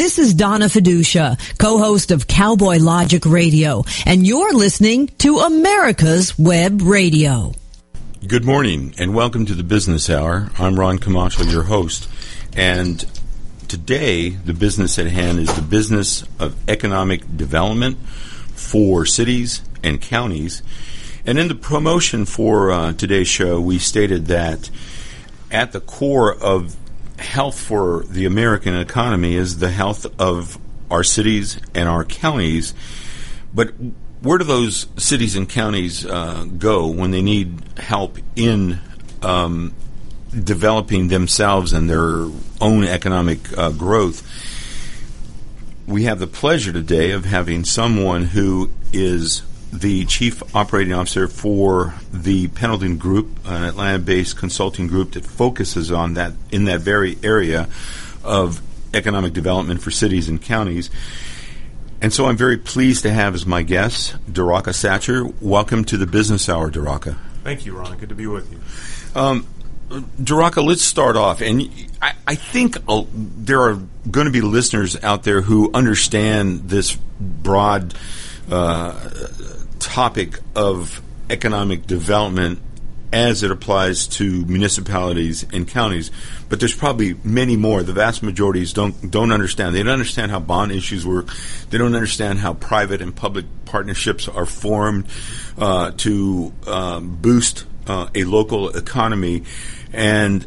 This 0.00 0.18
is 0.18 0.32
Donna 0.32 0.64
Fiducia, 0.64 1.38
co-host 1.58 2.10
of 2.10 2.26
Cowboy 2.26 2.78
Logic 2.78 3.22
Radio, 3.26 3.84
and 4.06 4.26
you're 4.26 4.54
listening 4.54 5.08
to 5.18 5.40
America's 5.40 6.38
Web 6.38 6.80
Radio. 6.80 7.52
Good 8.26 8.46
morning 8.46 8.94
and 8.96 9.14
welcome 9.14 9.44
to 9.44 9.54
the 9.54 9.62
Business 9.62 10.08
Hour. 10.08 10.48
I'm 10.58 10.80
Ron 10.80 11.00
Camacho, 11.00 11.42
your 11.42 11.64
host, 11.64 12.08
and 12.56 13.04
today 13.68 14.30
the 14.30 14.54
business 14.54 14.98
at 14.98 15.06
hand 15.08 15.38
is 15.38 15.54
the 15.54 15.60
business 15.60 16.24
of 16.38 16.56
economic 16.66 17.36
development 17.36 17.98
for 18.54 19.04
cities 19.04 19.60
and 19.82 20.00
counties. 20.00 20.62
And 21.26 21.38
in 21.38 21.48
the 21.48 21.54
promotion 21.54 22.24
for 22.24 22.70
uh, 22.70 22.92
today's 22.94 23.28
show, 23.28 23.60
we 23.60 23.78
stated 23.78 24.28
that 24.28 24.70
at 25.50 25.72
the 25.72 25.80
core 25.80 26.32
of 26.34 26.74
health 27.20 27.58
for 27.58 28.04
the 28.04 28.24
American 28.24 28.74
economy 28.74 29.34
is 29.34 29.58
the 29.58 29.70
health 29.70 30.06
of 30.20 30.58
our 30.90 31.04
cities 31.04 31.60
and 31.74 31.88
our 31.88 32.04
counties. 32.04 32.74
But 33.54 33.74
where 34.22 34.38
do 34.38 34.44
those 34.44 34.86
cities 34.96 35.36
and 35.36 35.48
counties 35.48 36.04
uh, 36.04 36.46
go 36.58 36.88
when 36.88 37.10
they 37.10 37.22
need 37.22 37.62
help 37.78 38.18
in 38.36 38.80
um, 39.22 39.74
developing 40.32 41.08
themselves 41.08 41.72
and 41.72 41.88
their 41.88 42.26
own 42.60 42.84
economic 42.84 43.56
uh, 43.56 43.70
growth? 43.70 44.26
We 45.86 46.04
have 46.04 46.18
the 46.18 46.26
pleasure 46.26 46.72
today 46.72 47.10
of 47.10 47.24
having 47.24 47.64
someone 47.64 48.24
who 48.24 48.70
is 48.92 49.42
the 49.72 50.04
chief 50.06 50.54
operating 50.54 50.92
officer 50.92 51.28
for 51.28 51.94
the 52.12 52.48
Pendleton 52.48 52.98
Group, 52.98 53.38
an 53.46 53.64
Atlanta-based 53.64 54.36
consulting 54.36 54.86
group 54.86 55.12
that 55.12 55.24
focuses 55.24 55.92
on 55.92 56.14
that 56.14 56.32
in 56.50 56.64
that 56.64 56.80
very 56.80 57.16
area 57.22 57.68
of 58.24 58.60
economic 58.92 59.32
development 59.32 59.80
for 59.80 59.90
cities 59.90 60.28
and 60.28 60.42
counties. 60.42 60.90
And 62.02 62.12
so 62.12 62.26
I'm 62.26 62.36
very 62.36 62.56
pleased 62.56 63.02
to 63.02 63.12
have 63.12 63.34
as 63.34 63.46
my 63.46 63.62
guest 63.62 64.16
Daraka 64.30 64.72
Satcher. 64.72 65.32
Welcome 65.40 65.84
to 65.84 65.96
the 65.96 66.06
Business 66.06 66.48
Hour, 66.48 66.70
Daraka. 66.70 67.16
Thank 67.44 67.66
you, 67.66 67.76
Ron. 67.76 67.96
Good 67.98 68.08
to 68.08 68.14
be 68.14 68.26
with 68.26 68.50
you. 68.50 69.20
Um, 69.20 69.46
Daraka, 69.90 70.64
let's 70.64 70.82
start 70.82 71.16
off. 71.16 71.40
And 71.40 71.68
I, 72.00 72.14
I 72.26 72.34
think 72.34 72.76
uh, 72.88 73.04
there 73.12 73.60
are 73.60 73.78
going 74.10 74.26
to 74.26 74.32
be 74.32 74.40
listeners 74.40 75.02
out 75.02 75.24
there 75.24 75.42
who 75.42 75.70
understand 75.74 76.70
this 76.70 76.96
broad 77.20 77.94
uh, 78.50 78.92
topic 79.80 80.38
of 80.54 81.02
economic 81.28 81.86
development 81.86 82.60
as 83.12 83.42
it 83.42 83.50
applies 83.50 84.06
to 84.06 84.44
municipalities 84.46 85.44
and 85.52 85.66
counties, 85.66 86.12
but 86.48 86.60
there's 86.60 86.74
probably 86.74 87.16
many 87.24 87.56
more. 87.56 87.82
The 87.82 87.92
vast 87.92 88.22
majorities 88.22 88.72
don't 88.72 89.10
don't 89.10 89.32
understand. 89.32 89.74
They 89.74 89.82
don't 89.82 89.92
understand 89.92 90.30
how 90.30 90.38
bond 90.38 90.72
issues 90.72 91.04
work. 91.04 91.28
They 91.70 91.78
don't 91.78 91.94
understand 91.94 92.38
how 92.38 92.54
private 92.54 93.02
and 93.02 93.14
public 93.14 93.46
partnerships 93.64 94.28
are 94.28 94.46
formed 94.46 95.06
uh, 95.58 95.90
to 95.98 96.52
um, 96.66 97.16
boost 97.16 97.64
uh, 97.86 98.08
a 98.14 98.24
local 98.24 98.68
economy, 98.68 99.42
and 99.92 100.46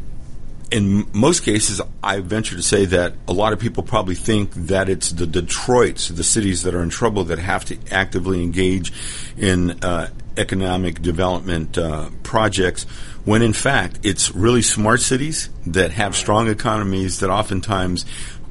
in 0.74 1.06
most 1.14 1.44
cases, 1.44 1.80
I 2.02 2.20
venture 2.20 2.56
to 2.56 2.64
say 2.64 2.86
that 2.86 3.14
a 3.28 3.32
lot 3.32 3.54
of 3.54 3.60
people 3.60 3.84
probably 3.84 4.16
think 4.16 4.54
that 4.56 4.90
it's 4.90 5.12
the 5.12 5.28
Detroits, 5.28 6.08
the 6.08 6.24
cities 6.24 6.64
that 6.64 6.74
are 6.74 6.82
in 6.82 6.90
trouble, 6.90 7.26
that 7.26 7.38
have 7.38 7.64
to 7.66 7.78
actively 7.92 8.42
engage 8.42 8.92
in 9.38 9.84
uh, 9.84 10.10
economic 10.36 11.00
development 11.00 11.78
uh, 11.78 12.10
projects, 12.24 12.86
when 13.24 13.44
in 13.44 13.54
fact 13.54 14.00
it's 14.02 14.34
really 14.34 14.64
smart 14.64 15.00
cities 15.00 15.52
that 15.68 15.92
have 15.92 16.16
strong 16.16 16.48
economies 16.50 17.20
that 17.20 17.30
oftentimes 17.30 18.04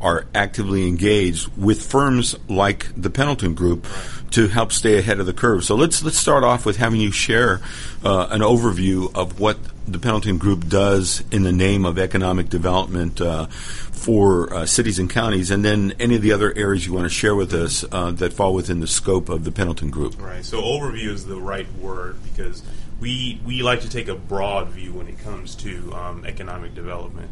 are 0.02 0.26
actively 0.34 0.86
engaged 0.86 1.48
with 1.56 1.82
firms 1.84 2.36
like 2.48 2.88
the 3.00 3.10
Pendleton 3.10 3.54
Group 3.54 3.86
to 4.32 4.48
help 4.48 4.72
stay 4.72 4.98
ahead 4.98 5.20
of 5.20 5.26
the 5.26 5.32
curve. 5.32 5.64
So 5.64 5.74
let's 5.74 6.02
let's 6.02 6.18
start 6.18 6.44
off 6.44 6.66
with 6.66 6.76
having 6.76 7.00
you 7.00 7.12
share 7.12 7.60
uh, 8.04 8.28
an 8.30 8.40
overview 8.40 9.14
of 9.14 9.38
what 9.38 9.58
the 9.86 9.98
Pendleton 9.98 10.38
Group 10.38 10.68
does 10.68 11.22
in 11.30 11.42
the 11.42 11.52
name 11.52 11.84
of 11.84 11.98
economic 11.98 12.48
development 12.48 13.20
uh, 13.20 13.46
for 13.46 14.52
uh, 14.52 14.66
cities 14.66 14.98
and 14.98 15.08
counties, 15.08 15.50
and 15.50 15.64
then 15.64 15.94
any 16.00 16.16
of 16.16 16.22
the 16.22 16.32
other 16.32 16.52
areas 16.56 16.86
you 16.86 16.92
want 16.92 17.04
to 17.04 17.10
share 17.10 17.34
with 17.34 17.52
us 17.52 17.84
uh, 17.92 18.10
that 18.12 18.32
fall 18.32 18.54
within 18.54 18.80
the 18.80 18.86
scope 18.86 19.28
of 19.28 19.44
the 19.44 19.52
Pendleton 19.52 19.90
Group. 19.90 20.20
Right. 20.20 20.44
So 20.44 20.60
overview 20.60 21.08
is 21.08 21.26
the 21.26 21.40
right 21.40 21.70
word 21.74 22.16
because 22.24 22.62
we 23.00 23.40
we 23.44 23.62
like 23.62 23.82
to 23.82 23.90
take 23.90 24.08
a 24.08 24.14
broad 24.14 24.68
view 24.68 24.92
when 24.92 25.08
it 25.08 25.18
comes 25.18 25.54
to 25.56 25.92
um, 25.94 26.24
economic 26.24 26.74
development. 26.74 27.30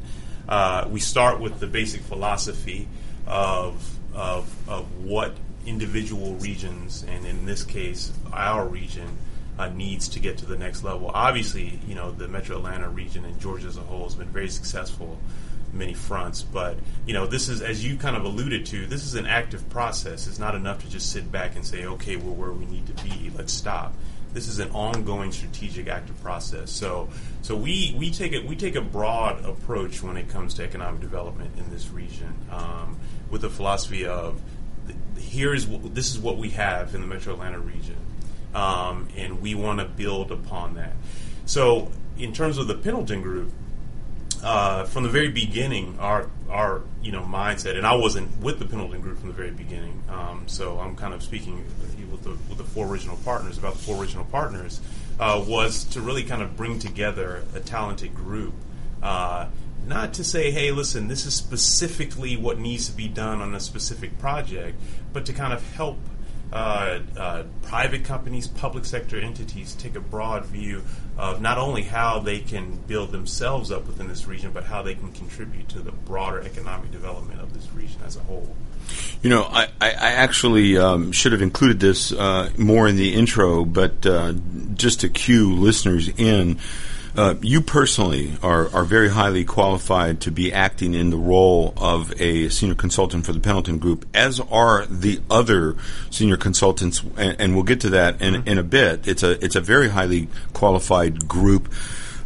Uh, 0.49 0.87
we 0.91 1.01
start 1.01 1.41
with 1.41 1.61
the 1.61 1.67
basic 1.67 2.01
philosophy 2.03 2.89
of, 3.27 3.99
of 4.15 4.69
of 4.69 5.05
what 5.05 5.35
individual 5.67 6.35
regions, 6.37 7.05
and 7.09 7.27
in 7.27 7.47
this 7.47 7.63
case, 7.63 8.13
our 8.33 8.67
region 8.67 9.19
uh, 9.59 9.69
needs 9.69 10.09
to 10.09 10.21
get 10.21 10.39
to 10.39 10.47
the 10.47 10.57
next 10.57 10.83
level. 10.83 11.11
Obviously, 11.13 11.79
you 11.87 11.95
know, 11.95 12.11
the 12.11 12.27
Metro 12.27 12.57
Atlanta 12.57 12.89
region 12.89 13.25
and 13.25 13.39
Georgia 13.41 13.69
as 13.69 13.77
a 13.77 13.83
whole 13.83 14.05
has 14.05 14.15
been 14.15 14.29
very 14.29 14.49
successful 14.49 15.19
many 15.73 15.95
fronts. 15.95 16.43
But 16.43 16.79
you 17.07 17.15
know, 17.15 17.27
this 17.27 17.49
is 17.49 17.63
as 17.63 17.85
you 17.85 17.97
kind 17.97 18.17
of 18.17 18.25
alluded 18.25 18.67
to. 18.67 18.87
This 18.87 19.05
is 19.05 19.15
an 19.15 19.27
active 19.27 19.69
process. 19.71 20.27
It's 20.27 20.39
not 20.39 20.55
enough 20.55 20.83
to 20.83 20.91
just 20.91 21.13
sit 21.13 21.31
back 21.31 21.57
and 21.57 21.65
say, 21.65 21.85
"Okay, 21.85 22.17
we're 22.17 22.33
where 22.33 22.53
we 22.53 22.67
need 22.67 22.87
to 22.87 23.05
be. 23.05 23.31
Let's 23.37 23.53
stop." 23.53 23.95
This 24.33 24.49
is 24.49 24.59
an 24.59 24.71
ongoing 24.71 25.33
strategic 25.33 25.89
active 25.89 26.21
process. 26.23 26.71
So, 26.71 27.09
so 27.43 27.57
we, 27.57 27.95
we 27.99 28.11
take 28.11 28.33
it 28.33 28.47
we 28.47 28.57
take 28.57 28.77
a 28.77 28.81
broad 28.81 29.45
approach 29.45 30.03
when 30.03 30.17
it 30.17 30.29
comes 30.29 30.55
to 30.55 30.65
economic 30.65 31.01
development 31.01 31.59
in 31.59 31.71
this 31.71 31.91
region, 31.91 32.35
um, 32.51 32.99
with 33.31 33.43
the 33.43 33.51
philosophy 33.51 34.07
of 34.07 34.41
here 35.19 35.55
is 35.55 35.69
this 35.93 36.11
is 36.11 36.19
what 36.19 36.39
we 36.39 36.51
have 36.51 36.95
in 36.95 37.01
the 37.01 37.07
Metro 37.07 37.33
Atlanta 37.33 37.59
region 37.59 37.97
um, 38.55 39.09
and 39.17 39.41
we 39.41 39.55
want 39.55 39.81
to 39.81 39.85
build 39.85 40.33
upon 40.33 40.75
that. 40.75 40.93
So, 41.47 41.91
in 42.19 42.33
terms 42.33 42.59
of 42.59 42.69
the 42.69 42.75
Pendleton 42.75 43.23
Group, 43.23 43.51
uh, 44.43 44.85
from 44.85 45.03
the 45.03 45.09
very 45.09 45.31
beginning, 45.31 45.99
our 45.99 46.29
our 46.49 46.83
you 47.03 47.13
know 47.13 47.23
mindset, 47.23 47.77
and 47.77 47.87
I 47.87 47.95
wasn't 47.95 48.41
with 48.41 48.59
the 48.59 48.65
Pendleton 48.65 49.01
Group 49.01 49.19
from 49.19 49.29
the 49.29 49.35
very 49.35 49.51
beginning, 49.51 50.03
um, 50.09 50.45
so 50.47 50.79
I'm 50.79 50.97
kind 50.97 51.15
of 51.15 51.23
speaking 51.23 51.65
with 52.11 52.23
the 52.23 52.31
with 52.49 52.59
the 52.59 52.65
four 52.65 52.87
original 52.87 53.17
partners 53.19 53.59
about 53.59 53.75
the 53.75 53.81
four 53.81 54.01
original 54.01 54.25
partners, 54.25 54.81
uh, 55.19 55.43
was 55.47 55.85
to 55.85 56.01
really 56.01 56.25
kind 56.25 56.43
of 56.43 56.57
bring 56.57 56.79
together 56.79 57.45
a 57.55 57.61
talented 57.61 58.15
group. 58.15 58.55
Uh, 59.03 59.47
not 59.87 60.13
to 60.15 60.25
say, 60.25 60.51
hey, 60.51 60.71
listen, 60.71 61.09
this 61.09 61.25
is 61.25 61.35
specifically 61.35 62.37
what 62.37 62.59
needs 62.59 62.87
to 62.87 62.93
be 62.93 63.09
done 63.09 63.41
on 63.41 63.55
a 63.55 63.61
specific 63.61 64.19
project, 64.19 64.79
but 65.13 65.25
to 65.27 65.33
kind 65.33 65.53
of 65.53 65.75
help 65.75 65.99
uh, 66.53 67.01
uh, 67.17 67.43
private 67.63 68.05
companies, 68.05 68.47
public 68.47 68.85
sector 68.85 69.19
entities 69.19 69.75
take 69.75 69.95
a 69.95 70.01
broad 70.01 70.47
view 70.47 70.83
of 71.17 71.41
not 71.41 71.59
only 71.59 71.83
how 71.83 72.19
they 72.19 72.41
can 72.41 72.77
build 72.87 73.13
themselves 73.13 73.71
up 73.71 73.87
within 73.87 74.09
this 74.09 74.27
region, 74.27 74.51
but 74.53 74.65
how 74.65 74.83
they 74.83 74.95
can 74.95 75.13
contribute 75.13 75.69
to 75.69 75.81
the 75.81 75.93
broader 75.93 76.41
economic 76.41 76.91
development 76.91 77.41
of 77.41 77.55
this 77.55 77.71
region 77.73 78.01
as 78.05 78.17
a 78.17 78.21
whole. 78.21 78.57
You 79.23 79.31
know, 79.31 79.45
I, 79.45 79.69
I 79.81 79.91
actually 79.91 80.77
um, 80.79 81.13
should 81.13 81.33
have 81.33 81.43
included 81.43 81.79
this 81.79 82.13
uh, 82.13 82.51
more 82.57 82.89
in 82.89 82.97
the 82.97 83.15
intro, 83.15 83.65
but 83.65 84.05
uh, 84.05 84.33
just 84.75 85.01
to 85.01 85.09
cue 85.09 85.55
listeners 85.55 86.09
in, 86.09 86.59
uh, 87.17 87.35
you 87.43 87.61
personally 87.61 88.33
are, 88.43 88.73
are 88.75 88.85
very 88.85 89.09
highly 89.09 89.45
qualified 89.45 90.21
to 90.23 90.31
be 90.31 90.53
acting 90.53 90.95
in 90.95 91.11
the 91.11 91.17
role 91.17 91.75
of 91.77 92.13
a 92.21 92.49
senior 92.49 92.75
consultant 92.75 93.27
for 93.27 93.33
the 93.33 93.41
Pendleton 93.41 93.79
Group, 93.79 94.07
as 94.15 94.41
are 94.41 94.87
the 94.87 95.21
other 95.31 95.77
senior 96.11 96.37
consultants, 96.37 97.03
and, 97.17 97.41
and 97.41 97.55
we'll 97.55 97.65
get 97.65 97.81
to 97.81 97.91
that 97.91 98.21
in, 98.21 98.35
mm-hmm. 98.35 98.49
in 98.49 98.59
a 98.59 98.63
bit. 98.63 99.09
It's 99.09 99.23
a 99.23 99.43
it's 99.45 99.57
a 99.57 99.61
very 99.61 99.89
highly 99.89 100.29
qualified 100.53 101.27
group. 101.27 101.73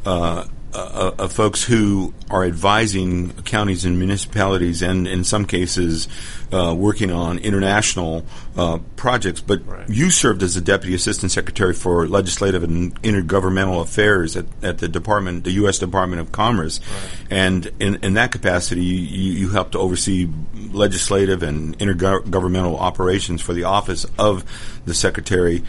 Uh, 0.04 0.44
uh, 0.74 1.12
of 1.18 1.32
folks 1.32 1.62
who 1.62 2.12
are 2.30 2.44
advising 2.44 3.32
counties 3.44 3.84
and 3.84 3.98
municipalities, 3.98 4.82
and 4.82 5.06
in 5.06 5.22
some 5.24 5.44
cases, 5.44 6.08
uh, 6.52 6.74
working 6.76 7.10
on 7.10 7.38
international 7.38 8.24
uh, 8.56 8.78
projects. 8.96 9.40
But 9.40 9.66
right. 9.66 9.88
you 9.88 10.10
served 10.10 10.42
as 10.42 10.54
the 10.54 10.60
deputy 10.60 10.94
assistant 10.94 11.32
secretary 11.32 11.74
for 11.74 12.08
legislative 12.08 12.62
and 12.62 13.00
intergovernmental 13.02 13.80
affairs 13.82 14.36
at, 14.36 14.46
at 14.62 14.78
the 14.78 14.88
department, 14.88 15.44
the 15.44 15.52
U.S. 15.52 15.78
Department 15.78 16.20
of 16.20 16.32
Commerce, 16.32 16.80
right. 16.80 17.10
and 17.30 17.70
in, 17.78 17.96
in, 18.02 18.14
that 18.14 18.32
capacity, 18.32 18.84
you, 18.84 19.32
you 19.32 19.48
helped 19.50 19.72
to 19.72 19.78
oversee 19.78 20.28
legislative 20.72 21.42
and 21.42 21.78
intergovernmental 21.78 22.78
operations 22.78 23.40
for 23.40 23.52
the 23.52 23.64
office 23.64 24.06
of 24.18 24.44
the 24.86 24.94
secretary 24.94 25.62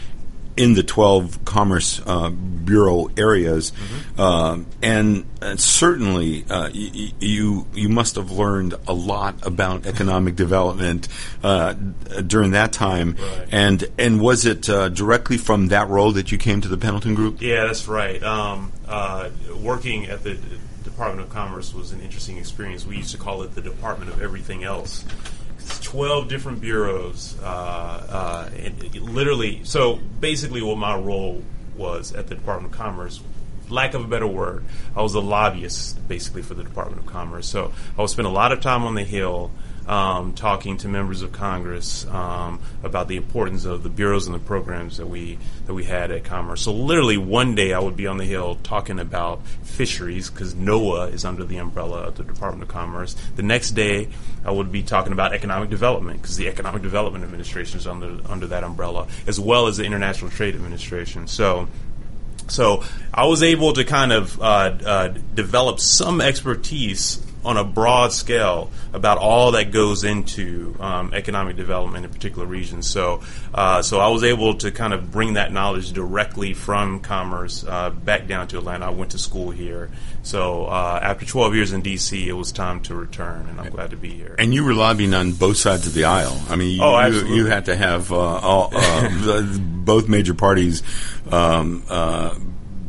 in 0.56 0.74
the 0.74 0.82
12 0.82 1.44
Commerce 1.44 2.00
uh, 2.06 2.30
Bureau 2.30 3.08
areas. 3.16 3.70
Mm-hmm. 3.72 4.20
Uh, 4.20 4.58
and 4.82 5.26
uh, 5.42 5.56
certainly 5.56 6.44
uh, 6.48 6.70
y- 6.74 7.12
you, 7.20 7.66
you 7.74 7.88
must 7.88 8.16
have 8.16 8.30
learned 8.30 8.74
a 8.88 8.92
lot 8.92 9.46
about 9.46 9.86
economic 9.86 10.34
development 10.34 11.08
uh, 11.42 11.74
during 12.26 12.52
that 12.52 12.72
time. 12.72 13.16
Right. 13.18 13.48
And, 13.52 13.84
and 13.98 14.20
was 14.20 14.46
it 14.46 14.68
uh, 14.68 14.88
directly 14.88 15.36
from 15.36 15.68
that 15.68 15.88
role 15.88 16.12
that 16.12 16.32
you 16.32 16.38
came 16.38 16.60
to 16.62 16.68
the 16.68 16.78
Pendleton 16.78 17.14
Group? 17.14 17.42
Yeah, 17.42 17.66
that's 17.66 17.86
right. 17.86 18.22
Um, 18.22 18.72
working 19.60 20.06
at 20.06 20.22
the 20.22 20.38
Department 20.96 21.28
of 21.28 21.34
Commerce 21.34 21.74
was 21.74 21.92
an 21.92 22.00
interesting 22.00 22.38
experience. 22.38 22.86
We 22.86 22.96
used 22.96 23.12
to 23.12 23.18
call 23.18 23.42
it 23.42 23.54
the 23.54 23.60
Department 23.60 24.10
of 24.10 24.22
Everything 24.22 24.64
Else 24.64 25.04
12 25.82 26.28
different 26.28 26.60
bureaus. 26.60 27.36
Uh, 27.42 27.46
uh, 27.46 28.50
and 28.56 28.94
literally, 29.00 29.60
so 29.64 29.96
basically, 30.20 30.62
what 30.62 30.78
my 30.78 30.96
role 30.96 31.42
was 31.76 32.12
at 32.12 32.28
the 32.28 32.34
Department 32.34 32.72
of 32.72 32.78
Commerce, 32.78 33.20
lack 33.68 33.94
of 33.94 34.04
a 34.04 34.08
better 34.08 34.26
word, 34.26 34.64
I 34.94 35.02
was 35.02 35.14
a 35.14 35.20
lobbyist 35.20 36.06
basically 36.08 36.42
for 36.42 36.54
the 36.54 36.62
Department 36.62 37.00
of 37.00 37.06
Commerce. 37.06 37.48
So 37.48 37.72
I 37.96 38.00
would 38.00 38.10
spend 38.10 38.26
a 38.26 38.30
lot 38.30 38.52
of 38.52 38.60
time 38.60 38.84
on 38.84 38.94
the 38.94 39.04
Hill. 39.04 39.50
Um, 39.86 40.32
talking 40.32 40.78
to 40.78 40.88
members 40.88 41.22
of 41.22 41.30
Congress 41.30 42.04
um, 42.06 42.60
about 42.82 43.06
the 43.06 43.16
importance 43.16 43.64
of 43.64 43.84
the 43.84 43.88
bureaus 43.88 44.26
and 44.26 44.34
the 44.34 44.40
programs 44.40 44.96
that 44.96 45.06
we 45.06 45.38
that 45.66 45.74
we 45.74 45.84
had 45.84 46.10
at 46.10 46.24
Commerce. 46.24 46.62
So 46.62 46.72
literally, 46.72 47.16
one 47.16 47.54
day 47.54 47.72
I 47.72 47.78
would 47.78 47.96
be 47.96 48.08
on 48.08 48.16
the 48.16 48.24
Hill 48.24 48.58
talking 48.64 48.98
about 48.98 49.46
fisheries 49.62 50.28
because 50.28 50.54
NOAA 50.54 51.12
is 51.12 51.24
under 51.24 51.44
the 51.44 51.58
umbrella 51.58 52.02
of 52.08 52.16
the 52.16 52.24
Department 52.24 52.64
of 52.64 52.68
Commerce. 52.68 53.14
The 53.36 53.42
next 53.42 53.72
day, 53.72 54.08
I 54.44 54.50
would 54.50 54.72
be 54.72 54.82
talking 54.82 55.12
about 55.12 55.32
economic 55.32 55.70
development 55.70 56.20
because 56.20 56.36
the 56.36 56.48
Economic 56.48 56.82
Development 56.82 57.22
Administration 57.22 57.78
is 57.78 57.86
under 57.86 58.18
under 58.28 58.48
that 58.48 58.64
umbrella, 58.64 59.06
as 59.26 59.38
well 59.38 59.66
as 59.68 59.76
the 59.76 59.84
International 59.84 60.30
Trade 60.30 60.54
Administration. 60.54 61.26
So. 61.26 61.68
So 62.48 62.84
I 63.12 63.26
was 63.26 63.42
able 63.42 63.72
to 63.72 63.84
kind 63.84 64.12
of 64.12 64.40
uh, 64.40 64.44
uh, 64.44 65.08
develop 65.34 65.80
some 65.80 66.20
expertise 66.20 67.25
on 67.46 67.56
a 67.56 67.64
broad 67.64 68.12
scale 68.12 68.70
about 68.92 69.18
all 69.18 69.52
that 69.52 69.70
goes 69.72 70.04
into 70.04 70.76
um, 70.80 71.14
economic 71.14 71.56
development 71.56 72.04
in 72.04 72.10
particular 72.10 72.46
regions. 72.46 72.88
So, 72.90 73.22
uh, 73.54 73.82
so 73.82 74.00
I 74.00 74.08
was 74.08 74.24
able 74.24 74.54
to 74.58 74.70
kind 74.70 74.92
of 74.92 75.10
bring 75.10 75.34
that 75.34 75.52
knowledge 75.52 75.92
directly 75.92 76.52
from 76.54 77.00
commerce 77.00 77.64
uh, 77.66 77.90
back 77.90 78.26
down 78.26 78.48
to 78.48 78.58
Atlanta. 78.58 78.86
I 78.86 78.90
went 78.90 79.12
to 79.12 79.18
school 79.18 79.50
here. 79.50 79.90
So 80.22 80.66
uh, 80.66 80.98
after 81.02 81.24
12 81.24 81.54
years 81.54 81.72
in 81.72 81.82
D.C., 81.82 82.28
it 82.28 82.32
was 82.32 82.50
time 82.52 82.80
to 82.82 82.94
return, 82.94 83.46
and 83.48 83.60
I'm 83.60 83.70
glad 83.70 83.90
to 83.90 83.96
be 83.96 84.10
here. 84.10 84.34
And 84.38 84.52
you 84.52 84.64
were 84.64 84.74
lobbying 84.74 85.14
on 85.14 85.32
both 85.32 85.56
sides 85.56 85.86
of 85.86 85.94
the 85.94 86.04
aisle. 86.04 86.38
I 86.48 86.56
mean, 86.56 86.76
you, 86.76 86.82
Oh, 86.82 87.06
you, 87.06 87.26
you 87.34 87.46
had 87.46 87.66
to 87.66 87.76
have 87.76 88.10
uh, 88.12 88.16
all, 88.16 88.70
uh, 88.74 89.00
the- 89.24 89.60
both 89.86 90.08
major 90.08 90.34
parties 90.34 90.82
um, 91.30 91.84
uh, 91.88 92.34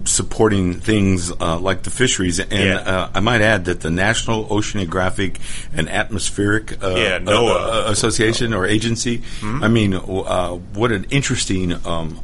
supporting 0.07 0.73
things 0.79 1.31
uh, 1.31 1.59
like 1.59 1.83
the 1.83 1.89
fisheries. 1.89 2.39
And 2.39 2.51
Yeah. 2.51 2.75
uh, 2.77 3.09
I 3.13 3.19
might 3.19 3.41
add 3.41 3.65
that 3.65 3.81
the 3.81 3.89
National 3.91 4.45
Oceanographic 4.47 5.37
and 5.73 5.89
Atmospheric 5.89 6.81
uh, 6.83 6.89
Yeah, 6.95 7.15
uh, 7.15 7.19
NOAA. 7.19 7.87
uh, 7.87 7.91
Association 7.91 8.53
or 8.53 8.65
agency. 8.65 9.19
Mm-hmm. 9.19 9.63
I 9.63 9.67
mean, 9.67 9.93
uh, 9.93 10.51
what 10.73 10.91
an 10.91 11.05
interesting 11.11 11.73
um, 11.85 12.19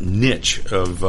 niche 0.00 0.64
of. 0.72 1.04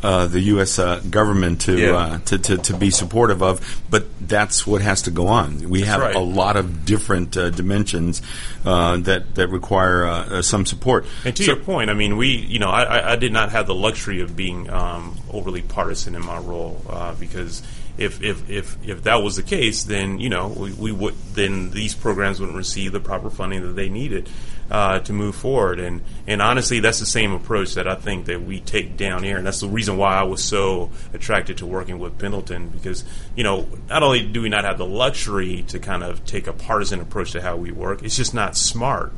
Uh, 0.00 0.28
the 0.28 0.38
U.S. 0.54 0.78
Uh, 0.78 1.00
government 1.10 1.62
to, 1.62 1.76
Yeah. 1.76 1.96
uh, 1.96 2.18
to, 2.26 2.38
to 2.38 2.56
to 2.58 2.76
be 2.76 2.90
supportive 2.90 3.42
of, 3.42 3.82
but 3.90 4.06
that's 4.20 4.64
what 4.64 4.80
has 4.80 5.02
to 5.02 5.10
go 5.10 5.26
on. 5.26 5.68
We 5.68 5.80
have 5.82 6.00
right. 6.00 6.14
a 6.14 6.20
lot 6.20 6.56
of 6.56 6.84
different 6.84 7.36
uh, 7.36 7.50
dimensions 7.50 8.22
uh, 8.64 8.98
that 8.98 9.34
that 9.34 9.48
require 9.48 10.40
some 10.42 10.66
support. 10.66 11.04
And 11.24 11.34
to 11.34 11.42
So- 11.42 11.54
your 11.54 11.64
point, 11.64 11.90
I 11.90 11.94
mean, 11.94 12.16
we, 12.16 12.28
you 12.28 12.60
know, 12.60 12.68
I, 12.70 12.82
I- 12.84 13.12
I 13.12 13.16
did 13.16 13.32
not 13.32 13.50
have 13.50 13.66
the 13.66 13.74
luxury 13.74 14.20
of 14.20 14.36
being 14.36 14.70
um, 14.70 15.16
overly 15.32 15.62
partisan 15.62 16.14
in 16.14 16.24
my 16.24 16.38
role 16.38 16.80
uh, 16.88 17.14
because 17.18 17.62
if, 17.98 18.22
if, 18.22 18.48
if, 18.48 18.78
if 18.86 19.02
that 19.02 19.22
was 19.22 19.36
the 19.36 19.42
case, 19.42 19.84
then 19.84 20.18
you 20.18 20.28
know 20.28 20.48
we, 20.48 20.72
we 20.72 20.92
would 20.92 21.14
then 21.34 21.70
these 21.70 21.94
programs 21.94 22.40
wouldn't 22.40 22.56
receive 22.56 22.92
the 22.92 23.00
proper 23.00 23.28
funding 23.28 23.62
that 23.62 23.72
they 23.72 23.88
needed 23.88 24.28
uh, 24.70 25.00
to 25.00 25.12
move 25.12 25.34
forward. 25.34 25.80
And 25.80 26.02
and 26.26 26.40
honestly, 26.40 26.80
that's 26.80 27.00
the 27.00 27.06
same 27.06 27.32
approach 27.32 27.74
that 27.74 27.88
I 27.88 27.96
think 27.96 28.26
that 28.26 28.42
we 28.42 28.60
take 28.60 28.96
down 28.96 29.22
here, 29.22 29.36
and 29.36 29.46
that's 29.46 29.60
the 29.60 29.68
reason 29.68 29.96
why 29.96 30.14
I 30.14 30.22
was 30.22 30.42
so 30.42 30.90
attracted 31.12 31.58
to 31.58 31.66
working 31.66 31.98
with 31.98 32.18
Pendleton 32.18 32.68
because 32.68 33.04
you 33.34 33.44
know 33.44 33.66
not 33.88 34.02
only 34.02 34.26
do 34.26 34.42
we 34.42 34.48
not 34.48 34.64
have 34.64 34.78
the 34.78 34.86
luxury 34.86 35.64
to 35.68 35.78
kind 35.78 36.02
of 36.02 36.24
take 36.24 36.46
a 36.46 36.52
partisan 36.52 37.00
approach 37.00 37.32
to 37.32 37.42
how 37.42 37.56
we 37.56 37.72
work, 37.72 38.02
it's 38.02 38.16
just 38.16 38.34
not 38.34 38.56
smart 38.56 39.12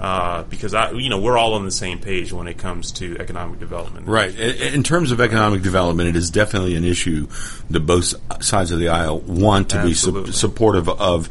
uh, 0.00 0.44
because 0.44 0.72
I, 0.72 0.92
you 0.92 1.10
know, 1.10 1.20
we're 1.20 1.36
all 1.36 1.52
on 1.54 1.66
the 1.66 1.70
same 1.70 1.98
page 1.98 2.32
when 2.32 2.48
it 2.48 2.56
comes 2.56 2.92
to 2.92 3.18
economic 3.18 3.60
development. 3.60 4.06
Right. 4.06 4.34
In 4.34 4.82
terms 4.82 5.12
of 5.12 5.20
economic 5.20 5.60
development, 5.62 6.08
it 6.08 6.16
is 6.16 6.30
definitely 6.30 6.74
an 6.74 6.84
issue 6.84 7.28
that 7.68 7.80
both 7.80 8.14
sides 8.42 8.72
of 8.72 8.78
the 8.78 8.88
aisle 8.88 9.18
want 9.20 9.70
to 9.70 9.82
be 9.82 9.92
su- 9.92 10.32
supportive 10.32 10.88
of, 10.88 11.28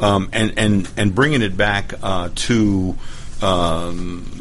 um, 0.00 0.30
and 0.32 0.56
and 0.56 0.88
and 0.96 1.14
bringing 1.14 1.42
it 1.42 1.56
back 1.56 1.94
uh, 2.02 2.30
to. 2.34 2.96
Um, 3.42 4.38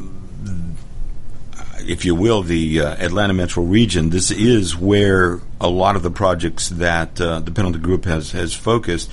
if 1.83 2.05
you 2.05 2.13
will, 2.13 2.43
the 2.43 2.81
uh, 2.81 2.95
Atlanta 3.03 3.33
metro 3.33 3.63
region. 3.63 4.11
This 4.11 4.29
is 4.29 4.77
where 4.77 5.39
a 5.59 5.67
lot 5.67 5.95
of 5.95 6.03
the 6.03 6.11
projects 6.11 6.69
that 6.69 7.19
uh, 7.19 7.39
the 7.39 7.49
Pendleton 7.49 7.81
Group 7.81 8.05
has 8.05 8.31
has 8.33 8.53
focused. 8.53 9.09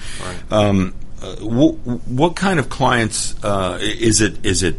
Um, 0.51 0.95
uh, 1.23 1.37
wh- 1.37 2.09
what 2.11 2.37
kind 2.37 2.59
of 2.59 2.69
clients 2.69 3.35
uh, 3.45 3.79
is 3.81 4.21
it? 4.21 4.45
Is 4.45 4.63
it 4.63 4.77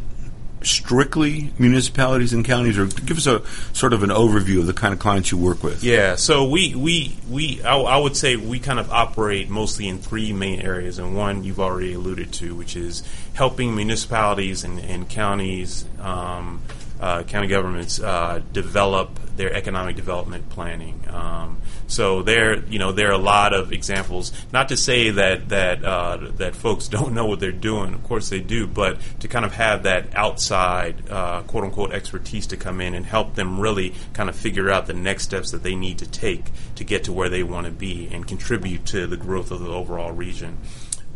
strictly 0.61 1.53
municipalities 1.57 2.33
and 2.33 2.43
counties, 2.43 2.77
or 2.77 2.85
give 2.85 3.17
us 3.17 3.27
a 3.27 3.41
sort 3.73 3.93
of 3.93 4.03
an 4.03 4.09
overview 4.09 4.59
of 4.59 4.67
the 4.67 4.73
kind 4.73 4.93
of 4.93 4.99
clients 4.99 5.31
you 5.31 5.37
work 5.37 5.63
with? 5.63 5.83
Yeah, 5.83 6.15
so 6.15 6.47
we 6.47 6.75
we 6.75 7.17
we 7.29 7.61
I, 7.63 7.77
I 7.77 7.97
would 7.97 8.15
say 8.15 8.35
we 8.35 8.59
kind 8.59 8.79
of 8.79 8.91
operate 8.91 9.49
mostly 9.49 9.87
in 9.87 9.99
three 9.99 10.33
main 10.33 10.61
areas, 10.61 10.99
and 10.99 11.15
one 11.15 11.43
you've 11.43 11.59
already 11.59 11.93
alluded 11.93 12.33
to, 12.33 12.55
which 12.55 12.75
is 12.75 13.03
helping 13.33 13.75
municipalities 13.75 14.63
and, 14.63 14.79
and 14.79 15.07
counties, 15.09 15.85
um, 15.99 16.61
uh, 16.99 17.23
county 17.23 17.47
governments 17.47 17.99
uh, 18.01 18.41
develop 18.51 19.17
their 19.39 19.53
economic 19.53 19.95
development 19.95 20.49
planning. 20.49 21.01
Um, 21.07 21.61
so 21.87 22.23
there, 22.23 22.61
you 22.65 22.77
know, 22.77 22.91
there 22.91 23.07
are 23.07 23.13
a 23.13 23.17
lot 23.17 23.53
of 23.53 23.71
examples. 23.71 24.33
Not 24.51 24.67
to 24.67 24.75
say 24.75 25.11
that 25.11 25.47
that 25.47 25.81
uh, 25.81 26.17
that 26.35 26.55
folks 26.55 26.87
don't 26.99 27.13
know 27.13 27.25
what 27.25 27.39
they're 27.39 27.53
doing. 27.53 27.93
Of 27.93 28.03
course 28.03 28.27
they 28.27 28.41
do, 28.41 28.67
but 28.67 28.97
to 29.21 29.29
kind 29.29 29.45
of 29.45 29.53
have 29.53 29.83
that 29.83 30.13
outside 30.13 31.09
uh, 31.09 31.43
quote 31.43 31.63
unquote 31.63 31.93
expertise 31.93 32.47
to 32.47 32.57
come 32.57 32.81
in 32.81 32.93
and 32.93 33.05
help 33.05 33.35
them 33.35 33.61
really 33.61 33.95
kind 34.11 34.29
of 34.29 34.35
figure 34.35 34.69
out 34.69 34.87
the 34.87 34.93
next 34.93 35.23
steps 35.23 35.51
that 35.51 35.63
they 35.63 35.73
need 35.73 35.99
to 35.99 36.05
take 36.05 36.51
to 36.75 36.83
get 36.83 37.05
to 37.05 37.13
where 37.13 37.29
they 37.29 37.41
want 37.41 37.65
to 37.65 37.71
be 37.71 38.09
and 38.11 38.27
contribute 38.27 38.85
to 38.87 39.07
the 39.07 39.17
growth 39.17 39.51
of 39.51 39.61
the 39.61 39.69
overall 39.69 40.11
region. 40.11 40.57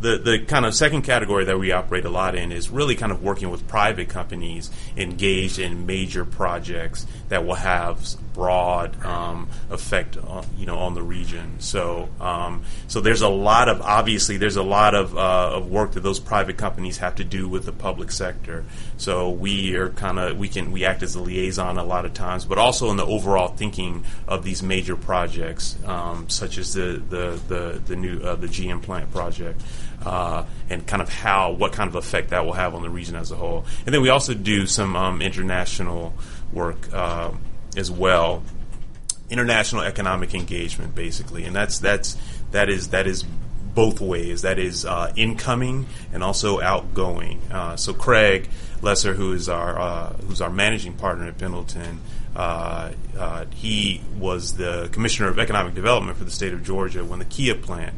The, 0.04 0.18
the 0.18 0.40
kind 0.40 0.66
of 0.66 0.76
second 0.76 1.04
category 1.04 1.46
that 1.46 1.58
we 1.58 1.72
operate 1.72 2.04
a 2.04 2.10
lot 2.10 2.36
in 2.36 2.52
is 2.52 2.70
really 2.70 2.96
kind 2.96 3.12
of 3.12 3.24
working 3.24 3.50
with 3.50 3.68
private 3.70 4.10
companies 4.10 4.70
engaged 4.98 5.60
in 5.60 5.86
major 5.86 6.26
projects 6.26 7.08
that 7.30 7.46
will 7.46 7.56
have 7.56 8.06
broad 8.34 9.02
um, 9.06 9.48
effect 9.70 10.18
on, 10.18 10.46
you 10.58 10.66
know 10.66 10.78
on 10.78 10.94
the 10.94 11.02
region. 11.02 11.60
So 11.60 12.10
um, 12.20 12.64
so 12.88 13.00
there's 13.00 13.22
a 13.22 13.30
lot 13.30 13.70
of 13.70 13.82
obviously 13.82 14.38
there's 14.38 14.58
a 14.58 14.64
lot 14.64 14.94
of, 14.94 15.16
uh, 15.16 15.52
of 15.54 15.70
work 15.70 15.94
that 15.94 16.02
those 16.02 16.20
private 16.20 16.58
companies 16.58 16.98
have 16.98 17.16
to 17.16 17.24
do 17.24 17.48
with 17.48 17.66
the 17.66 17.72
public 17.72 18.12
sector. 18.12 18.66
So 19.04 19.32
we 19.32 19.76
are 19.76 19.90
kind 19.90 20.18
of 20.18 20.38
we 20.38 20.48
can 20.48 20.72
we 20.72 20.86
act 20.86 21.04
as 21.04 21.16
a 21.16 21.22
liaison 21.22 21.78
a 21.78 21.84
lot 21.84 22.06
of 22.06 22.14
times, 22.14 22.46
but 22.46 22.58
also 22.58 22.90
in 22.90 22.96
the 22.96 23.06
overall 23.06 23.50
thinking 23.50 24.06
of 24.30 24.46
these 24.46 24.64
major 24.64 24.96
projects, 24.96 25.78
um, 25.84 26.30
such 26.30 26.58
as 26.58 26.74
the 26.74 27.04
the 27.10 27.38
the, 27.50 27.82
the 27.86 27.96
new 27.98 28.22
uh, 28.22 28.36
the 28.36 28.48
GM 28.48 28.82
plant 28.82 29.12
project. 29.12 29.62
Uh, 30.06 30.46
and 30.70 30.86
kind 30.86 31.02
of 31.02 31.08
how, 31.08 31.52
what 31.52 31.72
kind 31.72 31.88
of 31.88 31.96
effect 31.96 32.32
that 32.32 32.46
will 32.46 32.52
have 32.52 32.76
on 32.76 32.82
the 32.82 32.90
region 32.90 33.16
as 33.16 33.32
a 33.32 33.36
whole. 33.36 33.64
And 33.86 33.96
then 33.96 34.02
we 34.02 34.10
also 34.10 34.34
do 34.34 34.68
some 34.68 34.98
um, 34.98 35.22
international 35.22 36.14
work 36.52 36.94
uh, 36.94 37.32
as 37.78 37.90
well, 37.90 38.44
international 39.30 39.84
economic 39.84 40.34
engagement, 40.34 40.94
basically, 40.94 41.46
and 41.46 41.56
that's 41.56 41.80
that's 41.80 42.18
that 42.52 42.70
is 42.70 42.90
that 42.90 43.08
is 43.08 43.24
both 43.74 44.00
ways. 44.00 44.44
That 44.44 44.60
is 44.60 44.86
uh, 44.86 45.12
incoming 45.16 45.88
and 46.12 46.24
also 46.24 46.62
outgoing. 46.62 47.42
Uh, 47.52 47.76
so 47.76 47.94
Craig 47.94 48.50
Lesser, 48.84 49.14
who 49.14 49.32
is 49.32 49.48
our 49.48 49.80
uh, 49.80 50.14
who's 50.28 50.42
our 50.42 50.50
managing 50.50 50.94
partner 50.94 51.26
at 51.26 51.38
Pendleton, 51.38 52.02
uh, 52.36 52.92
uh, 53.18 53.46
he 53.56 54.02
was 54.18 54.58
the 54.58 54.90
commissioner 54.92 55.30
of 55.30 55.40
economic 55.40 55.74
development 55.74 56.18
for 56.18 56.26
the 56.26 56.32
state 56.32 56.54
of 56.54 56.64
Georgia 56.64 57.04
when 57.04 57.20
the 57.20 57.26
Kia 57.26 57.56
plant 57.56 57.98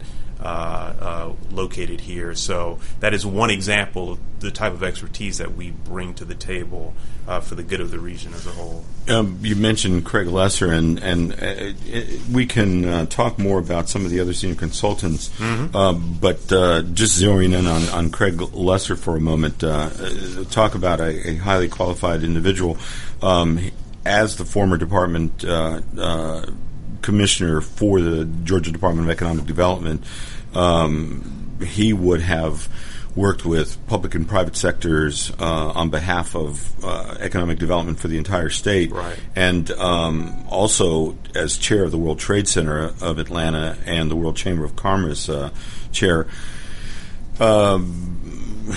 located 1.52 2.02
here. 2.02 2.36
So 2.36 2.80
that 3.00 3.14
is 3.14 3.26
one 3.26 3.50
example 3.50 4.14
of 4.14 4.20
the 4.40 4.52
type 4.52 4.74
of 4.74 4.84
expertise 4.84 5.38
that 5.40 5.56
we 5.56 5.72
bring 5.72 6.14
to 6.16 6.26
the 6.26 6.36
table 6.36 6.94
uh, 7.28 7.40
for 7.40 7.56
the 7.56 7.64
good 7.64 7.82
of 7.82 7.90
the 7.92 8.00
region 8.00 8.34
as 8.34 8.46
a 8.46 8.52
whole. 8.52 8.86
Um, 9.08 9.40
you 9.42 9.56
mentioned 9.56 10.06
Craig 10.06 10.28
Lesser, 10.28 10.72
and 10.72 11.00
and 11.00 11.32
uh, 11.34 11.74
it, 11.86 12.28
we 12.28 12.46
can 12.46 12.86
uh, 12.86 13.06
talk 13.08 13.40
more 13.40 13.60
about 13.60 13.90
some 13.90 14.06
of 14.06 14.12
the 14.12 14.20
other 14.20 14.34
senior 14.34 14.56
consultants. 14.56 15.32
Uh, 15.42 15.94
but 15.94 16.52
uh, 16.52 16.82
just 16.82 17.20
zeroing 17.20 17.58
in 17.58 17.66
on, 17.66 17.90
on 17.90 18.12
Craig 18.12 18.40
Lesser 18.54 18.96
for 18.96 19.16
a 19.16 19.20
moment, 19.20 19.64
uh, 19.64 19.90
uh, 20.00 20.44
talk 20.46 20.76
about 20.76 21.00
a, 21.00 21.30
a 21.30 21.36
highly 21.36 21.68
qualified 21.68 22.24
individual. 22.24 22.78
Um, 23.22 23.72
as 24.06 24.36
the 24.36 24.46
former 24.46 24.78
department 24.78 25.44
uh, 25.44 25.82
uh, 25.98 26.46
commissioner 27.02 27.62
for 27.62 28.02
the 28.02 28.26
Georgia 28.26 28.72
Department 28.72 29.08
of 29.08 29.12
Economic 29.12 29.46
Development, 29.46 30.04
um, 30.56 31.58
he 31.66 31.94
would 31.94 32.22
have 32.22 32.68
worked 33.16 33.46
with 33.46 33.78
public 33.88 34.14
and 34.14 34.28
private 34.28 34.58
sectors 34.58 35.32
uh, 35.40 35.72
on 35.74 35.90
behalf 35.90 36.36
of 36.36 36.84
uh, 36.84 37.16
economic 37.22 37.58
development 37.58 37.98
for 37.98 38.10
the 38.10 38.18
entire 38.18 38.50
state, 38.50 38.92
Right. 38.92 39.18
and 39.36 39.72
um, 39.72 40.46
also 40.50 41.18
as 41.34 41.58
chair 41.58 41.86
of 41.86 41.92
the 41.92 41.98
World 41.98 42.20
Trade 42.20 42.46
Center 42.48 42.94
of 43.02 43.18
Atlanta 43.18 43.78
and 43.86 44.12
the 44.12 44.18
World 44.18 44.36
Chamber 44.36 44.66
of 44.66 44.76
Commerce 44.76 45.30
uh, 45.30 45.50
chair. 45.94 46.28
Um, 47.40 48.74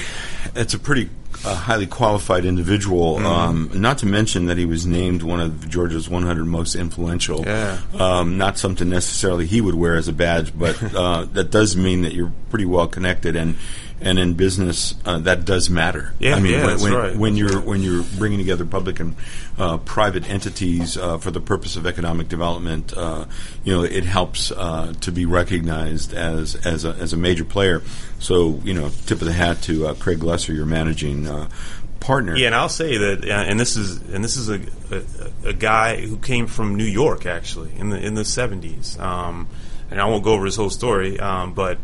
it's 0.55 0.75
a 0.75 0.79
pretty 0.79 1.11
uh, 1.45 1.55
highly 1.55 1.87
qualified 1.87 2.45
individual. 2.45 3.17
Mm-hmm. 3.17 3.27
Um, 3.27 3.71
not 3.75 3.99
to 3.99 4.07
mention 4.07 4.47
that 4.47 4.59
he 4.59 4.67
was 4.67 4.87
named 4.87 5.23
one 5.23 5.41
of 5.41 5.69
Georgia's 5.69 6.09
100 6.09 6.45
most 6.45 6.75
influential. 6.75 7.45
Yeah. 7.45 7.81
Um, 7.99 8.39
not 8.39 8.59
something 8.59 8.89
necessarily 8.89 9.47
he 9.47 9.61
would 9.61 9.75
wear 9.75 9.97
as 9.97 10.09
a 10.09 10.13
badge, 10.13 10.57
but 10.57 10.83
uh, 10.95 11.25
that 11.33 11.51
does 11.51 11.77
mean 11.77 12.03
that 12.03 12.15
you're 12.15 12.33
pretty 12.51 12.67
well 12.67 12.89
connected 12.89 13.37
and. 13.37 13.57
And 14.01 14.19
in 14.19 14.35
business, 14.35 14.95
uh, 15.05 15.19
that 15.19 15.45
does 15.45 15.69
matter. 15.69 16.15
Yeah, 16.21 16.37
I 16.37 16.41
mean, 16.41 16.53
yeah, 16.53 16.67
when, 16.67 16.81
when, 16.81 16.93
right. 16.93 17.17
when 17.17 17.37
you're 17.37 17.57
right. 17.57 17.65
when 17.65 17.83
you're 17.83 18.05
bringing 18.17 18.39
together 18.39 18.65
public 18.65 19.01
and 19.01 19.17
uh, 19.59 19.79
private 19.79 20.31
entities 20.31 20.97
uh, 20.97 21.19
for 21.19 21.33
the 21.33 21.41
purpose 21.41 21.75
of 21.75 21.85
economic 21.85 22.29
development, 22.29 22.97
uh, 22.97 23.25
you 23.65 23.75
know, 23.75 23.83
it 23.83 24.05
helps 24.05 24.53
uh, 24.53 24.93
to 25.01 25.11
be 25.11 25.27
recognized 25.27 26.15
as 26.15 26.55
as 26.65 26.85
a, 26.85 26.91
as 26.91 27.13
a 27.13 27.17
major 27.17 27.45
player. 27.45 27.83
So, 28.21 28.61
you 28.63 28.73
know, 28.73 28.89
tip 29.07 29.21
of 29.21 29.27
the 29.27 29.33
hat 29.33 29.63
to 29.63 29.89
uh, 29.89 29.95
Craig 29.95 30.23
Lesser, 30.23 30.53
your 30.53 30.67
managing 30.67 31.27
uh, 31.27 31.49
partner. 31.99 32.37
Yeah, 32.37 32.47
and 32.47 32.55
I'll 32.55 32.69
say 32.69 32.97
that, 32.99 33.25
uh, 33.25 33.33
and 33.33 33.59
this 33.59 33.77
is 33.77 33.97
and 34.13 34.23
this 34.23 34.37
is 34.37 34.49
a, 34.49 34.61
a, 34.93 35.49
a 35.49 35.53
guy 35.53 35.97
who 35.97 36.19
came 36.19 36.47
from 36.47 36.77
New 36.77 36.85
York 36.85 37.27
actually 37.27 37.73
in 37.77 37.91
the 37.91 37.99
in 37.99 38.15
the 38.15 38.25
seventies. 38.25 38.97
Um, 38.99 39.49
and 39.91 40.01
I 40.01 40.05
won't 40.05 40.23
go 40.23 40.35
over 40.35 40.45
his 40.45 40.55
whole 40.55 40.71
story, 40.71 41.19
um, 41.19 41.55
but 41.55 41.79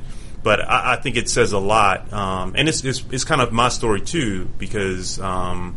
but 0.45 0.61
I, 0.61 0.93
I 0.93 0.97
think 0.97 1.17
it 1.17 1.29
says 1.29 1.53
a 1.53 1.59
lot, 1.59 2.13
um, 2.13 2.55
and 2.57 2.69
it's, 2.69 2.85
it's 2.85 3.03
it's 3.11 3.25
kind 3.25 3.41
of 3.41 3.51
my 3.53 3.69
story 3.71 4.01
too 4.01 4.49
because. 4.59 5.19
Um, 5.19 5.77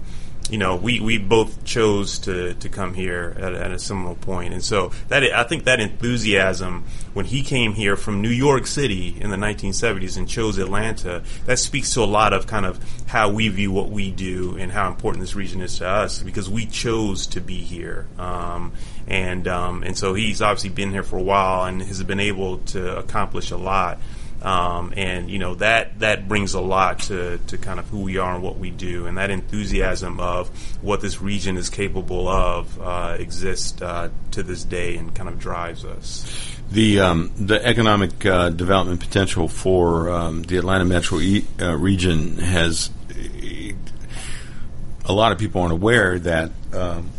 you 0.49 0.57
know, 0.57 0.75
we, 0.75 0.99
we 0.99 1.17
both 1.17 1.65
chose 1.65 2.19
to, 2.19 2.53
to 2.55 2.69
come 2.69 2.93
here 2.93 3.35
at, 3.37 3.53
at 3.53 3.71
a 3.71 3.79
similar 3.79 4.15
point, 4.15 4.53
and 4.53 4.63
so 4.63 4.91
that 5.09 5.23
I 5.23 5.43
think 5.43 5.65
that 5.65 5.79
enthusiasm 5.79 6.85
when 7.13 7.25
he 7.25 7.41
came 7.41 7.73
here 7.73 7.97
from 7.97 8.21
New 8.21 8.29
York 8.29 8.67
City 8.67 9.17
in 9.19 9.29
the 9.29 9.35
1970s 9.35 10.17
and 10.17 10.27
chose 10.27 10.57
Atlanta, 10.57 11.23
that 11.45 11.59
speaks 11.59 11.93
to 11.95 12.01
a 12.01 12.05
lot 12.05 12.31
of 12.31 12.47
kind 12.47 12.65
of 12.65 12.79
how 13.07 13.29
we 13.29 13.49
view 13.49 13.71
what 13.71 13.89
we 13.89 14.11
do 14.11 14.55
and 14.57 14.71
how 14.71 14.87
important 14.87 15.21
this 15.21 15.35
region 15.35 15.61
is 15.61 15.79
to 15.79 15.87
us 15.87 16.21
because 16.23 16.49
we 16.49 16.65
chose 16.65 17.27
to 17.27 17.41
be 17.41 17.57
here, 17.57 18.07
um, 18.17 18.71
and 19.07 19.47
um, 19.47 19.83
and 19.83 19.97
so 19.97 20.13
he's 20.13 20.41
obviously 20.41 20.69
been 20.69 20.91
here 20.91 21.03
for 21.03 21.17
a 21.17 21.23
while 21.23 21.65
and 21.65 21.81
has 21.81 22.01
been 22.03 22.19
able 22.19 22.59
to 22.59 22.97
accomplish 22.97 23.51
a 23.51 23.57
lot. 23.57 23.99
Um, 24.41 24.93
and 24.95 25.31
you 25.31 25.39
know 25.39 25.55
that 25.55 25.99
that 25.99 26.27
brings 26.27 26.53
a 26.53 26.61
lot 26.61 26.99
to, 27.03 27.39
to 27.47 27.57
kind 27.57 27.79
of 27.79 27.89
who 27.89 28.01
we 28.01 28.17
are 28.17 28.35
and 28.35 28.43
what 28.43 28.59
we 28.59 28.69
do, 28.69 29.07
and 29.07 29.17
that 29.17 29.31
enthusiasm 29.31 30.19
of 30.19 30.49
what 30.81 31.01
this 31.01 31.21
region 31.21 31.57
is 31.57 31.69
capable 31.69 32.27
of 32.27 32.79
uh, 32.79 33.15
exists 33.17 33.81
uh, 33.81 34.09
to 34.31 34.43
this 34.43 34.63
day 34.63 34.95
and 34.95 35.15
kind 35.15 35.27
of 35.27 35.39
drives 35.39 35.83
us. 35.83 36.53
The 36.69 36.99
um, 36.99 37.31
the 37.37 37.65
economic 37.65 38.25
uh, 38.25 38.49
development 38.49 38.99
potential 38.99 39.47
for 39.47 40.11
um, 40.11 40.43
the 40.43 40.57
Atlanta 40.57 40.85
metro 40.85 41.19
e- 41.19 41.45
uh, 41.59 41.75
region 41.75 42.37
has 42.37 42.91
a 45.07 45.13
lot 45.13 45.31
of 45.31 45.37
people 45.37 45.61
aren't 45.61 45.73
aware 45.73 46.19
that 46.19 46.51
um, 46.73 47.09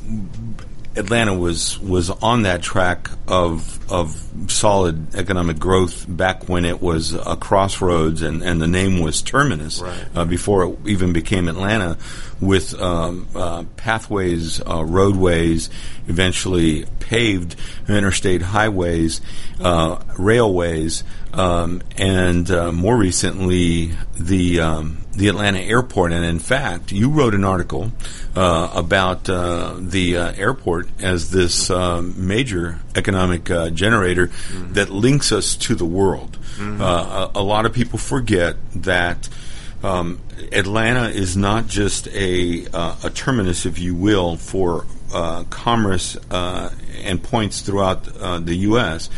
Atlanta 0.96 1.34
was 1.34 1.78
was 1.78 2.10
on 2.10 2.42
that 2.42 2.62
track 2.62 3.10
of 3.26 3.78
of 3.90 4.22
solid 4.48 5.14
economic 5.14 5.58
growth 5.58 6.04
back 6.08 6.48
when 6.48 6.64
it 6.64 6.82
was 6.82 7.14
a 7.14 7.36
crossroads 7.36 8.22
and, 8.22 8.42
and 8.42 8.60
the 8.60 8.66
name 8.66 9.00
was 9.00 9.22
Terminus 9.22 9.80
Right. 9.80 10.04
uh, 10.14 10.24
before 10.24 10.64
it 10.64 10.78
even 10.86 11.12
became 11.12 11.48
Atlanta, 11.48 11.96
with 12.40 12.78
um, 12.80 13.26
uh, 13.34 13.64
pathways, 13.76 14.60
uh, 14.60 14.84
roadways, 14.84 15.70
eventually 16.06 16.84
paved 17.00 17.56
interstate 17.88 18.42
highways, 18.42 19.20
uh, 19.60 19.98
railways, 20.18 21.04
um, 21.32 21.82
and 21.96 22.50
uh, 22.50 22.72
more 22.72 22.96
recently 22.96 23.92
the 24.18 24.60
um, 24.60 24.98
the 25.18 25.28
Atlanta 25.28 25.60
airport. 25.60 26.12
And 26.12 26.24
in 26.24 26.38
fact, 26.38 26.92
you 26.92 27.10
wrote 27.10 27.34
an 27.34 27.44
article 27.44 27.92
uh, 28.34 28.70
about 28.74 29.28
uh, 29.28 29.76
the 29.78 30.16
uh, 30.16 30.32
airport 30.32 30.88
as 31.00 31.30
this 31.30 31.70
um, 31.70 32.14
major 32.26 32.78
economic 32.94 33.50
uh, 33.50 33.70
generator 33.70 34.30
that 34.72 34.90
links 34.90 35.32
us 35.32 35.56
to 35.56 35.74
the 35.74 35.84
world. 35.84 36.38
Uh, 36.60 37.30
a, 37.34 37.38
a 37.38 37.42
lot 37.42 37.66
of 37.66 37.72
people 37.72 37.98
forget 37.98 38.56
that. 38.74 39.28
Um, 39.82 40.20
Atlanta 40.50 41.08
is 41.08 41.36
not 41.36 41.68
just 41.68 42.08
a 42.08 42.66
uh, 42.72 42.96
a 43.04 43.10
terminus, 43.10 43.64
if 43.64 43.78
you 43.78 43.94
will, 43.94 44.36
for 44.36 44.86
uh, 45.12 45.44
commerce 45.50 46.16
uh, 46.30 46.70
and 47.04 47.22
points 47.22 47.60
throughout 47.60 48.08
uh, 48.16 48.38
the 48.40 48.54
U.S., 48.56 49.08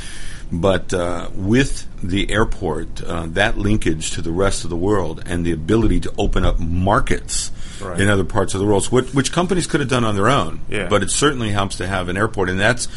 but 0.53 0.93
uh, 0.93 1.29
with 1.35 1.87
the 2.03 2.31
airport, 2.31 3.03
uh, 3.03 3.27
that 3.31 3.57
linkage 3.59 4.11
to 4.13 4.23
the 4.23 4.33
rest 4.33 4.65
of 4.65 4.71
the 4.71 4.77
world 4.77 5.23
and 5.27 5.45
the 5.45 5.53
ability 5.53 6.01
to 6.01 6.13
open 6.19 6.45
up 6.45 6.59
markets 6.59 7.53
Right. 7.81 7.99
in 7.99 8.11
other 8.11 8.25
parts 8.25 8.53
of 8.53 8.61
the 8.61 8.67
world, 8.67 8.85
which, 8.89 9.15
which 9.15 9.33
companies 9.33 9.67
could 9.67 9.81
have 9.81 9.89
done 9.89 10.05
on 10.05 10.15
their 10.15 10.29
own. 10.29 10.61
Yeah. 10.69 10.89
But 10.89 11.03
it 11.03 11.11
certainly 11.11 11.49
helps 11.49 11.77
to 11.77 11.87
have 11.87 12.09
an 12.11 12.17
airport, 12.19 12.51
and 12.51 12.61
that's 12.61 12.89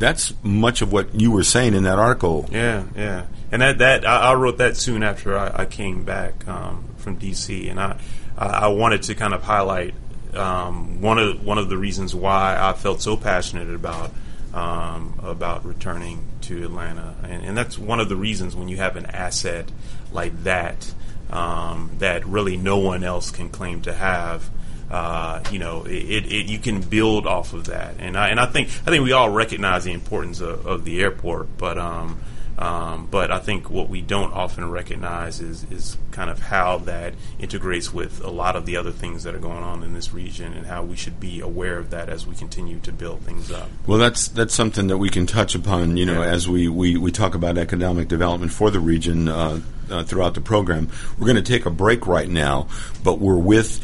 that's 0.00 0.34
much 0.42 0.82
of 0.82 0.90
what 0.92 1.14
you 1.14 1.30
were 1.30 1.44
saying 1.44 1.74
in 1.74 1.84
that 1.84 2.00
article. 2.00 2.48
Yeah, 2.50 2.82
yeah, 2.96 3.26
and 3.52 3.62
that 3.62 3.78
that 3.78 4.04
I, 4.04 4.32
I 4.32 4.34
wrote 4.34 4.58
that 4.58 4.76
soon 4.76 5.04
after 5.04 5.38
I, 5.38 5.62
I 5.62 5.64
came 5.66 6.02
back 6.02 6.48
um, 6.48 6.88
from 6.96 7.18
DC, 7.20 7.70
and 7.70 7.78
I 7.78 7.98
I 8.36 8.46
I 8.46 8.66
wanted 8.68 9.04
to 9.04 9.14
kind 9.14 9.32
of 9.32 9.44
highlight 9.44 9.94
um, 10.34 11.00
one 11.00 11.20
of 11.20 11.44
one 11.44 11.58
of 11.58 11.68
the 11.68 11.78
reasons 11.78 12.12
why 12.12 12.56
I 12.58 12.72
felt 12.72 13.00
so 13.00 13.16
passionate 13.16 13.72
about 13.72 14.10
um, 14.52 15.20
about 15.22 15.64
returning 15.64 16.26
to 16.42 16.64
Atlanta, 16.64 17.14
and, 17.22 17.44
and 17.44 17.56
that's 17.56 17.78
one 17.78 18.00
of 18.00 18.08
the 18.08 18.16
reasons 18.16 18.54
when 18.54 18.68
you 18.68 18.76
have 18.76 18.96
an 18.96 19.06
asset 19.06 19.70
like 20.12 20.44
that 20.44 20.92
um, 21.30 21.90
that 21.98 22.26
really 22.26 22.56
no 22.56 22.78
one 22.78 23.02
else 23.02 23.30
can 23.30 23.48
claim 23.48 23.82
to 23.82 23.92
have. 23.92 24.48
Uh, 24.90 25.42
you 25.50 25.58
know, 25.58 25.84
it, 25.86 26.26
it, 26.26 26.46
you 26.46 26.58
can 26.58 26.82
build 26.82 27.26
off 27.26 27.54
of 27.54 27.64
that, 27.66 27.94
and 27.98 28.16
I 28.16 28.28
and 28.28 28.38
I 28.38 28.44
think 28.44 28.68
I 28.68 28.90
think 28.90 29.02
we 29.04 29.12
all 29.12 29.30
recognize 29.30 29.84
the 29.84 29.92
importance 29.92 30.40
of, 30.40 30.66
of 30.66 30.84
the 30.84 31.00
airport, 31.00 31.56
but 31.56 31.78
um, 31.78 32.20
um, 32.62 33.08
but 33.10 33.30
I 33.32 33.38
think 33.40 33.68
what 33.70 33.88
we 33.88 34.00
don't 34.00 34.32
often 34.32 34.70
recognize 34.70 35.40
is 35.40 35.64
is 35.70 35.98
kind 36.12 36.30
of 36.30 36.38
how 36.38 36.78
that 36.78 37.14
integrates 37.38 37.92
with 37.92 38.22
a 38.22 38.30
lot 38.30 38.54
of 38.54 38.66
the 38.66 38.76
other 38.76 38.92
things 38.92 39.24
that 39.24 39.34
are 39.34 39.40
going 39.40 39.64
on 39.64 39.82
in 39.82 39.94
this 39.94 40.12
region, 40.12 40.52
and 40.52 40.66
how 40.66 40.82
we 40.84 40.94
should 40.96 41.18
be 41.18 41.40
aware 41.40 41.78
of 41.78 41.90
that 41.90 42.08
as 42.08 42.26
we 42.26 42.34
continue 42.36 42.78
to 42.80 42.92
build 42.92 43.20
things 43.22 43.50
up. 43.50 43.68
Well, 43.86 43.98
that's 43.98 44.28
that's 44.28 44.54
something 44.54 44.86
that 44.86 44.98
we 44.98 45.08
can 45.08 45.26
touch 45.26 45.54
upon, 45.54 45.96
you 45.96 46.06
know, 46.06 46.22
Yeah. 46.22 46.28
as 46.30 46.48
we, 46.48 46.68
we, 46.68 46.96
we 46.96 47.10
talk 47.10 47.34
about 47.34 47.58
economic 47.58 48.06
development 48.08 48.52
for 48.52 48.70
the 48.70 48.80
region 48.80 49.28
uh, 49.28 49.60
uh, 49.90 50.04
throughout 50.04 50.34
the 50.34 50.40
program. 50.40 50.88
We're 51.18 51.26
going 51.26 51.42
to 51.42 51.52
take 51.52 51.66
a 51.66 51.70
break 51.70 52.06
right 52.06 52.28
now, 52.28 52.68
but 53.02 53.18
we're 53.18 53.38
with 53.38 53.80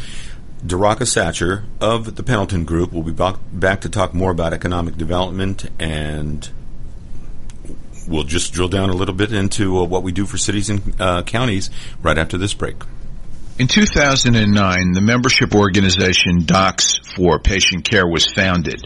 Daraka 0.65 1.03
Satcher 1.07 1.65
of 1.81 2.15
the 2.17 2.23
Pendleton 2.23 2.65
Group. 2.65 2.93
We'll 2.93 3.03
be 3.03 3.13
back, 3.13 3.37
back 3.53 3.81
to 3.83 3.89
talk 3.89 4.15
more 4.15 4.31
about 4.31 4.53
economic 4.53 4.97
development 4.97 5.67
and 5.81 6.49
we'll 8.09 8.25
just 8.25 8.53
drill 8.53 8.69
down 8.69 8.91
a 8.91 8.95
little 8.95 9.15
bit 9.15 9.33
into 9.33 9.79
uh, 9.79 9.85
what 9.85 10.03
we 10.03 10.13
do 10.13 10.27
for 10.27 10.39
cities 10.39 10.71
and 10.71 11.01
uh, 11.01 11.23
counties 11.23 11.71
right 12.03 12.19
after 12.19 12.39
this 12.39 12.55
break. 12.55 12.77
In 13.59 13.67
2009, 13.67 14.93
the 14.93 15.01
membership 15.01 15.55
organization 15.55 16.45
Docs 16.45 17.01
for 17.17 17.41
Patient 17.41 17.85
Care 17.85 18.07
was 18.07 18.25
founded. 18.27 18.81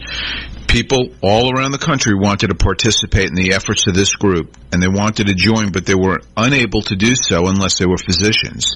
People 0.73 1.09
all 1.21 1.55
around 1.55 1.69
the 1.69 1.77
country 1.77 2.15
wanted 2.15 2.47
to 2.47 2.55
participate 2.55 3.27
in 3.27 3.35
the 3.35 3.53
efforts 3.53 3.85
of 3.85 3.93
this 3.93 4.15
group, 4.15 4.57
and 4.71 4.81
they 4.81 4.87
wanted 4.87 5.27
to 5.27 5.35
join, 5.35 5.71
but 5.71 5.85
they 5.85 5.93
were 5.93 6.19
unable 6.35 6.81
to 6.81 6.95
do 6.95 7.13
so 7.13 7.45
unless 7.45 7.77
they 7.77 7.85
were 7.85 7.99
physicians. 7.99 8.75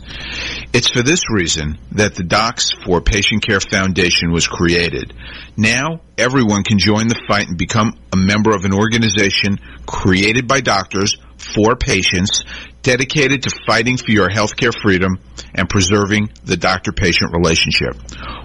It's 0.73 0.91
for 0.91 1.01
this 1.01 1.23
reason 1.27 1.79
that 1.93 2.13
the 2.13 2.21
Docs 2.21 2.69
for 2.85 3.01
Patient 3.01 3.43
Care 3.43 3.59
Foundation 3.59 4.31
was 4.31 4.47
created. 4.47 5.11
Now, 5.57 6.01
everyone 6.19 6.63
can 6.63 6.77
join 6.77 7.07
the 7.07 7.19
fight 7.27 7.47
and 7.47 7.57
become 7.57 7.93
a 8.13 8.15
member 8.15 8.55
of 8.55 8.63
an 8.63 8.75
organization 8.75 9.57
created 9.87 10.47
by 10.47 10.61
doctors 10.61 11.17
for 11.37 11.75
patients 11.75 12.43
dedicated 12.83 13.41
to 13.41 13.59
fighting 13.65 13.97
for 13.97 14.11
your 14.11 14.29
healthcare 14.29 14.71
freedom 14.83 15.17
and 15.55 15.67
preserving 15.67 16.29
the 16.43 16.57
doctor-patient 16.57 17.31
relationship. 17.33 17.95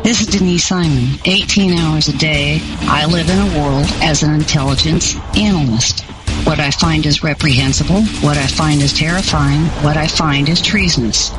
This 0.04 0.22
is 0.22 0.28
Denise 0.28 0.66
Simon. 0.66 1.20
18 1.26 1.78
hours 1.78 2.08
a 2.08 2.18
day, 2.18 2.60
I 2.82 3.06
live 3.06 3.30
in 3.30 3.38
a 3.38 3.60
world 3.60 3.86
as 4.02 4.24
an 4.24 4.34
intelligence 4.34 5.16
analyst. 5.38 6.04
What 6.44 6.60
I 6.60 6.72
find 6.72 7.06
is 7.06 7.24
reprehensible. 7.24 8.02
What 8.22 8.38
I 8.38 8.48
find 8.48 8.82
is 8.82 8.94
terrifying. 8.94 9.62
What 9.84 9.98
I 9.98 10.08
find 10.08 10.50
is 10.50 10.62
treasonous. 10.62 11.30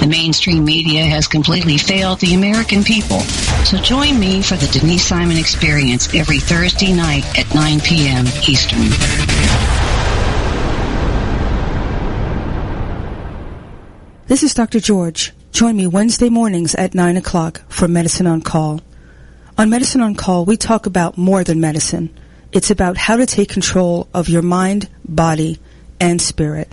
The 0.00 0.06
mainstream 0.08 0.64
media 0.64 1.04
has 1.04 1.26
completely 1.26 1.76
failed 1.76 2.20
the 2.20 2.34
American 2.34 2.84
people. 2.84 3.20
So 3.64 3.78
join 3.78 4.18
me 4.18 4.42
for 4.42 4.56
the 4.56 4.66
Denise 4.68 5.04
Simon 5.04 5.36
Experience 5.36 6.14
every 6.14 6.38
Thursday 6.38 6.92
night 6.92 7.24
at 7.38 7.52
9 7.54 7.80
p.m. 7.80 8.26
Eastern. 8.48 8.88
This 14.28 14.44
is 14.44 14.54
Dr. 14.54 14.78
George. 14.78 15.32
Join 15.50 15.76
me 15.76 15.88
Wednesday 15.88 16.28
mornings 16.28 16.76
at 16.76 16.94
9 16.94 17.16
o'clock 17.16 17.62
for 17.68 17.88
Medicine 17.88 18.28
on 18.28 18.40
Call. 18.42 18.80
On 19.58 19.68
Medicine 19.68 20.00
on 20.00 20.14
Call, 20.14 20.44
we 20.44 20.56
talk 20.56 20.86
about 20.86 21.18
more 21.18 21.42
than 21.42 21.60
medicine. 21.60 22.16
It's 22.52 22.70
about 22.70 22.96
how 22.96 23.16
to 23.16 23.26
take 23.26 23.48
control 23.48 24.08
of 24.12 24.28
your 24.28 24.42
mind, 24.42 24.88
body, 25.04 25.60
and 26.00 26.20
spirit. 26.20 26.72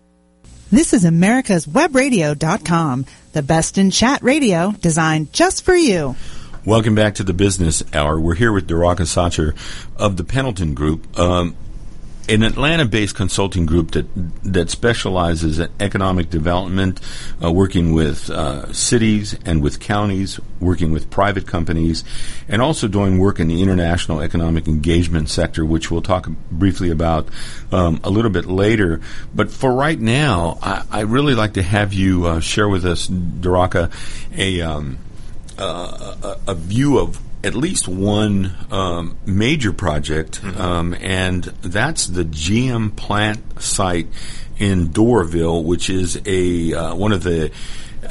This 0.71 0.93
is 0.93 1.03
America's 1.03 1.65
Webradio.com, 1.65 3.05
the 3.33 3.41
best 3.41 3.77
in 3.77 3.91
chat 3.91 4.23
radio 4.23 4.71
designed 4.71 5.33
just 5.33 5.65
for 5.65 5.75
you. 5.75 6.15
Welcome 6.63 6.95
back 6.95 7.15
to 7.15 7.23
the 7.23 7.33
Business 7.33 7.83
Hour. 7.93 8.17
We're 8.17 8.35
here 8.35 8.53
with 8.53 8.69
Daraka 8.69 9.01
Satcher 9.01 9.53
of 9.97 10.15
the 10.15 10.23
Pendleton 10.23 10.73
Group. 10.73 11.19
Um, 11.19 11.57
an 12.31 12.43
Atlanta-based 12.43 13.13
consulting 13.13 13.65
group 13.65 13.91
that 13.91 14.05
that 14.43 14.69
specializes 14.69 15.59
in 15.59 15.69
economic 15.79 16.29
development, 16.29 17.01
uh, 17.43 17.51
working 17.51 17.91
with 17.91 18.29
uh, 18.29 18.71
cities 18.71 19.37
and 19.45 19.61
with 19.61 19.81
counties, 19.81 20.39
working 20.61 20.91
with 20.91 21.09
private 21.09 21.45
companies, 21.45 22.05
and 22.47 22.61
also 22.61 22.87
doing 22.87 23.19
work 23.19 23.39
in 23.39 23.49
the 23.49 23.61
international 23.61 24.21
economic 24.21 24.67
engagement 24.67 25.29
sector, 25.29 25.65
which 25.65 25.91
we'll 25.91 26.01
talk 26.01 26.29
briefly 26.49 26.89
about 26.89 27.27
um, 27.71 27.99
a 28.03 28.09
little 28.09 28.31
bit 28.31 28.45
later. 28.45 29.01
But 29.35 29.51
for 29.51 29.73
right 29.73 29.99
now, 29.99 30.57
I, 30.61 30.83
I 30.89 30.99
really 31.01 31.35
like 31.35 31.53
to 31.55 31.61
have 31.61 31.91
you 31.91 32.25
uh, 32.27 32.39
share 32.39 32.69
with 32.69 32.85
us, 32.85 33.09
Daraka, 33.09 33.91
a, 34.37 34.61
um, 34.61 34.99
a 35.57 36.37
a 36.47 36.55
view 36.55 36.97
of 36.97 37.19
at 37.43 37.55
least 37.55 37.87
one 37.87 38.55
um, 38.69 39.17
major 39.25 39.73
project, 39.73 40.41
mm-hmm. 40.41 40.61
um, 40.61 40.93
and 40.95 41.43
that's 41.43 42.07
the 42.07 42.23
GM 42.23 42.95
plant 42.95 43.61
site 43.61 44.07
in 44.57 44.89
Doraville, 44.89 45.63
which 45.63 45.89
is 45.89 46.21
a 46.25 46.73
uh, 46.73 46.95
one 46.95 47.11
of 47.11 47.23
the 47.23 47.51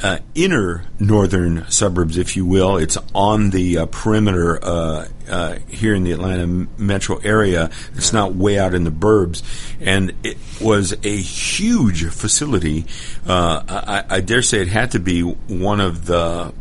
uh, 0.03 0.19
inner 0.35 0.83
northern 0.99 1.69
suburbs, 1.69 2.17
if 2.17 2.35
you 2.35 2.45
will. 2.45 2.77
It's 2.77 2.97
on 3.13 3.51
the 3.51 3.79
uh, 3.79 3.85
perimeter 3.87 4.59
uh, 4.63 5.07
uh, 5.29 5.59
here 5.67 5.93
in 5.93 6.03
the 6.03 6.11
Atlanta 6.11 6.47
metro 6.77 7.17
area. 7.17 7.69
It's 7.95 8.13
not 8.13 8.35
way 8.35 8.57
out 8.57 8.73
in 8.73 8.83
the 8.83 8.91
burbs, 8.91 9.43
and 9.79 10.13
it 10.23 10.37
was 10.59 10.93
a 11.03 11.17
huge 11.17 12.05
facility. 12.05 12.85
Uh, 13.25 13.63
I, 13.67 14.17
I 14.17 14.19
dare 14.21 14.41
say 14.41 14.61
it 14.61 14.67
had 14.67 14.91
to 14.91 14.99
be 14.99 15.21
one 15.21 15.79
of 15.79 16.05
the 16.05 16.53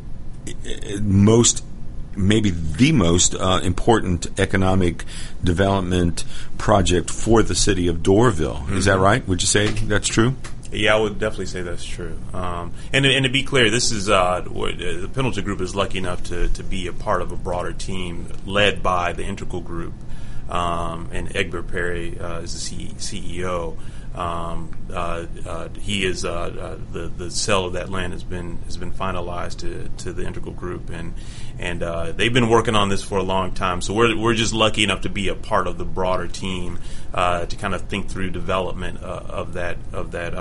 most 1.00 1.64
maybe 2.16 2.50
the 2.50 2.92
most 2.92 3.34
uh, 3.34 3.60
important 3.62 4.26
economic 4.38 5.04
development 5.42 6.24
project 6.58 7.10
for 7.10 7.42
the 7.42 7.54
city 7.54 7.88
of 7.88 7.98
Doraville. 7.98 8.56
Mm-hmm. 8.56 8.76
Is 8.76 8.84
that 8.86 8.94
mm-hmm. 8.94 9.02
right? 9.02 9.28
Would 9.28 9.42
you 9.42 9.46
say 9.46 9.68
that's 9.68 10.08
true? 10.08 10.34
Yeah, 10.72 10.94
I 10.94 11.00
would 11.00 11.18
definitely 11.18 11.46
say 11.46 11.62
that's 11.62 11.84
true. 11.84 12.16
Um, 12.32 12.72
and, 12.92 13.04
and 13.04 13.24
to 13.24 13.30
be 13.30 13.42
clear, 13.42 13.70
this 13.70 13.90
is 13.90 14.08
uh, 14.08 14.40
the 14.40 15.10
Pendleton 15.12 15.44
Group 15.44 15.60
is 15.60 15.74
lucky 15.74 15.98
enough 15.98 16.22
to, 16.24 16.48
to 16.48 16.62
be 16.62 16.86
a 16.86 16.92
part 16.92 17.22
of 17.22 17.32
a 17.32 17.36
broader 17.36 17.72
team 17.72 18.28
led 18.46 18.82
by 18.82 19.12
the 19.12 19.24
Integral 19.24 19.62
Group, 19.62 19.94
um, 20.48 21.08
and 21.12 21.34
Egbert 21.34 21.68
Perry 21.68 22.18
uh, 22.20 22.40
is 22.40 22.52
the 22.52 22.60
C- 22.60 22.94
CEO. 22.98 23.76
Um, 24.14 24.76
uh, 24.92 25.26
uh, 25.46 25.68
he 25.80 26.04
is 26.04 26.24
uh, 26.24 26.30
uh, 26.30 26.78
the 26.92 27.06
the 27.08 27.30
sale 27.30 27.66
of 27.66 27.74
that 27.74 27.90
land 27.90 28.12
has 28.12 28.24
been 28.24 28.58
has 28.64 28.76
been 28.76 28.90
finalized 28.90 29.58
to, 29.58 29.88
to 30.02 30.12
the 30.12 30.26
Integral 30.26 30.52
Group, 30.52 30.90
and 30.90 31.14
and 31.58 31.82
uh, 31.82 32.10
they've 32.12 32.32
been 32.32 32.48
working 32.48 32.74
on 32.74 32.88
this 32.88 33.04
for 33.04 33.18
a 33.18 33.22
long 33.22 33.52
time. 33.52 33.80
So 33.80 33.94
we're 33.94 34.16
we're 34.16 34.34
just 34.34 34.52
lucky 34.52 34.82
enough 34.82 35.02
to 35.02 35.08
be 35.08 35.28
a 35.28 35.36
part 35.36 35.68
of 35.68 35.78
the 35.78 35.84
broader 35.84 36.26
team 36.26 36.80
uh, 37.14 37.46
to 37.46 37.56
kind 37.56 37.72
of 37.72 37.82
think 37.82 38.08
through 38.08 38.30
development 38.30 39.00
of 39.00 39.52
that 39.52 39.76
of 39.92 40.10
that 40.10 40.34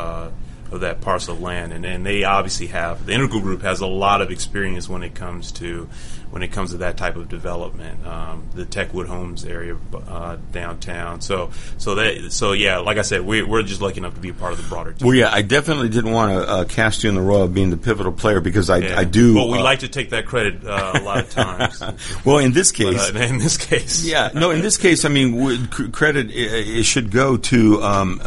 of 0.72 0.82
that 0.82 1.02
parcel 1.02 1.36
of 1.36 1.42
land, 1.42 1.74
and, 1.74 1.86
and 1.86 2.06
they 2.06 2.24
obviously 2.24 2.68
have 2.68 3.06
the 3.06 3.14
Integral 3.14 3.42
Group 3.42 3.62
has 3.62 3.82
a 3.82 3.88
lot 3.88 4.22
of 4.22 4.32
experience 4.32 4.88
when 4.88 5.04
it 5.04 5.16
comes 5.16 5.52
to 5.54 5.90
when 6.32 6.44
it 6.44 6.52
comes 6.52 6.72
to 6.72 6.78
that 6.78 6.98
type 6.98 7.16
of 7.16 7.28
development. 7.28 8.06
Um, 8.06 8.48
the 8.54 8.66
Techwood 8.66 9.08
Homes 9.08 9.46
area 9.46 9.78
uh, 10.08 10.38
downtown. 10.52 11.22
So 11.22 11.52
so 11.78 11.96
that 11.96 12.32
so 12.32 12.52
yeah, 12.52 12.78
like 12.78 12.98
I 12.98 13.02
said, 13.02 13.22
we, 13.22 13.42
we're 13.42 13.64
just 13.64 13.82
lucky 13.82 13.98
enough 13.98 14.14
to 14.16 14.20
be 14.20 14.30
a 14.30 14.34
part 14.34 14.54
of 14.54 14.62
the 14.62 14.68
broader 14.68 14.94
team. 14.94 15.08
Well, 15.08 15.16
yeah, 15.16 15.34
I 15.34 15.42
definitely 15.42 15.90
didn't 15.90 16.12
want 16.12 16.34
to 16.34 16.50
uh, 16.50 16.66
cast 16.66 17.04
you 17.04 17.10
in 17.10 17.16
the 17.16 17.22
role 17.22 17.44
of 17.44 17.54
being 17.54 17.70
the 17.70 17.78
pivotal 17.78 18.12
player 18.12 18.42
because 18.42 18.70
I, 18.70 18.78
yeah. 18.78 19.00
I 19.00 19.04
do. 19.04 19.36
Well, 19.36 19.50
we 19.50 19.58
uh, 19.58 19.64
like 19.64 19.80
to 19.80 19.88
take 19.88 20.12
that 20.12 20.26
credit 20.26 20.66
uh, 20.66 20.94
a 20.96 21.02
lot 21.02 21.20
of 21.20 21.30
times. 21.32 21.82
well, 22.26 22.38
in 22.38 22.54
this 22.54 22.72
case, 22.72 23.12
but, 23.12 23.22
uh, 23.22 23.26
in 23.26 23.38
this 23.38 23.58
case, 23.58 24.06
yeah, 24.10 24.32
no, 24.34 24.52
in 24.52 24.62
this 24.62 24.78
case, 24.78 25.06
I 25.06 25.10
mean, 25.10 25.68
credit 25.68 26.30
it, 26.32 26.84
should 26.84 27.12
go 27.12 27.38
to. 27.38 27.84
Um, 27.84 28.22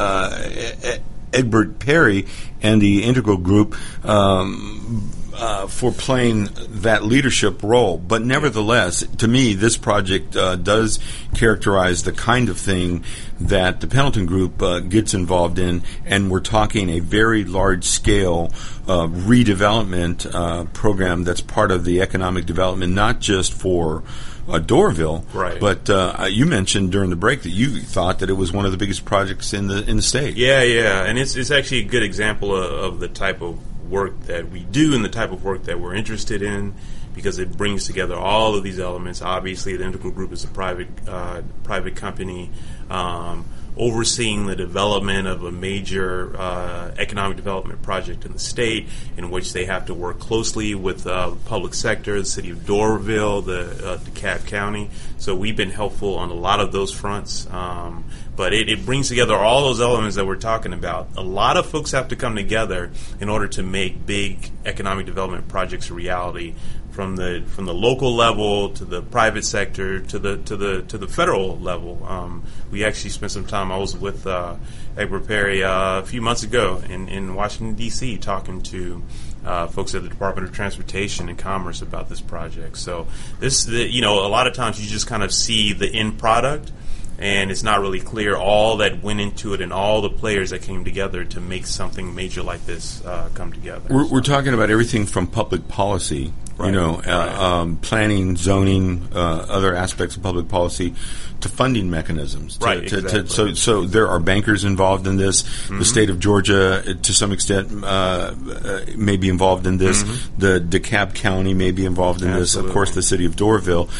Egbert 1.32 1.78
Perry 1.78 2.26
and 2.60 2.80
the 2.80 3.04
Integral 3.04 3.36
Group 3.36 3.76
um, 4.04 5.10
uh, 5.34 5.66
for 5.66 5.90
playing 5.90 6.48
that 6.68 7.04
leadership 7.04 7.62
role. 7.62 7.98
But 7.98 8.22
nevertheless, 8.22 9.04
to 9.18 9.28
me, 9.28 9.54
this 9.54 9.76
project 9.76 10.36
uh, 10.36 10.56
does 10.56 10.98
characterize 11.34 12.02
the 12.02 12.12
kind 12.12 12.48
of 12.48 12.58
thing 12.58 13.04
that 13.40 13.80
the 13.80 13.86
Pendleton 13.86 14.26
Group 14.26 14.62
uh, 14.62 14.80
gets 14.80 15.14
involved 15.14 15.58
in, 15.58 15.82
and 16.04 16.30
we're 16.30 16.40
talking 16.40 16.90
a 16.90 17.00
very 17.00 17.44
large 17.44 17.84
scale 17.84 18.50
uh, 18.86 19.06
redevelopment 19.06 20.32
uh, 20.32 20.64
program 20.66 21.24
that's 21.24 21.40
part 21.40 21.70
of 21.70 21.84
the 21.84 22.02
economic 22.02 22.46
development, 22.46 22.92
not 22.92 23.20
just 23.20 23.52
for 23.52 24.02
uh, 24.48 24.59
Doraville. 24.59 25.24
Right. 25.35 25.61
But 25.61 25.88
uh, 25.88 26.26
you 26.28 26.46
mentioned 26.46 26.92
during 26.92 27.11
the 27.11 27.16
break 27.16 27.42
that 27.42 27.50
you 27.50 27.81
thought 27.81 28.20
that 28.20 28.31
it 28.31 28.35
was 28.35 28.52
one 28.52 28.64
of 28.64 28.72
the 28.72 28.78
biggest 28.78 29.05
projects 29.05 29.52
in 29.52 29.68
the 29.68 29.88
in 29.88 29.96
the 29.96 30.02
state. 30.02 30.37
Yeah, 30.37 30.62
yeah, 30.62 31.05
and 31.05 31.18
it's 31.18 31.37
it's 31.37 31.50
actually 31.50 31.81
a 31.81 31.85
good 31.85 32.02
example 32.02 32.57
of, 32.57 32.72
of 32.94 33.00
the 33.00 33.09
type 33.09 33.40
of 33.40 33.59
work 33.90 34.18
that 34.22 34.50
we 34.50 34.61
do 34.61 34.94
and 34.94 35.05
the 35.05 35.09
type 35.09 35.33
of 35.33 35.44
work 35.44 35.64
that 35.64 35.78
we're 35.78 35.94
interested 35.94 36.42
in 36.42 36.74
because 37.14 37.38
it 37.38 37.57
brings 37.57 37.87
together 37.87 38.16
all 38.16 38.55
of 38.55 38.64
these 38.64 38.81
elements. 38.81 39.20
Obviously, 39.22 39.76
the 39.76 39.85
Integral 39.85 40.12
Group 40.12 40.33
is 40.33 40.44
a 40.44 40.48
private 40.48 40.88
uh, 41.07 41.42
private 41.62 41.96
company. 41.96 42.50
Um, 42.90 43.44
overseeing 43.76 44.46
the 44.46 44.56
development 44.56 45.26
of 45.26 45.44
a 45.44 45.50
major 45.50 46.37
uh, 46.37 46.92
economic 46.98 47.37
development 47.37 47.82
project 47.82 48.24
in 48.24 48.32
the 48.32 48.38
state, 48.38 48.88
in 49.16 49.30
which 49.30 49.52
they 49.52 49.64
have 49.64 49.87
to 49.87 49.94
work 49.94 50.18
closely 50.18 50.74
with 50.74 51.06
uh, 51.06 51.30
the 51.30 51.37
public 51.37 51.74
sector, 51.74 52.18
the 52.18 52.24
city 52.24 52.50
of 52.50 52.58
Doraville, 52.58 53.44
the 53.44 53.92
uh, 53.92 53.98
DeKalb 53.98 54.46
County. 54.46 54.90
So 55.18 55.35
we've 55.35 55.56
been 55.56 55.70
helpful 55.70 56.16
on 56.16 56.30
a 56.30 56.35
lot 56.35 56.61
of 56.61 56.72
those 56.72 56.92
fronts. 56.92 57.48
Um, 57.50 58.04
but 58.35 58.52
it, 58.54 58.68
it, 58.68 58.87
brings 58.87 59.08
together 59.08 59.35
all 59.35 59.64
those 59.64 59.80
elements 59.80 60.16
that 60.16 60.26
we're 60.26 60.37
talking 60.37 60.72
about. 60.72 61.08
A 61.16 61.22
lot 61.22 61.56
of 61.56 61.66
folks 61.66 61.90
have 61.92 62.08
to 62.08 62.16
come 62.16 62.35
together 62.35 62.90
in 63.20 63.28
order 63.28 63.46
to 63.48 63.62
make 63.62 64.06
big 64.06 64.50
economic 64.64 65.06
development 65.06 65.48
projects 65.48 65.90
a 65.90 65.94
reality 65.94 66.54
from 66.92 67.16
the 67.16 67.42
from 67.46 67.64
the 67.64 67.74
local 67.74 68.14
level 68.14 68.68
to 68.70 68.85
the 68.85 69.02
private 69.02 69.44
sector 69.44 70.00
to 70.00 70.18
the 70.18 70.37
to 70.38 70.57
the 70.57 70.83
to 70.83 70.98
the 70.98 71.09
federal 71.09 71.59
level. 71.59 72.05
Um, 72.07 72.44
we 72.70 72.85
actually 72.85 73.11
spent 73.11 73.33
some 73.33 73.46
time. 73.46 73.72
I 73.72 73.78
was 73.78 73.96
with 73.96 74.26
uh, 74.26 74.57
Egbert 74.96 75.26
Perry 75.26 75.64
uh, 75.64 76.00
a 76.00 76.05
few 76.05 76.20
months 76.20 76.42
ago 76.42 76.83
in 76.88 77.09
in 77.09 77.35
Washington 77.35 77.74
D.C. 77.74 78.18
talking 78.18 78.62
to. 78.62 79.02
Uh, 79.44 79.66
folks 79.66 79.92
at 79.92 80.05
the 80.05 80.09
Department 80.09 80.46
of 80.46 80.55
Transportation 80.55 81.28
and 81.28 81.37
Commerce 81.37 81.83
about 81.83 82.09
this 82.09 82.20
project. 82.20 82.78
So 82.78 83.09
this, 83.40 83.64
the, 83.64 83.90
you 83.90 84.00
know, 84.00 84.24
a 84.24 84.31
lot 84.31 84.46
of 84.46 84.55
times 84.55 84.81
you 84.81 84.88
just 84.88 85.09
kind 85.09 85.24
of 85.24 85.35
see 85.35 85.72
the 85.72 85.88
end 85.88 86.16
product, 86.20 86.70
and 87.18 87.50
it's 87.50 87.64
not 87.64 87.81
really 87.81 87.98
clear 87.98 88.37
all 88.37 88.76
that 88.76 89.02
went 89.02 89.18
into 89.18 89.52
it 89.52 89.61
and 89.61 89.72
all 89.72 90.00
the 90.00 90.11
players 90.11 90.50
that 90.50 90.62
came 90.62 90.85
together 90.85 91.24
to 91.24 91.40
make 91.40 91.66
something 91.66 92.14
major 92.14 92.40
like 92.40 92.64
this 92.66 93.05
uh, 93.05 93.31
come 93.35 93.52
together. 93.52 93.92
We're, 93.92 94.07
we're, 94.07 94.20
talking 94.20 94.55
about 94.55 94.70
everything 94.70 95.07
from 95.07 95.26
public 95.26 95.66
policy 95.66 96.33
Right. 96.62 96.68
You 96.68 96.81
know, 96.81 97.03
uh, 97.05 97.61
um, 97.62 97.77
planning, 97.77 98.37
zoning, 98.37 99.09
uh, 99.12 99.46
other 99.48 99.75
aspects 99.75 100.16
of 100.16 100.22
public 100.22 100.46
policy, 100.46 100.94
to 101.40 101.48
funding 101.48 101.90
mechanisms. 101.90 102.59
To, 102.59 102.64
right. 102.64 102.88
To, 102.88 102.98
exactly. 102.98 103.22
to, 103.22 103.29
so, 103.29 103.55
so 103.55 103.85
there 103.85 104.07
are 104.07 104.20
bankers 104.20 104.64
involved 104.64 105.09
in 105.09 105.16
this. 105.16 105.42
Mm-hmm. 105.42 105.81
The 105.81 105.85
state 105.85 106.09
of 106.09 106.20
Georgia, 106.20 106.85
uh, 106.88 106.94
to 106.94 107.12
some 107.12 107.33
extent, 107.33 107.83
uh, 107.83 107.87
uh, 107.87 108.81
may 108.96 109.16
be 109.16 109.29
involved 109.29 109.66
in 109.66 109.79
this. 109.79 110.05
Mm-hmm. 110.05 110.38
The 110.38 110.61
DeKalb 110.61 111.14
County 111.16 111.53
may 111.53 111.72
be 111.72 111.85
involved 111.85 112.22
in 112.22 112.29
Absolutely. 112.29 112.42
this. 112.42 112.57
Of 112.57 112.72
course, 112.72 112.94
the 112.94 113.03
city 113.03 113.25
of 113.25 113.35
Doraville, 113.35 113.90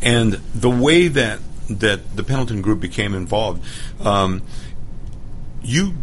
and 0.00 0.34
the 0.54 0.70
way 0.70 1.08
that 1.08 1.40
that 1.68 2.14
the 2.14 2.22
Pendleton 2.22 2.62
Group 2.62 2.78
became 2.78 3.14
involved. 3.14 3.64
Um, 4.00 4.42
you 5.62 5.94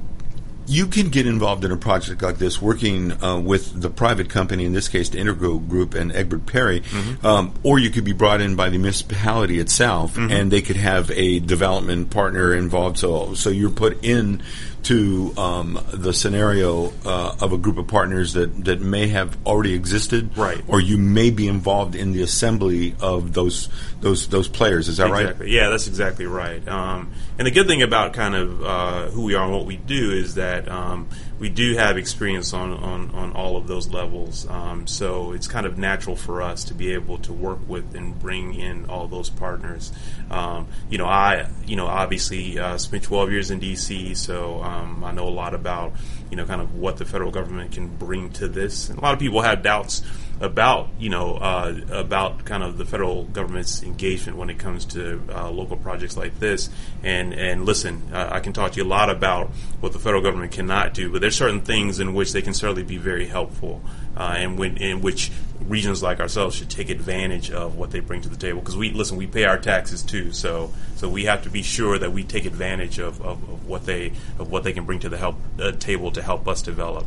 you 0.71 0.87
can 0.87 1.09
get 1.09 1.27
involved 1.27 1.65
in 1.65 1.71
a 1.73 1.75
project 1.75 2.21
like 2.21 2.37
this, 2.37 2.61
working 2.61 3.21
uh, 3.21 3.37
with 3.37 3.81
the 3.81 3.89
private 3.89 4.29
company, 4.29 4.63
in 4.63 4.71
this 4.71 4.87
case, 4.87 5.09
the 5.09 5.17
Integral 5.17 5.59
Group 5.59 5.93
and 5.95 6.13
Egbert 6.13 6.45
Perry, 6.45 6.81
um, 7.23 7.53
or 7.61 7.77
you 7.77 7.89
could 7.89 8.05
be 8.05 8.13
brought 8.13 8.39
in 8.39 8.55
by 8.55 8.69
the 8.69 8.77
municipality 8.77 9.59
itself, 9.59 10.15
and 10.31 10.49
they 10.49 10.61
could 10.61 10.77
have 10.77 11.11
a 11.11 11.39
development 11.39 12.09
partner 12.09 12.53
involved. 12.53 12.97
So, 12.99 13.33
so 13.33 13.49
you're 13.49 13.69
put 13.69 14.01
in 14.05 14.41
to 14.83 15.33
um, 15.37 15.79
the 15.93 16.13
scenario 16.13 16.91
uh, 17.05 17.35
of 17.39 17.53
a 17.53 17.57
group 17.57 17.77
of 17.77 17.87
partners 17.87 18.33
that, 18.33 18.65
that 18.65 18.81
may 18.81 19.07
have 19.07 19.37
already 19.45 19.73
existed, 19.73 20.35
Right. 20.37 20.63
Or 20.67 20.79
you 20.79 20.97
may 20.97 21.29
be 21.29 21.47
involved 21.47 21.95
in 21.95 22.13
the 22.13 22.21
assembly 22.21 22.95
of 22.99 23.33
those 23.33 23.69
those 23.99 24.27
those 24.27 24.47
players. 24.47 24.87
Is 24.87 24.97
that 24.97 25.11
right? 25.11 25.23
Exactly. 25.23 25.51
Yeah, 25.51 25.69
that's 25.69 25.87
exactly 25.87 26.25
right. 26.25 26.65
Um, 26.67 27.11
and 27.37 27.45
the 27.45 27.51
good 27.51 27.67
thing 27.67 27.81
about 27.81 28.13
kind 28.13 28.35
of 28.35 28.63
uh, 28.63 29.09
who 29.09 29.23
we 29.23 29.35
are 29.35 29.43
and 29.43 29.53
what 29.53 29.65
we 29.65 29.77
do 29.77 30.11
is 30.11 30.35
that 30.35 30.67
um, 30.67 31.09
we 31.41 31.49
do 31.49 31.75
have 31.75 31.97
experience 31.97 32.53
on, 32.53 32.71
on, 32.71 33.09
on 33.15 33.31
all 33.33 33.57
of 33.57 33.65
those 33.65 33.87
levels. 33.89 34.47
Um, 34.47 34.85
so 34.85 35.31
it's 35.31 35.47
kind 35.47 35.65
of 35.65 35.75
natural 35.75 36.15
for 36.15 36.39
us 36.39 36.63
to 36.65 36.75
be 36.75 36.93
able 36.93 37.17
to 37.17 37.33
work 37.33 37.57
with 37.67 37.95
and 37.95 38.17
bring 38.19 38.53
in 38.53 38.85
all 38.85 39.07
those 39.07 39.31
partners. 39.31 39.91
Um, 40.29 40.67
you 40.87 40.99
know, 40.99 41.07
I 41.07 41.49
you 41.65 41.75
know 41.75 41.87
obviously 41.87 42.59
uh, 42.59 42.77
spent 42.77 43.01
12 43.03 43.31
years 43.31 43.49
in 43.49 43.57
D.C., 43.57 44.13
so 44.13 44.61
um, 44.61 45.03
I 45.03 45.11
know 45.13 45.27
a 45.27 45.33
lot 45.33 45.55
about 45.55 45.93
you 46.29 46.37
know 46.37 46.45
kind 46.45 46.61
of 46.61 46.75
what 46.75 46.97
the 46.97 47.05
federal 47.05 47.31
government 47.31 47.71
can 47.71 47.87
bring 47.87 48.29
to 48.33 48.47
this. 48.47 48.89
And 48.89 48.99
a 48.99 49.01
lot 49.01 49.15
of 49.15 49.19
people 49.19 49.41
have 49.41 49.63
doubts 49.63 50.03
about 50.41 50.89
you 50.97 51.09
know 51.09 51.35
uh, 51.35 51.79
about 51.91 52.45
kind 52.45 52.63
of 52.63 52.77
the 52.77 52.85
federal 52.85 53.25
government's 53.25 53.83
engagement 53.83 54.37
when 54.37 54.49
it 54.49 54.57
comes 54.57 54.85
to 54.85 55.21
uh, 55.29 55.49
local 55.49 55.77
projects 55.77 56.17
like 56.17 56.39
this. 56.39 56.69
And 57.03 57.33
and 57.33 57.65
listen, 57.65 58.01
uh, 58.11 58.29
I 58.31 58.39
can 58.39 58.51
talk 58.51 58.71
to 58.73 58.77
you 58.77 58.83
a 58.83 58.89
lot 58.89 59.09
about 59.09 59.51
what 59.79 59.93
the 59.93 59.99
federal 59.99 60.21
government 60.21 60.51
cannot 60.51 60.93
do, 60.93 61.11
but 61.11 61.21
there's 61.21 61.35
certain 61.35 61.61
things 61.61 61.99
in 61.99 62.13
which 62.13 62.33
they 62.33 62.41
can 62.41 62.53
certainly 62.53 62.83
be 62.83 62.97
very 62.97 63.27
helpful, 63.27 63.81
uh, 64.17 64.33
and 64.35 64.57
when 64.57 64.77
in 64.77 65.01
which 65.01 65.31
regions 65.67 66.01
like 66.01 66.19
ourselves 66.19 66.55
should 66.55 66.69
take 66.69 66.89
advantage 66.89 67.51
of 67.51 67.75
what 67.75 67.91
they 67.91 67.99
bring 67.99 68.21
to 68.21 68.29
the 68.29 68.35
table. 68.35 68.59
Because 68.59 68.75
we 68.75 68.91
listen, 68.91 69.17
we 69.17 69.27
pay 69.27 69.45
our 69.45 69.59
taxes 69.59 70.01
too, 70.01 70.33
so 70.33 70.73
so 70.95 71.07
we 71.07 71.25
have 71.25 71.43
to 71.43 71.51
be 71.51 71.61
sure 71.61 71.99
that 71.99 72.11
we 72.11 72.23
take 72.23 72.45
advantage 72.45 72.97
of, 72.97 73.21
of, 73.21 73.47
of 73.47 73.67
what 73.67 73.85
they 73.85 74.13
of 74.39 74.49
what 74.49 74.63
they 74.63 74.73
can 74.73 74.85
bring 74.85 74.99
to 74.99 75.09
the 75.09 75.17
help 75.17 75.35
uh, 75.59 75.71
table 75.73 76.11
to 76.11 76.21
help 76.23 76.47
us 76.47 76.63
develop. 76.63 77.05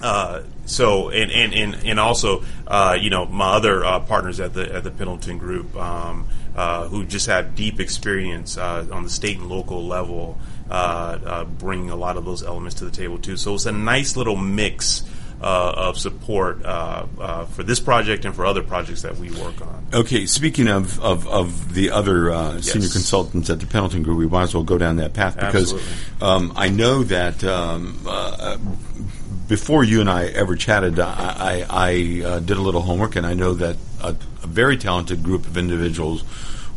Uh, 0.00 0.42
so 0.66 1.10
and 1.10 1.32
and 1.32 1.54
and, 1.54 1.86
and 1.86 1.98
also 1.98 2.44
uh, 2.66 2.96
you 3.00 3.10
know 3.10 3.26
my 3.26 3.54
other 3.54 3.84
uh, 3.84 4.00
partners 4.00 4.38
at 4.38 4.54
the 4.54 4.72
at 4.72 4.84
the 4.84 4.90
Pendleton 4.90 5.38
Group 5.38 5.74
um, 5.76 6.28
uh, 6.54 6.86
who 6.88 7.04
just 7.04 7.26
have 7.26 7.54
deep 7.54 7.80
experience 7.80 8.56
uh, 8.56 8.86
on 8.92 9.04
the 9.04 9.10
state 9.10 9.38
and 9.38 9.48
local 9.48 9.84
level 9.84 10.38
uh, 10.70 11.18
uh, 11.24 11.44
bring 11.44 11.90
a 11.90 11.96
lot 11.96 12.16
of 12.16 12.24
those 12.24 12.42
elements 12.42 12.76
to 12.76 12.84
the 12.84 12.90
table 12.90 13.18
too. 13.18 13.36
So 13.36 13.54
it's 13.54 13.66
a 13.66 13.72
nice 13.72 14.16
little 14.16 14.36
mix. 14.36 15.04
Uh, 15.40 15.72
of 15.76 15.96
support 15.96 16.64
uh, 16.64 17.06
uh, 17.20 17.44
for 17.44 17.62
this 17.62 17.78
project 17.78 18.24
and 18.24 18.34
for 18.34 18.44
other 18.44 18.60
projects 18.60 19.02
that 19.02 19.16
we 19.18 19.30
work 19.40 19.62
on. 19.62 19.86
Okay, 19.94 20.26
speaking 20.26 20.66
of, 20.66 21.00
of, 21.00 21.28
of 21.28 21.74
the 21.74 21.92
other 21.92 22.32
uh, 22.32 22.60
senior 22.60 22.88
consultants 22.88 23.48
at 23.48 23.60
the 23.60 23.66
Pendleton 23.66 24.02
Group, 24.02 24.18
we 24.18 24.26
might 24.26 24.42
as 24.42 24.54
well 24.54 24.64
go 24.64 24.78
down 24.78 24.96
that 24.96 25.14
path 25.14 25.36
because 25.36 25.74
um, 26.20 26.52
I 26.56 26.70
know 26.70 27.04
that 27.04 27.44
um, 27.44 28.00
uh, 28.04 28.56
before 29.48 29.82
you 29.82 30.00
and 30.00 30.10
I 30.10 30.26
ever 30.26 30.54
chatted, 30.54 31.00
I, 31.00 31.06
I, 31.10 31.66
I 31.70 32.26
uh, 32.26 32.38
did 32.40 32.58
a 32.58 32.60
little 32.60 32.82
homework, 32.82 33.16
and 33.16 33.26
I 33.26 33.32
know 33.34 33.54
that 33.54 33.76
a, 34.02 34.14
a 34.42 34.46
very 34.46 34.76
talented 34.76 35.22
group 35.22 35.46
of 35.46 35.56
individuals 35.56 36.22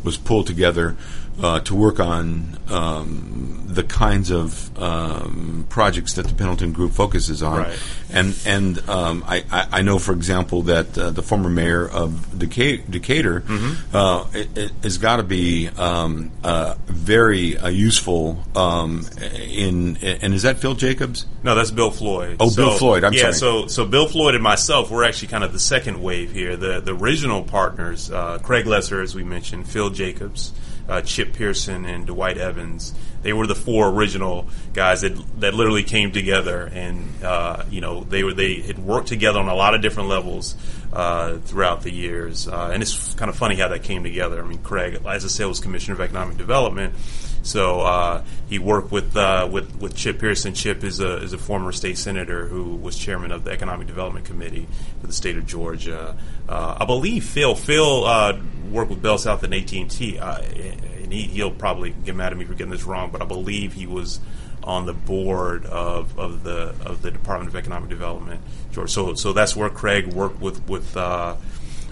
was 0.03 0.17
pulled 0.17 0.47
together 0.47 0.95
uh, 1.41 1.59
to 1.61 1.75
work 1.75 1.99
on 1.99 2.57
um, 2.69 3.63
the 3.67 3.83
kinds 3.83 4.29
of 4.31 4.77
um, 4.81 5.65
projects 5.69 6.13
that 6.13 6.27
the 6.27 6.33
Pendleton 6.33 6.71
Group 6.73 6.91
focuses 6.91 7.41
on. 7.41 7.59
Right. 7.59 7.79
And 8.13 8.37
and 8.45 8.89
um, 8.89 9.23
I, 9.27 9.43
I 9.51 9.67
I 9.79 9.81
know, 9.81 9.97
for 9.99 10.11
example, 10.13 10.63
that 10.63 10.97
uh, 10.97 11.09
the 11.11 11.23
former 11.23 11.49
mayor 11.49 11.87
of 11.87 12.09
Deca- 12.35 12.89
Decatur 12.89 13.41
Mm-hmm. 13.41 13.95
uh, 13.95 14.25
it, 14.33 14.57
it 14.57 14.71
has 14.83 14.97
got 14.97 15.17
to 15.17 15.23
be 15.23 15.69
um, 15.69 16.31
uh, 16.43 16.75
very 16.85 17.57
uh, 17.57 17.69
useful 17.69 18.43
um, 18.55 19.05
in. 19.39 19.97
And 19.97 20.33
is 20.33 20.43
that 20.43 20.59
Phil 20.59 20.75
Jacobs? 20.75 21.25
No, 21.43 21.55
that's 21.55 21.71
Bill 21.71 21.91
Floyd. 21.91 22.37
Oh, 22.39 22.53
Bill 22.55 22.77
Floyd, 22.77 23.03
I'm 23.03 23.13
yeah, 23.13 23.31
sorry. 23.31 23.33
so 23.33 23.67
so 23.67 23.85
Bill 23.85 24.07
Floyd 24.07 24.35
and 24.35 24.43
myself, 24.43 24.91
we're 24.91 25.05
actually 25.05 25.29
kind 25.29 25.43
of 25.43 25.53
the 25.53 25.59
second 25.59 26.01
wave 26.03 26.31
here. 26.31 26.55
The 26.57 26.81
the 26.81 26.93
original 26.93 27.43
partners, 27.43 28.11
uh, 28.11 28.39
Craig 28.39 28.67
Lesser, 28.67 29.01
as 29.01 29.15
we 29.15 29.23
mentioned, 29.23 29.67
Phil 29.67 29.89
Jacobs, 29.89 30.51
uh, 30.91 31.01
Chip 31.01 31.33
Pearson, 31.33 31.85
and 31.85 32.05
Dwight 32.05 32.37
Evans. 32.37 32.93
They 33.21 33.31
were 33.31 33.47
the 33.47 33.55
four 33.55 33.87
original 33.89 34.49
guys 34.73 35.01
that 35.01 35.15
that 35.39 35.53
literally 35.53 35.83
came 35.83 36.11
together, 36.11 36.69
and 36.73 37.23
uh, 37.23 37.63
you 37.69 37.79
know 37.79 38.03
they 38.03 38.23
were 38.23 38.33
they 38.33 38.55
had 38.55 38.77
worked 38.77 39.07
together 39.07 39.39
on 39.39 39.47
a 39.47 39.55
lot 39.55 39.73
of 39.73 39.81
different 39.81 40.09
levels 40.09 40.55
uh, 40.93 41.37
throughout 41.39 41.83
the 41.83 41.91
years. 41.91 42.47
Uh, 42.47 42.71
and 42.73 42.81
it's 42.81 43.13
kind 43.15 43.29
of 43.29 43.35
funny 43.35 43.55
how 43.55 43.67
that 43.69 43.83
came 43.83 44.03
together. 44.03 44.43
I 44.43 44.47
mean, 44.47 44.59
Craig, 44.59 45.01
as 45.05 45.29
said, 45.33 45.45
was 45.45 45.59
Commissioner 45.59 45.95
of 45.95 46.01
Economic 46.01 46.37
Development. 46.37 46.93
So 47.43 47.81
uh, 47.81 48.23
he 48.49 48.59
worked 48.59 48.91
with 48.91 49.15
uh, 49.17 49.49
with 49.51 49.81
with 49.81 49.95
Chip 49.95 50.19
Pearson. 50.19 50.53
Chip 50.53 50.83
is 50.83 50.99
a 50.99 51.17
is 51.17 51.33
a 51.33 51.37
former 51.37 51.71
state 51.71 51.97
senator 51.97 52.45
who 52.45 52.75
was 52.75 52.97
chairman 52.97 53.31
of 53.31 53.43
the 53.43 53.51
Economic 53.51 53.87
Development 53.87 54.25
Committee 54.25 54.67
for 54.99 55.07
the 55.07 55.13
state 55.13 55.37
of 55.37 55.47
Georgia. 55.47 56.15
Uh, 56.47 56.77
I 56.79 56.85
believe 56.85 57.23
Phil 57.23 57.55
Phil 57.55 58.05
uh, 58.05 58.39
worked 58.69 58.91
with 58.91 59.01
Bell 59.01 59.17
South 59.17 59.43
and 59.43 59.53
AT 59.53 59.71
and 59.73 59.89
T, 59.89 60.19
uh, 60.19 60.39
and 60.39 61.11
he, 61.11 61.23
he'll 61.23 61.51
probably 61.51 61.91
get 61.91 62.15
mad 62.15 62.31
at 62.31 62.37
me 62.37 62.45
for 62.45 62.53
getting 62.53 62.71
this 62.71 62.83
wrong, 62.83 63.09
but 63.11 63.21
I 63.21 63.25
believe 63.25 63.73
he 63.73 63.87
was 63.87 64.19
on 64.63 64.85
the 64.85 64.93
board 64.93 65.65
of, 65.65 66.17
of 66.17 66.43
the 66.43 66.75
of 66.85 67.01
the 67.01 67.11
Department 67.11 67.49
of 67.49 67.55
Economic 67.55 67.89
Development, 67.89 68.41
George. 68.71 68.91
So 68.91 69.13
so 69.15 69.33
that's 69.33 69.55
where 69.55 69.69
Craig 69.69 70.07
worked 70.07 70.41
with 70.41 70.67
with. 70.67 70.95
Uh, 70.95 71.35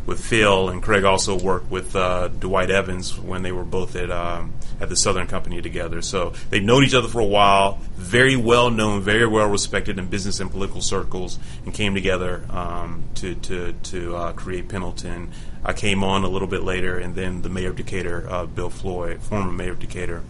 with 0.10 0.26
Phil 0.26 0.70
and 0.70 0.82
Craig 0.82 1.04
also 1.04 1.38
worked 1.38 1.70
with 1.70 1.96
uh, 1.96 2.30
Dwight 2.30 2.72
Evans 2.72 3.20
when 3.20 3.44
they 3.44 3.52
were 3.52 3.64
both 3.64 3.96
at 3.96 4.10
um, 4.10 4.54
at 4.82 4.90
the 4.90 4.96
Southern 4.96 5.28
Company 5.28 5.62
together. 5.62 6.02
So 6.02 6.34
they've 6.50 6.64
known 6.64 6.84
each 6.84 6.96
other 6.96 7.08
for 7.08 7.20
a 7.20 7.26
while, 7.26 7.80
very 7.96 8.36
well 8.36 8.72
known, 8.72 9.02
very 9.02 9.28
well 9.28 9.48
respected 9.48 10.00
in 10.00 10.08
business 10.08 10.40
and 10.40 10.50
political 10.50 10.82
circles, 10.82 11.38
and 11.64 11.74
came 11.76 11.94
together 11.94 12.44
um, 12.50 13.04
to 13.16 13.36
to 13.36 13.74
to 13.74 14.16
uh, 14.16 14.34
create 14.34 14.68
Pendleton. 14.68 15.32
I 15.64 15.74
came 15.74 16.04
on 16.04 16.24
a 16.24 16.30
little 16.30 16.48
bit 16.48 16.64
later, 16.64 16.98
and 16.98 17.14
then 17.14 17.44
the 17.44 17.50
mayor 17.50 17.70
of 17.70 17.76
Decatur, 17.76 18.26
uh, 18.30 18.46
Bill 18.48 18.70
Floyd, 18.70 19.22
former 19.22 19.52
mayor 19.52 19.74
of 19.74 19.80
Decatur, 19.80 20.24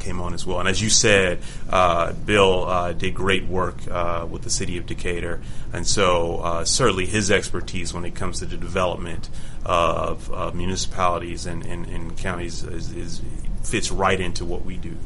came 0.00 0.20
on 0.20 0.34
as 0.34 0.44
well. 0.44 0.60
And 0.60 0.68
as 0.68 0.82
you 0.82 0.90
said, 0.90 1.38
uh, 1.68 2.12
Bill 2.12 2.64
uh, 2.64 2.92
did 2.92 3.14
great 3.14 3.46
work 3.46 3.76
uh, 3.88 4.26
with 4.28 4.42
the 4.42 4.50
city 4.50 4.78
of 4.78 4.86
Decatur, 4.86 5.40
and 5.72 5.86
so 5.86 6.38
uh, 6.38 6.64
certainly 6.64 7.06
his 7.06 7.30
expertise 7.30 7.94
when 7.94 8.04
it 8.04 8.14
comes 8.14 8.40
to 8.40 8.46
the 8.46 8.56
development 8.56 9.28
of, 9.64 10.30
of 10.32 10.54
municipalities 10.54 11.46
and, 11.46 11.64
and, 11.66 11.86
and 11.86 12.16
counties 12.16 12.62
is, 12.64 12.92
is 12.92 13.22
fits 13.62 13.90
right 13.90 14.20
into 14.20 14.44
what 14.44 14.64
we 14.64 14.76
do. 14.76 14.96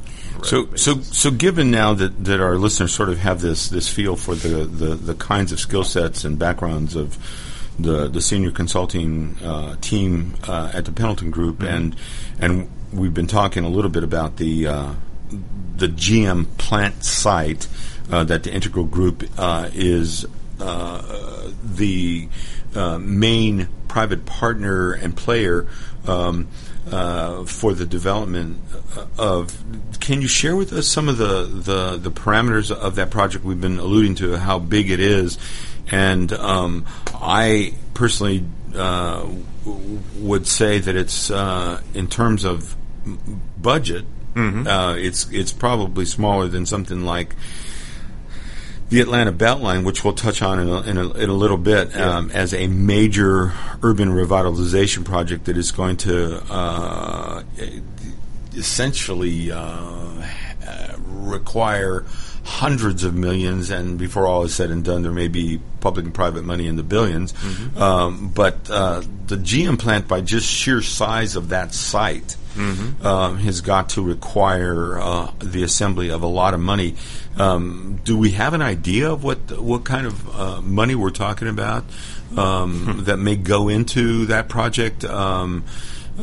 So, 0.43 0.75
so, 0.75 1.01
so, 1.01 1.31
given 1.31 1.71
now 1.71 1.95
that, 1.95 2.25
that 2.25 2.41
our 2.41 2.57
listeners 2.57 2.93
sort 2.93 3.09
of 3.09 3.19
have 3.19 3.41
this 3.41 3.69
this 3.69 3.89
feel 3.89 4.17
for 4.17 4.35
the, 4.35 4.65
the, 4.65 4.95
the 4.95 5.15
kinds 5.15 5.53
of 5.53 5.61
skill 5.61 5.85
sets 5.85 6.25
and 6.25 6.39
backgrounds 6.39 6.97
of 6.97 7.19
the 7.79 8.09
the 8.09 8.21
senior 8.21 8.51
consulting 8.51 9.37
uh, 9.43 9.77
team 9.81 10.35
uh, 10.47 10.71
at 10.75 10.85
the 10.85 10.93
Pendleton 10.93 11.31
Group, 11.31 11.63
and 11.63 11.97
and 12.41 12.69
we've 12.95 13.15
been 13.15 13.27
talking 13.27 13.65
a 13.65 13.69
little 13.69 13.91
bit 13.91 14.05
about 14.05 14.37
the 14.37 14.67
uh, 14.67 14.95
the 15.77 15.89
GM 15.89 16.57
plant 16.57 17.05
site 17.05 17.69
uh, 18.11 18.25
that 18.25 18.45
the 18.45 18.53
Integral 18.53 18.85
Group 18.85 19.25
uh, 19.37 19.71
is 19.75 20.27
uh, 20.61 21.51
the 21.63 22.29
uh, 22.75 22.99
main 22.99 23.69
private 23.89 24.25
partner 24.27 24.93
and 24.93 25.17
player 25.17 25.67
um, 26.07 26.49
uh, 26.91 27.45
for 27.45 27.73
the 27.73 27.87
development 27.87 28.61
of. 29.19 29.57
Can 30.01 30.21
you 30.21 30.29
share 30.29 30.55
with 30.55 30.73
us 30.73 30.87
some 30.87 31.09
of 31.09 31.17
the, 31.17 31.45
the, 31.45 31.97
the 31.97 32.11
parameters 32.11 32.71
of 32.71 32.97
that 32.97 33.11
project? 33.11 33.43
We've 33.43 33.61
been 33.61 33.79
alluding 33.79 34.17
to 34.17 34.39
how 34.39 34.59
big 34.59 34.91
it 34.91 35.01
is, 35.01 35.39
and 35.91 36.31
um, 36.33 36.85
I 37.07 37.75
personally 37.95 38.45
uh, 38.75 39.27
would 40.17 40.47
say 40.47 40.79
that 40.79 40.95
it's 40.95 41.31
uh, 41.31 41.81
in 41.95 42.09
terms 42.09 42.45
of 42.45 42.77
budget. 43.59 44.05
Uh, 44.67 44.97
it's 44.99 45.31
it's 45.31 45.53
probably 45.53 46.05
smaller 46.05 46.49
than 46.49 46.67
something 46.67 47.05
like 47.05 47.37
the 48.89 49.01
Atlanta 49.01 49.33
Beltline, 49.33 49.85
which 49.85 50.05
we'll 50.05 50.13
touch 50.13 50.43
on 50.43 50.59
in 50.61 50.69
a, 50.69 50.81
in 50.83 50.99
a, 50.99 51.11
in 51.15 51.31
a 51.31 51.35
little 51.35 51.57
bit, 51.57 51.97
um, 51.97 52.31
as 52.33 52.53
a 52.53 52.67
major 52.67 53.53
urban 53.83 54.11
revitalization 54.11 55.05
project 55.05 55.47
that 55.47 55.57
is 55.57 55.73
going 55.73 55.97
to 55.97 56.43
uh, 56.51 57.43
essentially 58.57 59.51
uh, 59.51 59.59
uh, 60.67 60.95
require 60.99 62.05
hundreds 62.45 63.05
of 63.05 63.15
millions, 63.15 63.71
and 63.71 63.99
before 63.99 64.27
all 64.27 64.45
is 64.45 64.55
said 64.55 64.71
and 64.71 64.85
done, 64.85 65.03
there 65.03 65.13
may 65.13 65.29
be 65.29 65.61
public 65.81 66.05
and 66.05 66.15
private 66.15 66.45
money 66.45 66.67
in 66.67 66.77
the 66.77 66.83
1000000000s 66.83 67.33
Mm-hmm. 67.33 67.83
Um, 67.83 68.29
but 68.29 68.71
uh, 68.71 69.03
the 69.27 69.37
GM 69.37 69.79
plant, 69.79 70.07
by 70.07 70.21
just 70.21 70.47
sheer 70.47 70.83
size 70.83 71.37
of 71.37 71.49
that 71.49 71.75
site, 71.75 72.37
Mm-hmm. 72.55 73.07
um, 73.07 73.39
has 73.39 73.61
got 73.61 73.91
to 73.91 74.03
require 74.03 74.99
uh, 75.01 75.33
the 75.41 75.63
assembly 75.65 76.11
of 76.11 76.23
a 76.23 76.27
lot 76.29 76.55
of 76.55 76.61
money. 76.61 76.95
Um, 77.37 78.01
do 78.05 78.17
we 78.17 78.31
have 78.33 78.55
an 78.55 78.63
idea 78.63 79.11
of 79.11 79.25
what 79.25 79.39
what 79.61 79.85
kind 79.85 80.07
of 80.07 80.29
uh, 80.41 80.61
money 80.63 80.95
we're 80.95 81.11
talking 81.11 81.49
about 81.49 81.85
um, 82.37 83.03
that 83.07 83.19
may 83.19 83.37
go 83.37 83.69
into 83.69 84.27
that 84.27 84.49
project? 84.49 85.05
Um, 85.05 85.65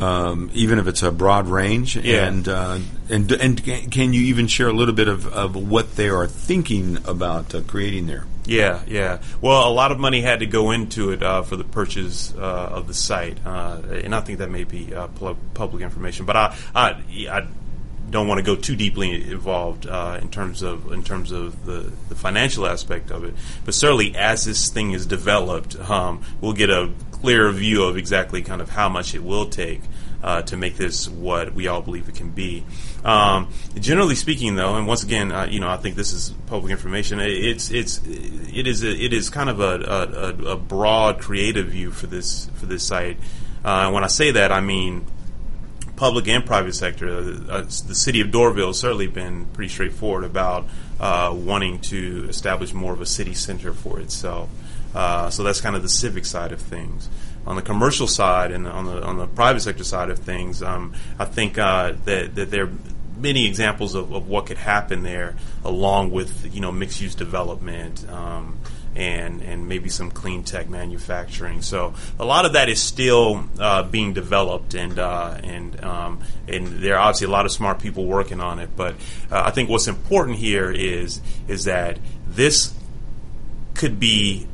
um, 0.00 0.50
even 0.54 0.78
if 0.78 0.86
it's 0.86 1.02
a 1.02 1.12
broad 1.12 1.48
range, 1.48 1.96
Yeah. 1.96 2.26
and 2.26 2.48
uh, 2.48 2.78
and 3.10 3.30
and 3.32 3.62
can 3.62 4.14
you 4.14 4.22
even 4.22 4.46
share 4.46 4.68
a 4.68 4.72
little 4.72 4.94
bit 4.94 5.06
of, 5.08 5.26
of 5.26 5.54
what 5.54 5.96
they 5.96 6.08
are 6.08 6.26
thinking 6.26 6.96
about 7.06 7.54
uh, 7.54 7.60
creating 7.60 8.06
there? 8.06 8.24
Yeah, 8.44 8.82
yeah. 8.86 9.22
Well, 9.40 9.68
a 9.68 9.70
lot 9.72 9.92
of 9.92 10.00
money 10.00 10.20
had 10.20 10.40
to 10.40 10.46
go 10.46 10.72
into 10.72 11.12
it 11.12 11.22
uh, 11.22 11.42
for 11.42 11.56
the 11.56 11.64
purchase 11.64 12.34
uh, 12.34 12.70
of 12.72 12.88
the 12.88 12.94
site, 12.94 13.38
uh, 13.46 13.80
and 14.02 14.14
I 14.14 14.20
think 14.20 14.38
that 14.38 14.50
may 14.50 14.64
be 14.64 14.92
uh, 14.94 15.06
pu- 15.08 15.36
public 15.54 15.82
information. 15.82 16.26
But 16.26 16.36
I, 16.36 16.56
I, 16.74 16.88
I 17.30 17.46
don't 18.10 18.26
want 18.26 18.38
to 18.38 18.42
go 18.44 18.56
too 18.56 18.74
deeply 18.74 19.30
involved 19.30 19.86
uh, 19.86 20.18
in 20.20 20.28
terms 20.28 20.62
of 20.62 20.92
in 20.92 21.04
terms 21.04 21.30
of 21.30 21.64
the, 21.64 21.92
the 22.08 22.14
financial 22.14 22.66
aspect 22.66 23.10
of 23.10 23.24
it. 23.24 23.34
But 23.64 23.74
certainly, 23.74 24.16
as 24.16 24.44
this 24.44 24.70
thing 24.70 24.92
is 24.92 25.06
developed, 25.06 25.78
um, 25.78 26.22
we'll 26.40 26.52
get 26.52 26.70
a 26.70 26.90
clearer 27.10 27.52
view 27.52 27.84
of 27.84 27.96
exactly 27.96 28.42
kind 28.42 28.60
of 28.60 28.70
how 28.70 28.88
much 28.88 29.14
it 29.14 29.22
will 29.22 29.46
take 29.46 29.82
uh, 30.22 30.42
to 30.42 30.56
make 30.56 30.76
this 30.76 31.08
what 31.08 31.52
we 31.52 31.66
all 31.66 31.82
believe 31.82 32.08
it 32.08 32.14
can 32.14 32.30
be. 32.30 32.64
Um, 33.04 33.48
generally 33.74 34.14
speaking, 34.14 34.54
though, 34.54 34.76
and 34.76 34.86
once 34.86 35.02
again, 35.02 35.32
uh, 35.32 35.46
you 35.50 35.60
know, 35.60 35.68
I 35.68 35.76
think 35.76 35.96
this 35.96 36.12
is 36.12 36.30
public 36.46 36.70
information. 36.70 37.18
It's 37.20 37.70
it's 37.70 38.00
it 38.06 38.66
is 38.66 38.84
a, 38.84 38.90
it 38.90 39.12
is 39.12 39.30
kind 39.30 39.50
of 39.50 39.60
a, 39.60 40.34
a, 40.44 40.52
a- 40.52 40.56
broad 40.56 41.20
creative 41.20 41.68
view 41.68 41.90
for 41.90 42.06
this 42.06 42.48
for 42.54 42.66
this 42.66 42.84
site. 42.84 43.18
Uh, 43.64 43.90
when 43.90 44.04
I 44.04 44.08
say 44.08 44.30
that, 44.32 44.52
I 44.52 44.60
mean 44.60 45.04
public 45.96 46.28
and 46.28 46.46
private 46.46 46.74
sector. 46.74 47.08
Uh, 47.08 47.20
uh, 47.50 47.62
the 47.62 47.94
city 47.94 48.20
of 48.20 48.28
Doraville 48.28 48.68
has 48.68 48.78
certainly 48.78 49.06
been 49.08 49.46
pretty 49.46 49.68
straightforward 49.68 50.24
about 50.24 50.66
uh, 51.00 51.32
wanting 51.36 51.80
to 51.80 52.26
establish 52.28 52.72
more 52.72 52.92
of 52.92 53.00
a 53.00 53.06
city 53.06 53.34
center 53.34 53.72
for 53.72 54.00
itself. 54.00 54.48
So 54.94 55.42
that's 55.42 55.60
kind 55.60 55.74
of 55.74 55.82
the 55.82 55.88
civic 55.88 56.24
side 56.26 56.52
of 56.52 56.60
things. 56.60 57.08
On 57.46 57.56
the 57.56 57.62
commercial 57.62 58.06
side 58.06 58.52
and 58.52 58.66
on 58.68 58.84
the 58.84 59.02
on 59.02 59.18
the 59.18 59.26
private 59.26 59.60
sector 59.60 59.84
side 59.84 60.10
of 60.10 60.18
things, 60.20 60.62
um, 60.62 60.94
I 61.18 61.24
think 61.24 61.58
uh, 61.58 61.94
that 62.04 62.34
that 62.36 62.50
there 62.50 62.64
are 62.64 62.72
many 63.18 63.46
examples 63.46 63.94
of, 63.94 64.12
of 64.12 64.28
what 64.28 64.46
could 64.46 64.58
happen 64.58 65.02
there, 65.02 65.36
along 65.64 66.10
with 66.10 66.54
you 66.54 66.60
know 66.60 66.72
mixed 66.72 67.00
use 67.00 67.14
development. 67.14 68.08
Um, 68.08 68.58
and 68.94 69.40
and 69.42 69.68
maybe 69.68 69.88
some 69.88 70.10
clean 70.10 70.42
tech 70.44 70.68
manufacturing. 70.68 71.62
So 71.62 71.94
a 72.18 72.24
lot 72.24 72.44
of 72.44 72.54
that 72.54 72.68
is 72.68 72.80
still 72.80 73.44
uh, 73.58 73.84
being 73.84 74.12
developed, 74.12 74.74
and 74.74 74.98
uh, 74.98 75.38
and 75.42 75.82
um, 75.82 76.20
and 76.46 76.66
there 76.66 76.96
are 76.96 77.08
obviously 77.08 77.28
a 77.28 77.30
lot 77.30 77.46
of 77.46 77.52
smart 77.52 77.78
people 77.78 78.04
working 78.04 78.40
on 78.40 78.58
it. 78.58 78.70
But 78.76 78.94
uh, 79.30 79.42
I 79.46 79.50
think 79.50 79.70
what's 79.70 79.88
important 79.88 80.38
here 80.38 80.70
is 80.70 81.20
is 81.48 81.64
that 81.64 81.98
this 82.26 82.74
could 83.74 83.98
be 83.98 84.46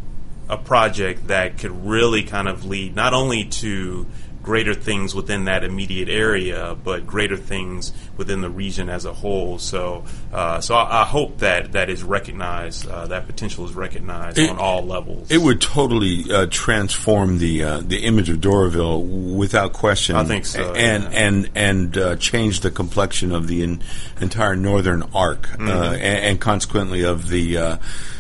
a 0.49 0.57
project 0.57 1.29
that 1.29 1.59
could 1.59 1.85
really 1.85 2.23
kind 2.23 2.49
of 2.49 2.65
lead 2.65 2.95
not 2.97 3.15
only 3.15 3.45
to 3.45 4.07
greater 4.43 4.73
things 4.73 5.15
within 5.15 5.45
that 5.45 5.63
immediate 5.63 6.09
area, 6.09 6.75
but 6.83 7.07
greater 7.07 7.37
things 7.37 7.93
within 8.17 8.41
the 8.41 8.49
region 8.49 8.89
as 8.89 9.05
a 9.05 9.13
whole. 9.13 9.59
So, 9.59 10.05
uh, 10.33 10.63
so 10.63 10.75
I, 10.75 11.03
I 11.03 11.05
hope 11.05 11.39
that 11.41 11.73
that 11.73 11.91
is 11.91 12.03
recognized, 12.03 12.89
uh, 12.89 13.09
that 13.09 13.27
potential 13.27 13.67
is 13.67 13.75
recognized 13.75 14.39
It- 14.39 14.49
on 14.49 14.57
all 14.57 14.87
levels. 14.87 15.31
It 15.31 15.37
would 15.43 15.61
totally 15.61 16.25
uh, 16.33 16.47
transform 16.51 17.37
the 17.39 17.63
uh, 17.63 17.81
the 17.81 18.05
image 18.05 18.31
of 18.31 18.39
Doraville 18.39 19.37
without 19.37 19.75
question. 19.75 20.17
I 20.17 20.25
think 20.25 20.47
so, 20.47 20.73
and 20.73 21.03
yeah. 21.03 21.11
and 21.11 21.51
and 21.55 21.99
uh, 21.99 22.17
change 22.17 22.61
the 22.61 22.71
complexion 22.71 23.33
of 23.33 23.49
the 23.49 23.63
in, 23.63 23.83
entire 24.19 24.57
northern 24.57 25.03
arc, 25.15 25.43
Mm-hmm. 25.49 25.69
uh, 25.69 25.93
and, 25.93 26.25
and 26.25 26.41
consequently 26.41 27.03
of 27.05 27.29
the 27.29 27.59
uh, 27.59 27.77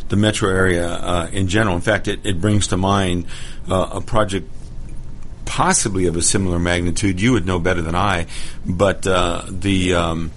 the 0.09 0.17
metro 0.17 0.51
area 0.51 0.89
uh, 0.89 1.29
in 1.33 1.49
general. 1.49 1.77
In 1.77 1.83
fact, 1.83 2.09
it, 2.09 2.21
it 2.25 2.41
brings 2.41 2.69
to 2.69 2.77
mind 2.77 3.27
uh, 3.69 3.91
a 3.93 4.01
project 4.01 4.51
possibly 5.45 6.07
of 6.07 6.17
a 6.17 6.23
similar 6.23 6.59
magnitude. 6.59 7.21
You 7.21 7.33
would 7.33 7.47
know 7.47 7.59
better 7.59 7.83
than 7.83 7.95
I, 7.95 8.27
but 8.67 9.07
uh, 9.07 9.43
the 9.49 9.95
um, 9.95 10.31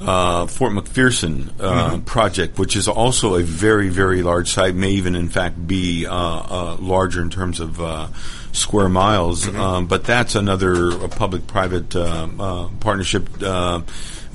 uh, 0.00 0.46
Fort 0.46 0.72
McPherson 0.72 1.52
uh, 1.60 1.98
project, 2.00 2.58
which 2.58 2.76
is 2.76 2.88
also 2.88 3.34
a 3.34 3.42
very, 3.42 3.88
very 3.88 4.22
large 4.22 4.50
site, 4.50 4.74
may 4.74 4.90
even 4.92 5.14
in 5.14 5.28
fact 5.28 5.66
be 5.66 6.06
uh, 6.06 6.14
uh, 6.14 6.76
larger 6.78 7.22
in 7.22 7.30
terms 7.30 7.60
of 7.60 7.80
uh, 7.80 8.08
square 8.52 8.88
miles. 8.88 9.48
Um, 9.48 9.86
but 9.86 10.04
that's 10.04 10.34
another 10.34 11.08
public-private 11.08 11.96
uh, 11.96 12.28
uh, 12.38 12.68
partnership. 12.80 13.28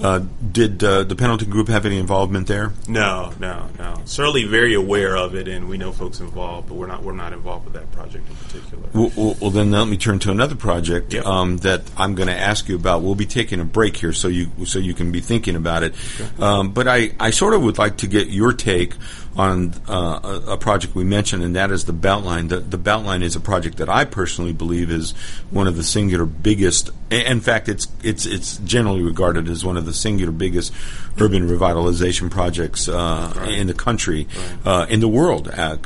Uh, 0.01 0.25
did 0.51 0.83
uh, 0.83 1.03
the 1.03 1.15
Pendleton 1.15 1.49
group 1.49 1.67
have 1.67 1.85
any 1.85 1.97
involvement 1.97 2.47
there? 2.47 2.71
no, 2.87 3.33
no, 3.39 3.69
no. 3.77 4.01
Certainly 4.05 4.45
very 4.45 4.73
aware 4.73 5.15
of 5.15 5.35
it, 5.35 5.47
and 5.47 5.69
we 5.69 5.77
know 5.77 5.91
folks 5.91 6.19
involved, 6.19 6.67
but 6.67 6.75
we're 6.75 6.87
not 6.87 7.03
we're 7.03 7.13
not 7.13 7.33
involved 7.33 7.65
with 7.65 7.73
that 7.75 7.91
project 7.91 8.27
in 8.29 8.35
particular. 8.35 8.89
Well, 8.93 9.11
well, 9.15 9.37
well, 9.39 9.51
then 9.51 9.71
let 9.71 9.87
me 9.87 9.97
turn 9.97 10.19
to 10.19 10.31
another 10.31 10.55
project 10.55 11.13
Yep. 11.13 11.25
um, 11.25 11.57
that 11.57 11.83
I'm 11.97 12.15
going 12.15 12.27
to 12.27 12.37
ask 12.37 12.67
you 12.67 12.75
about. 12.75 13.01
We'll 13.03 13.15
be 13.15 13.25
taking 13.25 13.59
a 13.59 13.65
break 13.65 13.95
here, 13.97 14.11
so 14.13 14.27
you 14.27 14.49
so 14.65 14.79
you 14.79 14.93
can 14.93 15.11
be 15.11 15.21
thinking 15.21 15.55
about 15.55 15.83
it. 15.83 15.93
Um, 16.39 16.71
but 16.71 16.87
I, 16.87 17.11
I 17.19 17.29
sort 17.29 17.53
of 17.53 17.61
would 17.61 17.77
like 17.77 17.97
to 17.97 18.07
get 18.07 18.27
your 18.29 18.53
take 18.53 18.95
on 19.35 19.73
uh, 19.87 20.41
a, 20.47 20.51
a 20.53 20.57
project 20.57 20.93
we 20.93 21.03
mentioned, 21.03 21.41
and 21.43 21.55
that 21.55 21.71
is 21.71 21.85
the 21.85 21.93
Beltline. 21.93 22.49
The, 22.49 22.59
the 22.59 22.77
Beltline 22.77 23.21
is 23.21 23.35
a 23.35 23.39
project 23.39 23.77
that 23.77 23.89
I 23.89 24.03
personally 24.05 24.51
believe 24.53 24.91
is 24.91 25.11
one 25.49 25.67
of 25.67 25.75
the 25.77 25.83
singular 25.83 26.25
biggest. 26.25 26.89
In 27.09 27.39
fact, 27.41 27.69
it's 27.69 27.87
it's 28.03 28.25
it's 28.25 28.57
generally 28.57 29.01
regarded 29.03 29.47
as 29.47 29.63
one 29.63 29.77
of 29.77 29.85
the 29.85 29.93
singular 29.93 30.31
biggest 30.31 30.73
urban 31.19 31.47
revitalization 31.47 32.29
projects 32.29 32.87
uh, 32.89 33.47
in 33.49 33.67
the 33.67 33.73
country, 33.73 34.27
uh, 34.65 34.85
in 34.89 34.99
the 34.99 35.07
world. 35.07 35.47
Uh, 35.49 35.77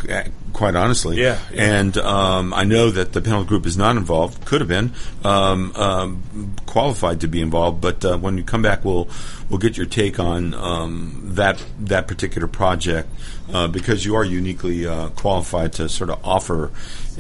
quite 0.54 0.76
honestly, 0.76 1.18
Yeah, 1.22 1.38
yeah. 1.52 1.80
and 1.80 1.98
um, 1.98 2.54
I 2.54 2.64
know 2.64 2.90
that 2.90 3.12
the 3.14 3.22
Pendleton 3.22 3.48
group 3.48 3.66
is 3.66 3.76
not 3.78 3.98
involved. 3.98 4.46
Could 4.46 4.62
have 4.62 4.70
been 4.70 4.94
um, 5.24 5.72
um, 5.76 6.56
qualified 6.66 7.22
to 7.22 7.28
be 7.28 7.42
involved, 7.42 7.82
but 7.82 8.04
uh, 8.06 8.18
when 8.18 8.38
you 8.38 8.44
come 8.44 8.62
back, 8.62 8.86
we'll 8.86 9.08
we'll 9.50 9.60
get 9.60 9.78
your 9.78 9.86
take 9.86 10.20
on 10.20 10.54
um, 10.54 11.22
that 11.36 11.64
that 11.80 12.08
particular 12.08 12.48
project 12.48 13.10
uh, 13.52 13.68
because 13.68 14.06
you 14.06 14.16
are 14.16 14.24
uniquely 14.24 14.86
uh, 14.86 15.10
qualified 15.10 15.74
to 15.74 15.90
sort 15.90 16.10
of 16.10 16.24
offer 16.26 16.72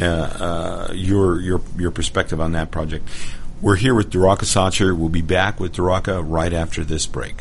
uh, 0.02 0.06
uh, 0.06 0.94
your 0.94 1.40
your 1.40 1.62
your 1.78 1.92
perspective 1.92 2.42
on 2.42 2.54
that 2.54 2.72
project. 2.72 3.08
We're 3.62 3.76
here 3.76 3.96
with 3.96 4.12
Daraka 4.12 4.44
Satcher. 4.44 4.96
We'll 4.96 5.10
be 5.10 5.22
back 5.22 5.60
with 5.60 5.74
Daraka 5.74 6.24
right 6.26 6.54
after 6.54 6.84
this 6.84 7.06
break. 7.06 7.36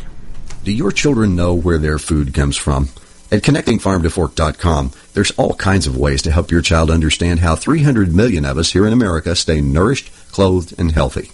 Do 0.62 0.72
your 0.72 0.92
children 0.92 1.36
know 1.36 1.54
where 1.54 1.78
their 1.78 1.98
food 1.98 2.32
comes 2.32 2.56
from? 2.56 2.88
At 3.30 3.42
connectingfarmtofork.com, 3.42 4.92
there's 5.12 5.32
all 5.32 5.54
kinds 5.54 5.86
of 5.86 5.96
ways 5.96 6.22
to 6.22 6.30
help 6.30 6.50
your 6.50 6.62
child 6.62 6.90
understand 6.90 7.40
how 7.40 7.56
300 7.56 8.14
million 8.14 8.44
of 8.44 8.58
us 8.58 8.72
here 8.72 8.86
in 8.86 8.92
America 8.92 9.34
stay 9.34 9.60
nourished, 9.60 10.10
clothed, 10.30 10.78
and 10.78 10.92
healthy. 10.92 11.30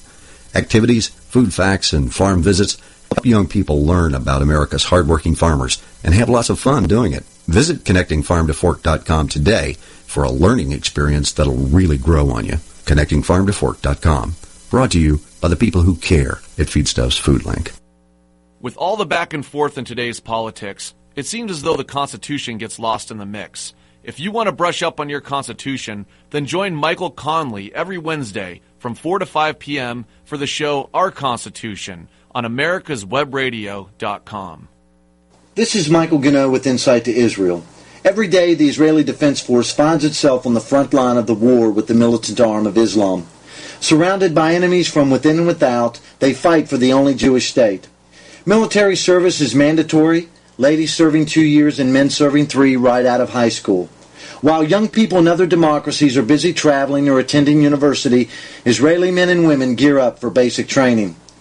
Activities, 0.55 1.09
food 1.09 1.53
facts, 1.53 1.93
and 1.93 2.13
farm 2.13 2.43
visits 2.43 2.79
help 3.13 3.27
young 3.27 3.47
people 3.47 3.85
learn 3.85 4.15
about 4.15 4.43
America's 4.43 4.85
hardworking 4.85 5.35
farmers 5.35 5.83
and 6.03 6.15
have 6.15 6.29
lots 6.29 6.49
of 6.49 6.59
fun 6.59 6.85
doing 6.85 7.13
it. 7.13 7.25
Visit 7.51 7.83
connectingfarmtofork.com 7.83 9.27
today 9.27 9.73
for 10.07 10.23
a 10.23 10.31
learning 10.31 10.71
experience 10.71 11.33
that'll 11.33 11.57
really 11.57 11.99
grow 11.99 12.31
on 12.31 12.47
you. 12.47 12.59
Connectingfarmtofork.com. 12.87 14.37
Brought 14.71 14.93
to 14.93 15.01
you 15.01 15.19
by 15.41 15.49
the 15.49 15.57
people 15.57 15.83
who 15.83 15.97
care 15.97 16.39
at 16.57 16.69
Feedstuffs 16.69 17.19
Food 17.19 17.45
Link. 17.45 17.73
With 18.61 18.77
all 18.77 18.97
the 18.97 19.05
back 19.05 19.33
and 19.33 19.45
forth 19.45 19.79
in 19.79 19.85
today's 19.85 20.21
politics, 20.21 20.95
it 21.17 21.27
seems 21.27 21.51
as 21.51 21.63
though 21.63 21.75
the 21.75 21.83
Constitution 21.83 22.57
gets 22.57 22.79
lost 22.79 23.11
in 23.11 23.19
the 23.19 23.27
mix. 23.27 23.75
If 24.05 24.21
you 24.21 24.31
want 24.31 24.47
to 24.47 24.53
brush 24.53 24.81
up 24.81 25.01
on 25.01 25.09
your 25.09 25.21
Constitution, 25.21 26.07
then 26.31 26.47
join 26.47 26.77
Michael 26.77 27.11
Conley 27.11 27.75
every 27.75 27.99
Wednesday 27.99 28.61
from 28.79 28.95
4 28.95 29.19
to 29.19 29.27
5 29.27 29.59
p.m. 29.59 30.07
for 30.25 30.39
the 30.39 30.47
show 30.47 30.89
Our 30.95 31.11
Constitution 31.11 32.09
on 32.31 32.45
americaswebradio.com. 32.45 34.69
This 35.57 35.75
is 35.75 35.91
Michael 35.91 36.21
Gano 36.21 36.49
with 36.49 36.65
Insight 36.65 37.07
to 37.07 37.13
Israel. 37.13 37.65
Every 38.05 38.29
day, 38.29 38.55
the 38.55 38.69
Israeli 38.69 39.03
Defense 39.03 39.41
Force 39.41 39.73
finds 39.73 40.05
itself 40.05 40.47
on 40.47 40.55
the 40.55 40.61
front 40.61 40.95
line 40.95 41.17
of 41.17 41.27
the 41.27 41.35
war 41.35 41.73
with 41.73 41.89
the 41.89 41.95
militant 41.95 42.39
arm 42.39 42.69
of 42.69 42.79
Islam. 42.79 43.27
Surrounded 43.81 44.33
by 44.33 44.55
enemies 44.55 44.87
from 44.87 45.11
within 45.11 45.39
and 45.39 45.49
without, 45.49 45.99
they 46.21 46.33
fight 46.33 46.69
for 46.69 46.77
the 46.77 46.93
only 46.93 47.15
Jewish 47.15 47.51
state. 47.51 47.89
Military 48.47 48.95
service 48.95 49.41
is 49.41 49.53
mandatory, 49.53 50.29
ladies 50.57 50.95
serving 50.95 51.27
two 51.27 51.45
years 51.45 51.81
and 51.81 51.93
men 51.93 52.11
serving 52.11 52.47
three 52.47 52.77
right 52.77 53.05
out 53.05 53.21
of 53.21 53.31
high 53.31 53.49
school. 53.49 53.89
While 54.41 54.63
young 54.63 54.87
people 54.87 55.19
in 55.19 55.27
other 55.27 55.47
democracies 55.47 56.17
are 56.17 56.23
busy 56.23 56.53
traveling 56.53 57.09
or 57.09 57.19
attending 57.19 57.61
university, 57.61 58.31
Israeli 58.65 59.11
men 59.11 59.29
and 59.29 59.49
women 59.49 59.75
gear 59.75 59.99
up 59.99 60.21
for 60.21 60.31
basic 60.31 60.69
training. 60.69 61.17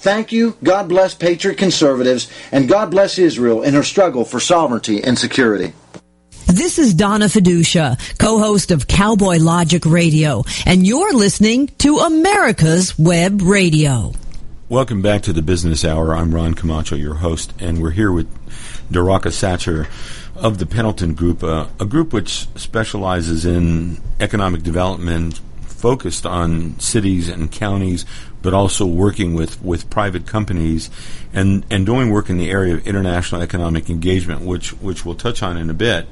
Thank 0.00 0.32
you. 0.32 0.56
God 0.62 0.88
bless 0.88 1.14
Patriot 1.14 1.58
conservatives, 1.58 2.30
and 2.52 2.66
God 2.66 2.90
bless 2.90 3.18
Israel 3.18 3.62
in 3.62 3.74
her 3.74 3.82
struggle 3.82 4.24
for 4.24 4.40
sovereignty 4.40 5.04
and 5.04 5.18
security. 5.18 5.74
This 6.46 6.78
is 6.78 6.94
Donna 6.94 7.26
Fiducia, 7.26 7.98
co-host 8.18 8.70
of 8.70 8.88
Cowboy 8.88 9.36
Logic 9.36 9.84
Radio, 9.84 10.42
and 10.64 10.86
you're 10.86 11.12
listening 11.12 11.66
to 11.80 11.98
America's 11.98 12.98
Web 12.98 13.42
Radio. 13.42 14.14
Welcome 14.70 15.02
back 15.02 15.20
to 15.22 15.34
the 15.34 15.42
Business 15.42 15.84
Hour. 15.84 16.14
I'm 16.14 16.34
Ron 16.34 16.54
Camacho, 16.54 16.96
your 16.96 17.16
host, 17.16 17.52
and 17.58 17.82
we're 17.82 17.90
here 17.90 18.10
with 18.10 18.26
Daraka 18.90 19.30
Satcher 19.30 19.86
of 20.34 20.56
the 20.56 20.64
Pendleton 20.64 21.12
Group, 21.12 21.44
uh, 21.44 21.66
a 21.78 21.84
group 21.84 22.14
which 22.14 22.48
specializes 22.56 23.44
in 23.44 23.98
economic 24.18 24.62
development 24.62 25.40
focused 25.80 26.26
on 26.26 26.78
cities 26.78 27.28
and 27.28 27.50
counties, 27.50 28.04
but 28.42 28.54
also 28.54 28.86
working 28.86 29.34
with, 29.34 29.62
with 29.62 29.90
private 29.90 30.26
companies 30.26 30.90
and, 31.32 31.64
and 31.70 31.86
doing 31.86 32.10
work 32.10 32.30
in 32.30 32.38
the 32.38 32.50
area 32.50 32.74
of 32.74 32.86
international 32.86 33.42
economic 33.42 33.90
engagement, 33.90 34.40
which, 34.42 34.70
which 34.80 35.04
we'll 35.04 35.14
touch 35.14 35.42
on 35.42 35.56
in 35.56 35.70
a 35.70 35.74
bit. 35.74 36.06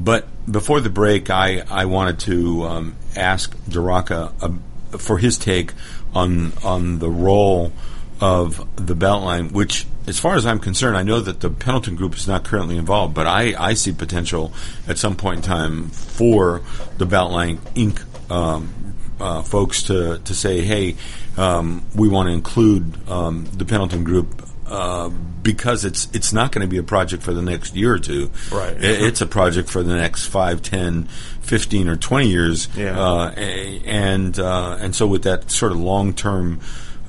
But 0.00 0.28
before 0.50 0.80
the 0.80 0.90
break, 0.90 1.30
I, 1.30 1.64
I 1.68 1.86
wanted 1.86 2.20
to 2.20 2.62
um, 2.64 2.96
ask 3.16 3.56
Daraka 3.64 4.32
uh, 4.40 4.98
for 4.98 5.18
his 5.18 5.38
take 5.38 5.72
on 6.14 6.52
on 6.64 6.98
the 6.98 7.10
role 7.10 7.72
of 8.20 8.58
the 8.76 8.94
Beltline, 8.94 9.52
which, 9.52 9.86
as 10.06 10.18
far 10.18 10.34
as 10.34 10.46
I'm 10.46 10.58
concerned, 10.58 10.96
I 10.96 11.02
know 11.02 11.20
that 11.20 11.40
the 11.40 11.50
Pendleton 11.50 11.94
Group 11.94 12.16
is 12.16 12.26
not 12.26 12.44
currently 12.44 12.76
involved, 12.76 13.14
but 13.14 13.26
I, 13.26 13.54
I 13.58 13.74
see 13.74 13.92
potential 13.92 14.52
at 14.88 14.98
some 14.98 15.14
point 15.16 15.38
in 15.38 15.42
time 15.42 15.88
for 15.88 16.62
the 16.96 17.06
Beltline 17.06 17.58
Inc. 17.74 18.04
Um, 18.30 18.72
uh, 19.20 19.42
folks 19.42 19.84
to, 19.84 20.18
to 20.18 20.34
say, 20.34 20.62
hey, 20.62 20.96
um, 21.36 21.84
we 21.94 22.08
want 22.08 22.28
to 22.28 22.32
include 22.32 23.08
um, 23.08 23.46
the 23.52 23.64
Pendleton 23.64 24.04
Group 24.04 24.48
uh, 24.70 25.08
because 25.08 25.84
it's 25.84 26.08
it's 26.12 26.32
not 26.32 26.52
going 26.52 26.60
to 26.60 26.68
be 26.68 26.76
a 26.76 26.82
project 26.82 27.22
for 27.22 27.32
the 27.32 27.40
next 27.40 27.74
year 27.74 27.94
or 27.94 27.98
two. 27.98 28.30
Right. 28.52 28.76
It, 28.76 29.02
it's 29.02 29.20
a 29.22 29.26
project 29.26 29.70
for 29.70 29.82
the 29.82 29.96
next 29.96 30.26
5, 30.26 30.60
10, 30.60 31.04
15, 31.04 31.88
or 31.88 31.96
20 31.96 32.28
years. 32.28 32.68
Yeah. 32.76 33.00
Uh, 33.00 33.30
and, 33.30 34.38
uh, 34.38 34.76
and 34.78 34.94
so 34.94 35.06
with 35.06 35.22
that 35.22 35.50
sort 35.50 35.72
of 35.72 35.78
long-term 35.78 36.60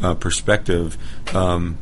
uh, 0.02 0.16
perspective, 0.16 0.98
um, 1.36 1.78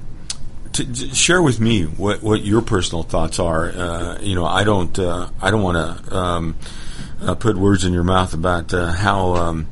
to, 0.74 0.84
to 0.84 1.14
share 1.14 1.44
with 1.44 1.60
me 1.60 1.84
what, 1.84 2.24
what 2.24 2.44
your 2.44 2.62
personal 2.64 3.04
thoughts 3.04 3.38
are. 3.38 3.70
Uh, 3.70 4.20
you 4.22 4.34
know, 4.34 4.46
I 4.46 4.64
don't 4.64 4.98
uh, 4.98 5.30
I 5.42 5.52
don't 5.52 5.62
want 5.62 5.78
to 6.08 6.16
um, 6.16 6.56
put 7.40 7.56
words 7.56 7.84
in 7.84 7.94
your 7.94 8.04
mouth 8.04 8.34
about 8.34 8.72
how 8.72 9.36
um, 9.36 9.68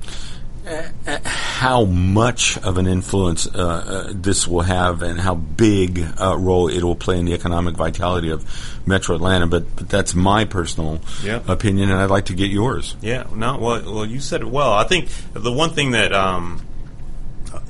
how 0.65 1.85
much 1.85 2.57
of 2.57 2.77
an 2.77 2.87
influence 2.87 3.47
uh, 3.47 3.49
uh, 3.57 4.13
this 4.13 4.47
will 4.47 4.61
have 4.61 5.01
and 5.01 5.19
how 5.19 5.35
big 5.35 6.03
a 6.19 6.37
role 6.37 6.67
it 6.67 6.83
will 6.83 6.95
play 6.95 7.19
in 7.19 7.25
the 7.25 7.33
economic 7.33 7.75
vitality 7.75 8.29
of 8.29 8.43
Metro 8.85 9.15
Atlanta, 9.15 9.47
but, 9.47 9.75
but 9.75 9.89
that's 9.89 10.15
my 10.15 10.45
personal 10.45 10.99
yeah. 11.23 11.41
opinion, 11.47 11.91
and 11.91 11.99
I'd 11.99 12.09
like 12.09 12.25
to 12.25 12.33
get 12.33 12.49
yours. 12.49 12.95
Yeah, 13.01 13.27
no, 13.33 13.57
well, 13.57 13.93
well, 13.93 14.05
you 14.05 14.19
said 14.19 14.41
it 14.41 14.47
well. 14.47 14.73
I 14.73 14.85
think 14.85 15.09
the 15.33 15.51
one 15.51 15.71
thing 15.71 15.91
that 15.91 16.13
um, 16.13 16.65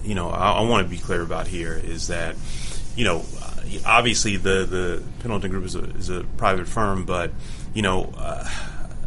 you 0.04 0.16
know 0.16 0.30
I, 0.30 0.54
I 0.54 0.62
want 0.62 0.86
to 0.86 0.90
be 0.90 0.98
clear 0.98 1.22
about 1.22 1.48
here 1.48 1.74
is 1.74 2.08
that 2.08 2.36
you 2.96 3.06
know 3.06 3.26
obviously 3.86 4.38
the 4.38 4.66
the 4.66 5.04
Pendleton 5.20 5.52
Group 5.52 5.66
is 5.66 5.76
a, 5.76 5.84
is 5.84 6.10
a 6.10 6.24
private 6.38 6.68
firm, 6.68 7.06
but 7.06 7.32
you 7.74 7.82
know. 7.82 8.14
Uh, 8.18 8.50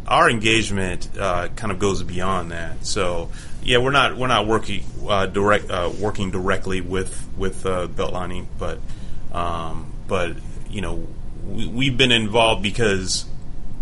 our 0.09 0.27
engagement 0.27 1.07
uh, 1.19 1.49
kind 1.49 1.71
of 1.71 1.77
goes 1.77 2.01
beyond 2.01 2.51
that. 2.51 2.83
So 2.83 3.29
yeah, 3.63 3.77
we're 3.77 3.91
not 3.91 4.17
we're 4.17 4.27
not 4.27 4.47
working 4.47 4.83
uh, 5.07 5.25
direct 5.25 5.69
uh, 5.69 5.91
working 5.99 6.31
directly 6.31 6.81
with 6.81 7.27
with 7.37 7.65
uh, 7.65 7.87
Beltline 7.87 8.41
Inc. 8.41 8.47
But 8.57 8.79
um, 9.37 9.93
but 10.07 10.35
you 10.69 10.81
know 10.81 11.07
we, 11.45 11.87
have 11.87 11.97
been 11.97 12.11
involved 12.11 12.63
because 12.63 13.25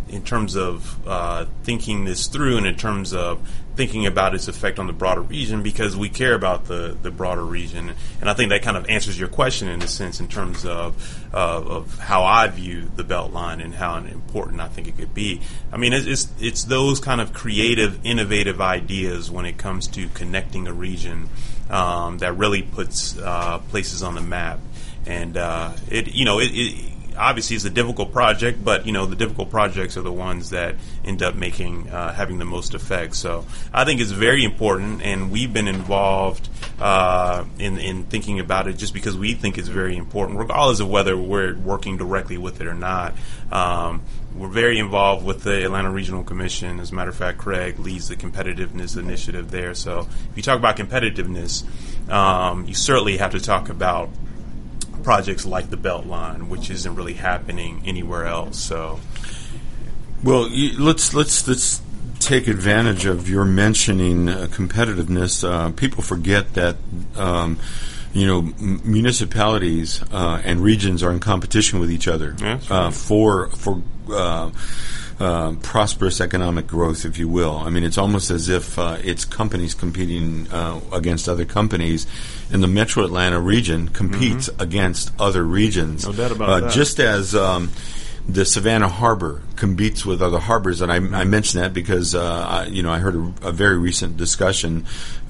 in 0.10 0.24
terms 0.24 0.56
of 0.56 1.08
uh, 1.08 1.46
thinking 1.64 2.06
this 2.06 2.28
through 2.28 2.58
and 2.58 2.66
in 2.66 2.76
terms 2.76 3.14
of 3.14 3.40
thinking 3.78 4.08
about 4.08 4.34
its 4.34 4.48
effect 4.48 4.80
on 4.80 4.88
the 4.88 4.94
broader 4.94 5.22
region 5.22 5.62
because 5.62 5.96
we 5.96 6.10
care 6.10 6.34
about 6.34 6.66
the, 6.66 6.98
the 7.04 7.12
broader 7.12 7.46
region. 7.46 7.94
And 8.20 8.30
I 8.30 8.34
think 8.34 8.50
that 8.50 8.64
kind 8.64 8.76
of 8.76 8.90
answers 8.90 9.18
your 9.18 9.30
question 9.30 9.68
in 9.68 9.84
a 9.84 9.88
sense 9.88 10.20
in 10.20 10.28
terms 10.28 10.66
of, 10.66 11.30
uh, 11.32 11.62
of 11.64 12.00
how 12.00 12.24
I 12.24 12.48
view 12.48 12.90
the 12.96 13.04
Beltline 13.04 13.64
and 13.64 13.76
how 13.76 13.98
important 13.98 14.62
I 14.62 14.68
think 14.68 14.88
it 14.88 14.98
could 14.98 15.14
be. 15.14 15.42
I 15.72 15.78
mean, 15.78 15.94
it's, 15.94 16.08
it's, 16.08 16.28
it's 16.40 16.64
those 16.64 17.00
kind 17.00 17.22
of 17.22 17.34
creative, 17.34 18.04
innovative 18.04 18.60
ideas 18.60 19.30
when 19.30 19.46
it 19.46 19.60
comes 19.60 19.88
to 19.90 20.10
connecting 20.10 20.68
a 20.68 20.74
region 20.74 21.30
um, 21.70 22.18
that 22.18 22.36
really 22.36 22.64
puts 22.64 23.16
uh, 23.20 23.60
places 23.70 24.02
on 24.02 24.16
the 24.16 24.22
map. 24.22 24.60
And 25.06 25.38
uh, 25.38 25.74
it, 25.90 26.14
you 26.14 26.26
know, 26.26 26.40
it, 26.40 26.50
it 26.52 26.94
obviously 27.18 27.56
it's 27.56 27.66
a 27.66 27.70
difficult 27.70 28.12
project, 28.12 28.64
but 28.64 28.86
you 28.86 28.92
know 28.92 29.06
the 29.06 29.16
difficult 29.16 29.50
projects 29.50 29.98
are 29.98 30.02
the 30.02 30.12
ones 30.12 30.52
that 30.52 30.76
end 31.04 31.22
up 31.24 31.36
making 31.36 31.90
uh, 31.90 32.14
having 32.14 32.38
the 32.38 32.46
most 32.46 32.74
effect. 32.74 33.16
So 33.16 33.46
I 33.74 33.86
think 33.86 34.02
it's 34.02 34.12
very 34.12 34.44
important, 34.44 35.02
and 35.02 35.32
we've 35.32 35.52
been 35.52 35.68
involved 35.68 36.50
uh, 36.80 37.46
in 37.60 37.78
in 37.78 38.04
thinking 38.04 38.40
about 38.40 38.68
it 38.68 38.78
just 38.78 38.94
because 38.94 39.18
we 39.18 39.34
think 39.34 39.58
it's 39.58 39.68
very 39.68 39.98
important, 39.98 40.40
regardless 40.40 40.80
of 40.80 40.90
whether 40.90 41.18
we're 41.18 41.56
working 41.56 41.98
directly 41.98 42.38
with 42.38 42.62
it 42.62 42.68
or 42.68 42.76
not. 42.76 43.14
Um, 43.52 44.02
we're 44.36 44.50
very 44.50 44.78
involved 44.78 45.26
with 45.26 45.44
the 45.44 45.66
Atlanta 45.66 45.90
Regional 45.90 46.24
Commission. 46.24 46.80
As 46.80 46.92
a 46.92 46.96
matter 46.96 47.10
of 47.10 47.16
fact, 47.16 47.40
Craig 47.40 47.80
leads 47.80 48.08
the 48.08 48.16
competitiveness 48.16 48.96
initiative 48.96 49.50
there. 49.50 49.74
So 49.74 50.08
if 50.30 50.38
you 50.38 50.44
talk 50.44 50.60
about 50.60 50.78
competitiveness, 50.78 51.64
um, 52.10 52.66
you 52.68 52.76
certainly 52.76 53.18
have 53.18 53.32
to 53.32 53.40
talk 53.40 53.70
about 53.70 54.10
projects 55.04 55.46
like 55.46 55.70
the 55.70 55.78
Beltline, 55.78 56.48
which 56.50 56.70
isn't 56.70 56.96
really 56.96 57.14
happening 57.14 57.82
anywhere 57.86 58.26
else. 58.26 58.60
So, 58.60 59.00
well, 60.24 60.50
let's 60.78 61.14
let's 61.14 61.48
let's 61.48 61.82
take 62.20 62.48
advantage 62.48 63.06
of 63.06 63.30
your 63.30 63.46
mentioning 63.46 64.30
uh, 64.30 64.48
competitiveness. 64.50 65.48
Uh, 65.48 65.72
people 65.72 66.04
forget 66.04 66.54
that. 66.56 66.78
Um, 67.16 67.60
you 68.14 68.26
know, 68.26 68.40
m- 68.40 68.82
municipalities 68.84 70.02
uh, 70.12 70.42
and 70.44 70.62
regions 70.62 71.04
are 71.04 71.12
in 71.12 71.20
competition 71.20 71.80
with 71.80 71.92
each 71.92 72.08
other 72.08 72.36
uh, 72.70 72.90
for 72.90 73.50
for 73.50 73.84
uh, 75.20 75.54
prosperous 75.64 76.22
economic 76.22 76.68
growth, 76.68 77.06
if 77.06 77.18
you 77.18 77.28
will. 77.28 77.58
I 77.58 77.70
mean, 77.70 77.84
it's 77.84 77.98
almost 77.98 78.30
as 78.30 78.50
if 78.50 78.78
uh, 78.78 78.98
it's 79.04 79.26
companies 79.26 79.74
competing 79.74 80.48
uh, 80.52 80.80
against 80.92 81.28
other 81.28 81.46
companies, 81.46 82.06
and 82.52 82.62
the 82.62 82.68
Metro 82.68 83.04
Atlanta 83.04 83.40
region 83.40 83.88
competes 83.90 84.50
mm-hmm. 84.50 84.62
against 84.62 85.12
other 85.20 85.44
regions. 85.44 86.06
No 86.06 86.14
doubt 86.14 86.32
about 86.32 86.50
uh, 86.50 86.60
that. 86.62 86.72
Just 86.72 87.00
as 87.00 87.34
um, 87.34 87.72
the 88.28 88.46
Savannah 88.46 88.90
Harbor 88.90 89.42
competes 89.56 90.06
with 90.06 90.22
other 90.22 90.40
harbors, 90.40 90.82
and 90.82 90.92
I, 90.92 90.98
I 90.98 91.24
mention 91.24 91.62
that 91.62 91.74
because 91.74 92.14
uh, 92.14 92.46
I, 92.48 92.66
you 92.66 92.84
know 92.84 92.92
I 92.92 93.00
heard 93.00 93.16
a, 93.16 93.48
a 93.48 93.52
very 93.52 93.78
recent 93.78 94.18
discussion 94.18 94.86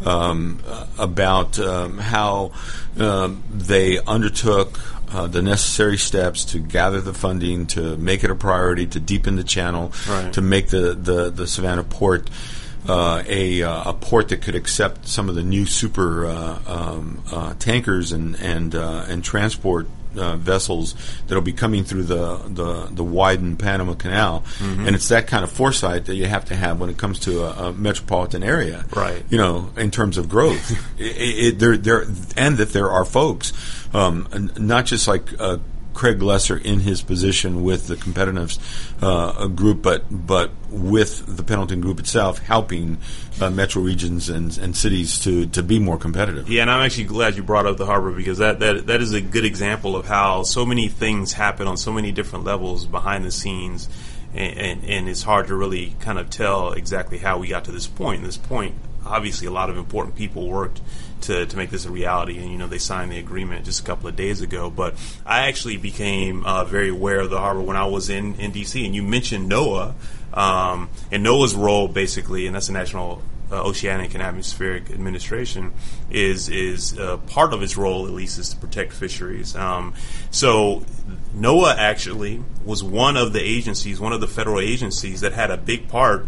um, 0.06 0.60
about 0.98 1.60
um, 1.60 1.98
how 1.98 2.52
um, 3.00 3.44
they 3.50 4.00
undertook 4.00 4.80
uh, 5.10 5.28
the 5.28 5.42
necessary 5.42 5.98
steps 5.98 6.46
to 6.46 6.60
gather 6.60 7.02
the 7.02 7.14
funding, 7.14 7.66
to 7.68 7.98
make 7.98 8.24
it 8.24 8.32
a 8.32 8.36
priority, 8.36 8.88
to 8.88 9.00
deepen 9.00 9.36
the 9.36 9.44
channel, 9.44 9.94
right. 10.10 10.34
to 10.34 10.42
make 10.42 10.68
the, 10.68 10.94
the, 10.94 11.30
the 11.30 11.48
Savannah 11.48 11.84
port 11.84 12.30
uh, 12.88 13.24
a, 13.28 13.64
uh, 13.64 13.92
a 13.92 13.94
port 13.94 14.30
that 14.30 14.42
could 14.42 14.56
accept 14.56 15.08
some 15.08 15.30
of 15.30 15.36
the 15.36 15.44
new 15.44 15.66
super 15.66 16.26
uh, 16.26 16.60
um, 16.66 17.24
uh, 17.32 17.54
tankers 17.56 18.12
and 18.12 18.36
and 18.40 18.76
uh, 18.76 19.06
and 19.10 19.24
transport 19.24 19.88
uh, 20.18 20.36
vessels 20.36 20.96
that'll 21.28 21.44
be 21.44 21.54
coming 21.54 21.84
through 21.84 22.04
the 22.04 22.38
the, 22.48 22.88
the 22.92 23.04
widened 23.04 23.60
Panama 23.60 23.94
Canal, 23.94 24.42
mm-hmm. 24.58 24.86
and 24.86 24.96
it's 24.96 25.10
that 25.10 25.28
kind 25.28 25.44
of 25.44 25.52
foresight 25.52 26.06
that 26.06 26.16
you 26.16 26.26
have 26.26 26.46
to 26.46 26.56
have 26.56 26.80
when 26.80 26.90
it 26.90 26.98
comes 26.98 27.20
to 27.20 27.44
a, 27.44 27.68
a 27.68 27.74
metropolitan 27.74 28.44
area, 28.44 28.86
right? 28.96 29.24
You 29.30 29.38
know, 29.38 29.70
in 29.76 29.92
terms 29.92 30.18
of 30.18 30.30
growth, 30.30 30.72
it, 31.00 31.04
it, 31.04 31.60
there 31.60 31.78
there 31.78 32.06
and 32.36 32.58
that 32.58 32.70
there 32.74 32.90
are 32.90 33.06
folks, 33.06 33.52
um, 33.94 34.52
not 34.58 34.86
just 34.86 35.08
like 35.08 35.30
Craig 35.98 36.22
Lesser 36.22 36.56
in 36.56 36.82
his 36.82 37.02
position 37.02 37.64
with 37.64 37.88
the 37.88 37.96
competitiveness 37.96 38.60
uh, 39.02 39.48
group, 39.48 39.82
but 39.82 40.06
but 40.12 40.52
with 40.70 41.38
the 41.38 41.42
Pendleton 41.42 41.82
Group 41.82 42.00
itself, 42.00 42.38
helping 42.38 43.00
uh, 43.42 43.50
metro 43.50 43.82
regions 43.82 44.30
and, 44.30 44.56
and 44.60 44.78
cities 44.78 45.20
to, 45.22 45.48
to 45.48 45.64
be 45.64 45.80
more 45.80 45.98
competitive. 45.98 46.48
Yeah, 46.50 46.62
and 46.62 46.70
I'm 46.70 46.86
actually 46.86 47.06
glad 47.06 47.36
you 47.36 47.42
brought 47.42 47.66
up 47.66 47.78
the 47.78 47.88
harbor 47.88 48.12
because 48.12 48.38
that, 48.38 48.60
that 48.60 48.86
that 48.86 49.02
is 49.02 49.14
a 49.14 49.22
good 49.22 49.44
example 49.44 49.96
of 49.96 50.06
how 50.06 50.44
so 50.44 50.68
many 50.68 50.88
things 50.88 51.34
happen 51.34 51.66
on 51.66 51.78
so 51.78 51.92
many 51.92 52.12
different 52.12 52.46
levels 52.46 52.86
behind 52.86 53.26
the 53.26 53.32
scenes. 53.32 53.90
And, 54.36 54.60
and, 54.60 54.84
and 54.84 55.10
it's 55.10 55.24
hard 55.24 55.48
to 55.48 55.56
really 55.56 55.96
kind 56.00 56.20
of 56.20 56.30
tell 56.30 56.74
exactly 56.74 57.18
how 57.18 57.40
we 57.40 57.48
got 57.48 57.66
to 57.66 57.72
this 57.72 57.88
point. 57.88 58.20
And 58.20 58.28
this 58.28 58.38
point, 58.38 58.76
obviously, 59.04 59.48
a 59.48 59.52
lot 59.52 59.72
of 59.72 59.78
important 59.78 60.16
people 60.16 60.48
worked 60.48 60.80
to, 61.22 61.46
to 61.46 61.58
make 61.58 61.70
this 61.70 61.86
a 61.86 61.92
reality. 61.92 62.38
And, 62.38 62.52
you 62.52 62.58
know, 62.58 62.68
they 62.68 62.78
signed 62.78 63.12
the 63.12 63.20
agreement 63.20 63.66
just 63.66 63.82
a 63.82 63.84
couple 63.84 64.08
of 64.08 64.16
days 64.16 64.42
ago. 64.42 64.70
But 64.70 64.96
I 65.26 65.48
actually 65.48 65.78
became 65.78 66.46
uh, 66.46 66.64
very 66.64 66.90
aware 66.90 67.20
of 67.20 67.30
the 67.30 67.40
harbor 67.40 67.62
when 67.62 67.78
I 67.78 67.86
was 67.86 68.10
in, 68.10 68.36
in 68.36 68.52
D.C. 68.52 68.86
And 68.86 68.96
you 68.96 69.04
mentioned 69.04 69.52
NOAA. 69.52 69.94
Um, 70.34 70.90
and 71.12 71.26
NOAA's 71.26 71.56
role, 71.56 71.88
basically, 71.88 72.46
and 72.46 72.56
that's 72.56 72.68
the 72.68 72.74
National 72.74 73.22
uh, 73.52 73.64
Oceanic 73.64 74.14
and 74.14 74.22
Atmospheric 74.22 74.92
Administration, 74.92 75.74
is 76.12 76.50
is 76.50 76.98
uh, 77.00 77.18
part 77.18 77.54
of 77.54 77.64
its 77.64 77.78
role, 77.78 78.06
at 78.06 78.14
least, 78.14 78.38
is 78.38 78.50
to 78.50 78.58
protect 78.58 78.94
fisheries. 78.94 79.56
Um, 79.56 79.94
so 80.30 80.84
NOAA 81.36 81.76
actually 81.78 82.44
was 82.66 82.84
one 82.84 83.18
of 83.18 83.34
the 83.34 83.42
agencies, 83.42 84.00
one 84.00 84.14
of 84.14 84.22
the 84.22 84.28
federal 84.28 84.60
agencies 84.60 85.22
that 85.22 85.34
had 85.34 85.50
a 85.50 85.58
big 85.58 85.88
part 85.88 86.28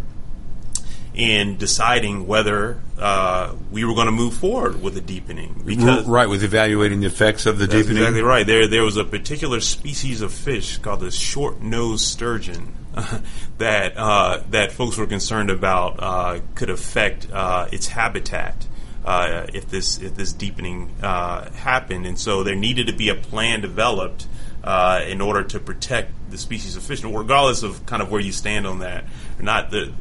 in 1.14 1.58
deciding 1.58 2.28
whether 2.28 2.80
uh, 2.98 3.54
we 3.72 3.84
were 3.84 3.94
going 3.94 4.06
to 4.06 4.12
move 4.12 4.34
forward 4.36 4.82
with 4.82 4.94
the 4.94 5.02
deepening. 5.02 5.62
Because 5.66 6.06
right, 6.06 6.30
with 6.30 6.44
evaluating 6.44 7.00
the 7.00 7.08
effects 7.08 7.46
of 7.46 7.58
the 7.58 7.68
deepening. 7.68 7.98
Exactly 7.98 8.22
right. 8.22 8.46
There, 8.46 8.68
there 8.68 8.84
was 8.84 8.98
a 8.98 9.04
particular 9.04 9.60
species 9.60 10.22
of 10.22 10.34
fish 10.34 10.78
called 10.78 11.00
the 11.00 11.12
short-nosed 11.12 12.06
sturgeon 12.06 12.74
that 13.58 13.98
uh, 13.98 14.42
that 14.50 14.72
folks 14.72 14.98
were 14.98 15.08
concerned 15.08 15.50
about 15.50 15.96
uh, 16.00 16.40
could 16.56 16.70
affect 16.70 17.30
uh, 17.32 17.68
its 17.72 17.88
habitat. 17.88 18.68
Uh, 19.06 19.48
if 19.54 19.70
this 19.70 19.98
if 20.00 20.16
this 20.16 20.34
deepening 20.34 20.92
uh, 21.02 21.50
happened, 21.52 22.06
and 22.06 22.20
so 22.20 22.44
there 22.44 22.56
needed 22.56 22.88
to 22.88 22.94
be 22.94 23.10
a 23.10 23.16
plan 23.16 23.62
developed 23.62 24.28
in 25.08 25.22
order 25.22 25.44
to 25.44 25.60
protect 25.60 26.12
the 26.30 26.38
species 26.38 26.76
of 26.76 26.84
fish, 26.84 27.04
regardless 27.04 27.64
of 27.64 27.86
kind 27.86 28.02
of 28.02 28.12
where 28.12 28.22
you 28.22 28.32
stand 28.32 28.68
on 28.68 28.80
that 28.80 29.06
or 29.40 29.44
not. 29.44 29.72
The 29.72 29.94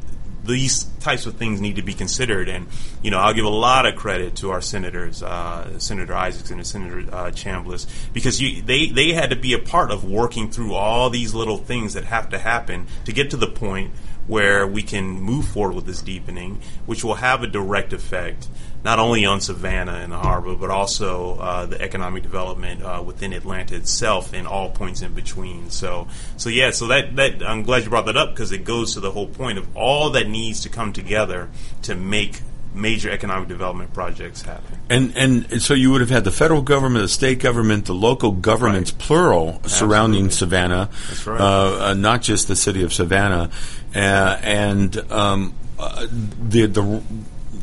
these 0.43 0.85
types 0.99 1.25
of 1.25 1.35
things 1.35 1.61
need 1.61 1.75
to 1.75 1.81
be 1.81 1.93
considered. 1.93 2.49
And, 2.49 2.67
you 3.01 3.11
know, 3.11 3.19
I'll 3.19 3.33
give 3.33 3.45
a 3.45 3.49
lot 3.49 3.85
of 3.85 3.95
credit 3.95 4.35
to 4.37 4.51
our 4.51 4.61
senators, 4.61 5.21
uh, 5.21 5.79
Senator 5.79 6.13
Isakson 6.13 6.53
and 6.53 6.67
Senator 6.67 6.99
uh, 6.99 7.31
Chambliss, 7.31 7.87
because 8.13 8.41
you, 8.41 8.61
they, 8.61 8.87
they 8.87 9.13
had 9.13 9.29
to 9.29 9.35
be 9.35 9.53
a 9.53 9.59
part 9.59 9.91
of 9.91 10.03
working 10.03 10.49
through 10.49 10.73
all 10.73 11.09
these 11.09 11.33
little 11.33 11.57
things 11.57 11.93
that 11.93 12.05
have 12.05 12.29
to 12.29 12.39
happen 12.39 12.87
to 13.05 13.11
get 13.11 13.31
to 13.31 13.37
the 13.37 13.47
point 13.47 13.91
where 14.27 14.67
we 14.67 14.83
can 14.83 15.19
move 15.19 15.47
forward 15.47 15.75
with 15.75 15.85
this 15.85 16.03
deepening, 16.03 16.61
which 16.85 17.03
will 17.03 17.15
have 17.15 17.41
a 17.41 17.47
direct 17.47 17.93
effect 17.93 18.47
not 18.83 18.99
only 18.99 19.25
on 19.25 19.41
Savannah 19.41 19.95
and 19.95 20.11
the 20.11 20.17
harbor, 20.17 20.55
but 20.55 20.69
also 20.69 21.37
uh, 21.37 21.65
the 21.65 21.81
economic 21.81 22.23
development 22.23 22.81
uh, 22.81 23.03
within 23.05 23.33
Atlanta 23.33 23.75
itself 23.75 24.33
and 24.33 24.47
all 24.47 24.69
points 24.69 25.01
in 25.01 25.13
between. 25.13 25.69
So, 25.69 26.07
so 26.37 26.49
yeah, 26.49 26.71
so 26.71 26.87
that 26.87 27.15
that 27.17 27.43
I'm 27.43 27.63
glad 27.63 27.83
you 27.83 27.89
brought 27.89 28.05
that 28.05 28.17
up 28.17 28.29
because 28.29 28.51
it 28.51 28.63
goes 28.63 28.93
to 28.93 28.99
the 28.99 29.11
whole 29.11 29.27
point 29.27 29.57
of 29.57 29.75
all 29.75 30.11
that 30.11 30.27
needs 30.27 30.61
to 30.61 30.69
come 30.69 30.93
together 30.93 31.49
to 31.83 31.95
make 31.95 32.41
major 32.73 33.09
economic 33.09 33.49
development 33.49 33.93
projects 33.93 34.43
happen. 34.43 34.79
And 34.89 35.15
and 35.17 35.61
so 35.61 35.73
you 35.73 35.91
would 35.91 36.01
have 36.01 36.09
had 36.09 36.23
the 36.23 36.31
federal 36.31 36.61
government, 36.61 37.03
the 37.03 37.09
state 37.09 37.39
government, 37.39 37.85
the 37.85 37.93
local 37.93 38.31
governments, 38.31 38.91
right. 38.91 38.99
plural, 38.99 39.47
Absolutely. 39.47 39.69
surrounding 39.69 40.29
Savannah. 40.29 40.89
Right. 41.25 41.41
Uh, 41.41 41.77
uh, 41.89 41.93
not 41.95 42.21
just 42.21 42.47
the 42.47 42.55
city 42.55 42.83
of 42.83 42.93
Savannah, 42.93 43.49
uh, 43.95 44.39
and 44.41 44.97
um, 45.11 45.53
uh, 45.77 46.07
the 46.09 46.65
the 46.67 47.01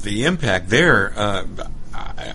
the 0.06 0.24
impact 0.24 0.70
there. 0.70 1.12
Uh, 1.16 1.44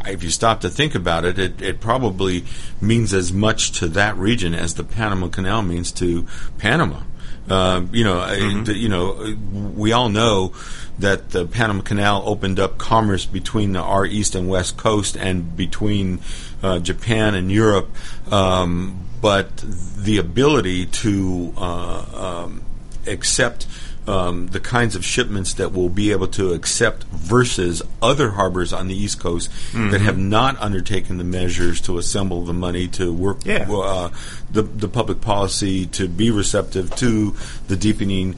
if 0.06 0.24
you 0.24 0.30
stop 0.30 0.62
to 0.62 0.70
think 0.70 0.94
about 0.94 1.24
it, 1.24 1.40
it, 1.40 1.62
it 1.62 1.80
probably 1.80 2.44
means 2.82 3.14
as 3.14 3.32
much 3.32 3.72
to 3.80 3.88
that 3.88 4.18
region 4.18 4.54
as 4.54 4.74
the 4.74 4.84
Panama 4.84 5.30
Canal 5.30 5.62
means 5.62 5.92
to 5.94 6.28
Panama. 6.58 7.02
Uh, 7.50 7.82
you 7.92 8.04
know, 8.04 8.16
mm-hmm. 8.16 8.64
the, 8.66 8.78
you 8.78 8.90
know, 8.90 9.36
we 9.76 9.94
all 9.94 10.10
know 10.10 10.54
that 11.00 11.30
the 11.30 11.46
Panama 11.46 11.82
Canal 11.82 12.24
opened 12.26 12.60
up 12.60 12.78
commerce 12.78 13.26
between 13.26 13.72
the, 13.72 13.80
our 13.80 14.06
east 14.06 14.36
and 14.36 14.50
west 14.50 14.76
coast 14.76 15.16
and 15.16 15.56
between 15.56 16.20
uh, 16.62 16.80
Japan 16.80 17.36
and 17.36 17.50
Europe. 17.52 17.90
Um, 18.30 19.08
but 19.22 19.56
the 19.58 20.18
ability 20.18 20.88
to 20.88 21.54
uh, 21.56 22.44
um, 22.44 22.64
accept 23.08 23.66
um, 24.08 24.48
the 24.48 24.60
kinds 24.60 24.96
of 24.96 25.06
shipments 25.06 25.54
that 25.56 25.72
we'll 25.72 25.90
be 25.90 26.12
able 26.12 26.28
to 26.28 26.54
accept 26.54 27.04
versus 27.06 27.82
other 28.02 28.32
harbors 28.32 28.74
on 28.74 28.88
the 28.88 28.96
East 28.96 29.20
Coast 29.20 29.52
mm-hmm. 29.52 29.92
that 29.92 30.02
have 30.02 30.18
not 30.18 30.60
undertaken 30.60 31.18
the 31.18 31.24
measures 31.24 31.82
to 31.82 31.98
assemble 31.98 32.44
the 32.44 32.54
money 32.54 32.88
to 32.88 33.14
work 33.14 33.46
yeah. 33.46 33.68
uh, 33.70 34.10
the 34.52 34.64
the 34.64 34.88
public 34.88 35.22
policy 35.22 35.86
to 35.86 36.08
be 36.08 36.32
receptive 36.32 36.96
to 36.98 37.36
the 37.68 37.76
deepening. 37.76 38.36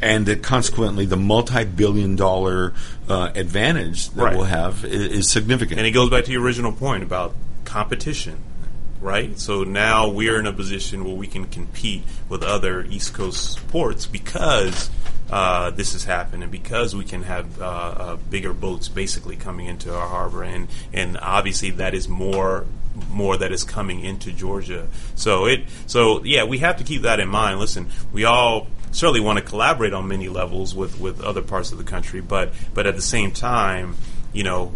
And 0.00 0.26
that 0.26 0.44
consequently, 0.44 1.06
the 1.06 1.16
multi-billion-dollar 1.16 2.72
uh, 3.08 3.32
advantage 3.34 4.10
that 4.10 4.22
right. 4.22 4.36
we'll 4.36 4.44
have 4.44 4.84
is, 4.84 5.18
is 5.18 5.28
significant. 5.28 5.80
And 5.80 5.88
it 5.88 5.90
goes 5.90 6.08
back 6.08 6.24
to 6.26 6.30
your 6.30 6.40
original 6.40 6.70
point 6.70 7.02
about 7.02 7.34
competition 7.64 8.38
right? 9.00 9.38
So 9.38 9.64
now 9.64 10.08
we're 10.08 10.38
in 10.38 10.46
a 10.46 10.52
position 10.52 11.04
where 11.04 11.14
we 11.14 11.26
can 11.26 11.46
compete 11.46 12.02
with 12.28 12.42
other 12.42 12.82
East 12.84 13.14
Coast 13.14 13.66
ports 13.68 14.06
because 14.06 14.90
uh, 15.30 15.70
this 15.70 15.92
has 15.92 16.04
happened, 16.04 16.42
and 16.42 16.50
because 16.50 16.96
we 16.96 17.04
can 17.04 17.22
have 17.22 17.60
uh, 17.60 17.64
uh, 17.64 18.16
bigger 18.16 18.52
boats 18.52 18.88
basically 18.88 19.36
coming 19.36 19.66
into 19.66 19.94
our 19.94 20.08
harbor, 20.08 20.42
and 20.42 20.68
and 20.92 21.18
obviously 21.20 21.70
that 21.70 21.94
is 21.94 22.08
more 22.08 22.66
more 23.10 23.36
that 23.36 23.52
is 23.52 23.62
coming 23.62 24.00
into 24.00 24.32
Georgia. 24.32 24.88
So 25.14 25.46
it 25.46 25.64
so 25.86 26.24
yeah, 26.24 26.44
we 26.44 26.58
have 26.58 26.78
to 26.78 26.84
keep 26.84 27.02
that 27.02 27.20
in 27.20 27.28
mind. 27.28 27.60
Listen, 27.60 27.88
we 28.12 28.24
all 28.24 28.68
certainly 28.90 29.20
want 29.20 29.38
to 29.38 29.44
collaborate 29.44 29.92
on 29.92 30.08
many 30.08 30.28
levels 30.28 30.74
with 30.74 30.98
with 30.98 31.20
other 31.20 31.42
parts 31.42 31.72
of 31.72 31.78
the 31.78 31.84
country, 31.84 32.20
but 32.20 32.52
but 32.72 32.86
at 32.86 32.96
the 32.96 33.02
same 33.02 33.30
time, 33.30 33.96
you 34.32 34.44
know, 34.44 34.72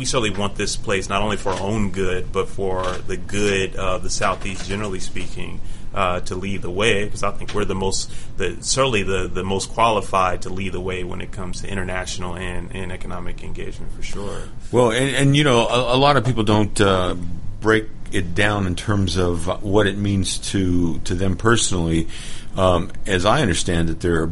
we 0.00 0.06
certainly 0.06 0.30
want 0.30 0.56
this 0.56 0.76
place 0.76 1.10
not 1.10 1.20
only 1.20 1.36
for 1.36 1.50
our 1.50 1.60
own 1.60 1.90
good, 1.90 2.32
but 2.32 2.48
for 2.48 2.82
the 3.06 3.18
good 3.18 3.76
of 3.76 4.02
the 4.02 4.08
Southeast, 4.08 4.66
generally 4.66 4.98
speaking, 4.98 5.60
uh, 5.92 6.20
to 6.20 6.34
lead 6.36 6.62
the 6.62 6.70
way. 6.70 7.04
Because 7.04 7.22
I 7.22 7.32
think 7.32 7.52
we're 7.52 7.66
the 7.66 7.74
most, 7.74 8.10
the, 8.38 8.56
certainly 8.62 9.02
the, 9.02 9.28
the 9.28 9.44
most 9.44 9.68
qualified 9.68 10.40
to 10.42 10.48
lead 10.48 10.72
the 10.72 10.80
way 10.80 11.04
when 11.04 11.20
it 11.20 11.32
comes 11.32 11.60
to 11.60 11.68
international 11.68 12.34
and, 12.34 12.74
and 12.74 12.90
economic 12.90 13.44
engagement, 13.44 13.92
for 13.92 14.02
sure. 14.02 14.44
Well, 14.72 14.90
and, 14.90 15.14
and 15.14 15.36
you 15.36 15.44
know, 15.44 15.68
a, 15.68 15.96
a, 15.96 15.98
lot 15.98 16.16
of 16.16 16.24
people 16.24 16.44
don't 16.44 16.80
uh, 16.80 17.14
break 17.60 17.84
it 18.10 18.34
down 18.34 18.66
in 18.66 18.76
terms 18.76 19.18
of 19.18 19.62
what 19.62 19.86
it 19.86 19.98
means 19.98 20.38
to 20.52 20.98
to 21.00 21.14
them 21.14 21.36
personally. 21.36 22.08
Um, 22.56 22.90
as 23.04 23.26
I 23.26 23.42
understand 23.42 23.90
it, 23.90 24.00
there 24.00 24.22
are 24.22 24.30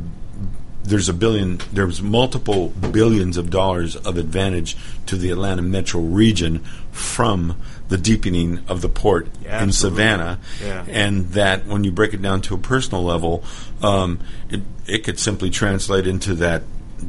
there's 0.88 1.08
a 1.08 1.14
billion, 1.14 1.60
there's 1.72 2.00
multiple 2.02 2.68
billions 2.68 3.36
of 3.36 3.50
dollars 3.50 3.96
of 3.96 4.16
advantage 4.16 4.76
to 5.06 5.16
the 5.16 5.30
Atlanta 5.30 5.62
metro 5.62 6.00
region 6.00 6.60
from 6.90 7.60
the 7.88 7.98
deepening 7.98 8.60
of 8.68 8.80
the 8.80 8.88
port 8.88 9.28
yeah, 9.42 9.62
in 9.62 9.72
Savannah, 9.72 10.38
yeah. 10.62 10.84
and 10.88 11.28
that 11.30 11.66
when 11.66 11.84
you 11.84 11.92
break 11.92 12.14
it 12.14 12.22
down 12.22 12.40
to 12.42 12.54
a 12.54 12.58
personal 12.58 13.02
level, 13.02 13.44
um, 13.82 14.20
it, 14.50 14.60
it 14.86 15.04
could 15.04 15.18
simply 15.18 15.50
translate 15.50 16.06
into 16.06 16.34
that 16.34 16.62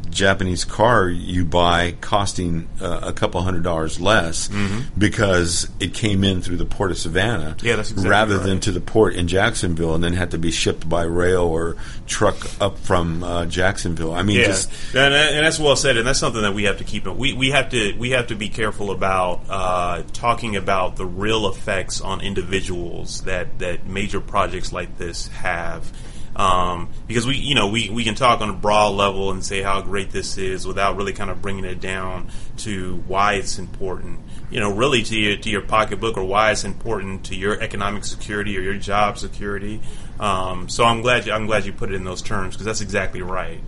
Japanese 0.09 0.65
car 0.65 1.07
you 1.09 1.45
buy 1.45 1.93
costing 2.01 2.67
uh, 2.81 3.01
a 3.03 3.13
couple 3.13 3.41
hundred 3.41 3.63
dollars 3.63 3.99
less 3.99 4.47
mm-hmm. 4.47 4.81
because 4.97 5.69
it 5.79 5.93
came 5.93 6.23
in 6.23 6.41
through 6.41 6.57
the 6.57 6.65
port 6.65 6.91
of 6.91 6.97
Savannah 6.97 7.55
yeah, 7.61 7.79
exactly 7.79 8.09
rather 8.09 8.37
right. 8.37 8.45
than 8.45 8.59
to 8.61 8.71
the 8.71 8.81
port 8.81 9.15
in 9.15 9.27
Jacksonville 9.27 9.95
and 9.95 10.03
then 10.03 10.13
had 10.13 10.31
to 10.31 10.37
be 10.37 10.51
shipped 10.51 10.87
by 10.87 11.03
rail 11.03 11.43
or 11.43 11.77
truck 12.07 12.35
up 12.61 12.77
from 12.77 13.23
uh, 13.23 13.45
Jacksonville. 13.45 14.13
I 14.13 14.23
mean, 14.23 14.39
yeah. 14.39 14.47
just 14.47 14.71
and, 14.95 15.13
and, 15.13 15.45
that's 15.45 15.59
well 15.59 15.75
said, 15.75 15.97
and 15.97 16.07
that's 16.07 16.19
something 16.19 16.41
that 16.41 16.53
we 16.53 16.63
have 16.63 16.77
to 16.77 16.83
keep. 16.83 17.07
We 17.07 17.33
we 17.33 17.51
have 17.51 17.69
to 17.69 17.93
we 17.97 18.11
have 18.11 18.27
to 18.27 18.35
be 18.35 18.49
careful 18.49 18.91
about 18.91 19.41
uh, 19.49 20.03
talking 20.13 20.55
about 20.55 20.95
the 20.95 21.05
real 21.05 21.47
effects 21.47 22.01
on 22.01 22.21
individuals 22.21 23.21
that 23.21 23.59
that 23.59 23.87
major 23.87 24.19
projects 24.19 24.71
like 24.71 24.97
this 24.97 25.27
have 25.27 25.91
um, 26.39 26.87
because 27.05 27.27
we, 27.27 27.35
you 27.35 27.53
know, 27.53 27.67
we, 27.67 27.89
we 27.89 28.05
can 28.05 28.15
talk 28.15 28.39
on 28.39 28.49
a 28.49 28.53
broad 28.53 28.93
level 28.93 29.29
and 29.29 29.43
say 29.43 29.61
how 29.61 29.81
great 29.81 30.11
this 30.11 30.37
is 30.37 30.65
without 30.65 30.95
really 30.95 31.11
kind 31.11 31.29
of 31.29 31.41
bringing 31.41 31.65
it 31.65 31.81
down 31.81 32.29
to 32.59 33.03
why 33.07 33.33
it's 33.33 33.59
important. 33.59 34.21
You 34.49 34.61
know, 34.61 34.73
really 34.73 35.03
to 35.03 35.19
your 35.19 35.35
to 35.35 35.49
your 35.49 35.61
pocketbook 35.61 36.17
or 36.17 36.23
why 36.23 36.51
it's 36.51 36.63
important 36.63 37.25
to 37.25 37.35
your 37.35 37.61
economic 37.61 38.05
security 38.05 38.57
or 38.57 38.61
your 38.61 38.75
job 38.75 39.17
security. 39.17 39.81
Um, 40.17 40.69
so 40.69 40.85
I'm 40.85 41.01
glad 41.01 41.25
you, 41.25 41.33
I'm 41.33 41.45
glad 41.45 41.65
you 41.65 41.73
put 41.73 41.91
it 41.91 41.95
in 41.95 42.05
those 42.05 42.21
terms 42.21 42.55
because 42.55 42.65
that's 42.65 42.81
exactly 42.81 43.21
right. 43.21 43.59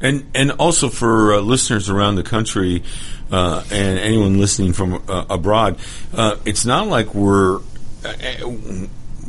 And 0.00 0.28
and 0.34 0.50
also 0.50 0.88
for 0.88 1.34
uh, 1.34 1.38
listeners 1.38 1.88
around 1.88 2.16
the 2.16 2.24
country 2.24 2.82
uh, 3.30 3.62
and 3.70 3.98
anyone 4.00 4.38
listening 4.38 4.72
from 4.72 5.04
uh, 5.08 5.24
abroad, 5.30 5.78
uh, 6.12 6.36
it's 6.44 6.64
not 6.64 6.88
like 6.88 7.14
we're 7.14 7.60
uh, 8.04 8.12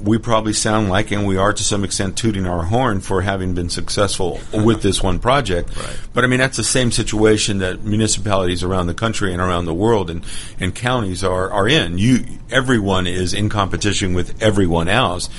we 0.04 0.18
probably 0.18 0.54
sound 0.54 0.90
like, 0.90 1.12
and 1.12 1.28
we 1.28 1.38
are 1.38 1.54
to 1.54 1.64
some 1.64 1.84
extent 1.84 2.18
tooting 2.18 2.46
our 2.46 2.64
horn 2.64 3.02
for 3.02 3.22
having 3.22 3.54
been 3.54 3.70
successful 3.70 4.40
with 4.54 4.82
this 4.82 5.02
one 5.02 5.20
project. 5.20 5.76
Right. 5.76 6.00
But 6.14 6.24
I 6.24 6.28
mean, 6.28 6.40
that's 6.40 6.58
the 6.58 6.64
same 6.64 6.92
situation 6.92 7.60
that 7.60 7.84
municipalities 7.84 8.64
around 8.64 8.88
the 8.88 8.94
country 8.94 9.34
and 9.34 9.42
around 9.42 9.66
the 9.66 9.74
world 9.74 10.10
and, 10.10 10.26
and 10.60 10.74
counties 10.74 11.24
are, 11.24 11.52
are 11.52 11.68
in. 11.68 11.98
You, 11.98 12.26
everyone 12.50 13.08
is 13.08 13.34
in 13.34 13.50
competition 13.50 14.14
with 14.14 14.42
everyone 14.42 14.88
else. 14.88 15.30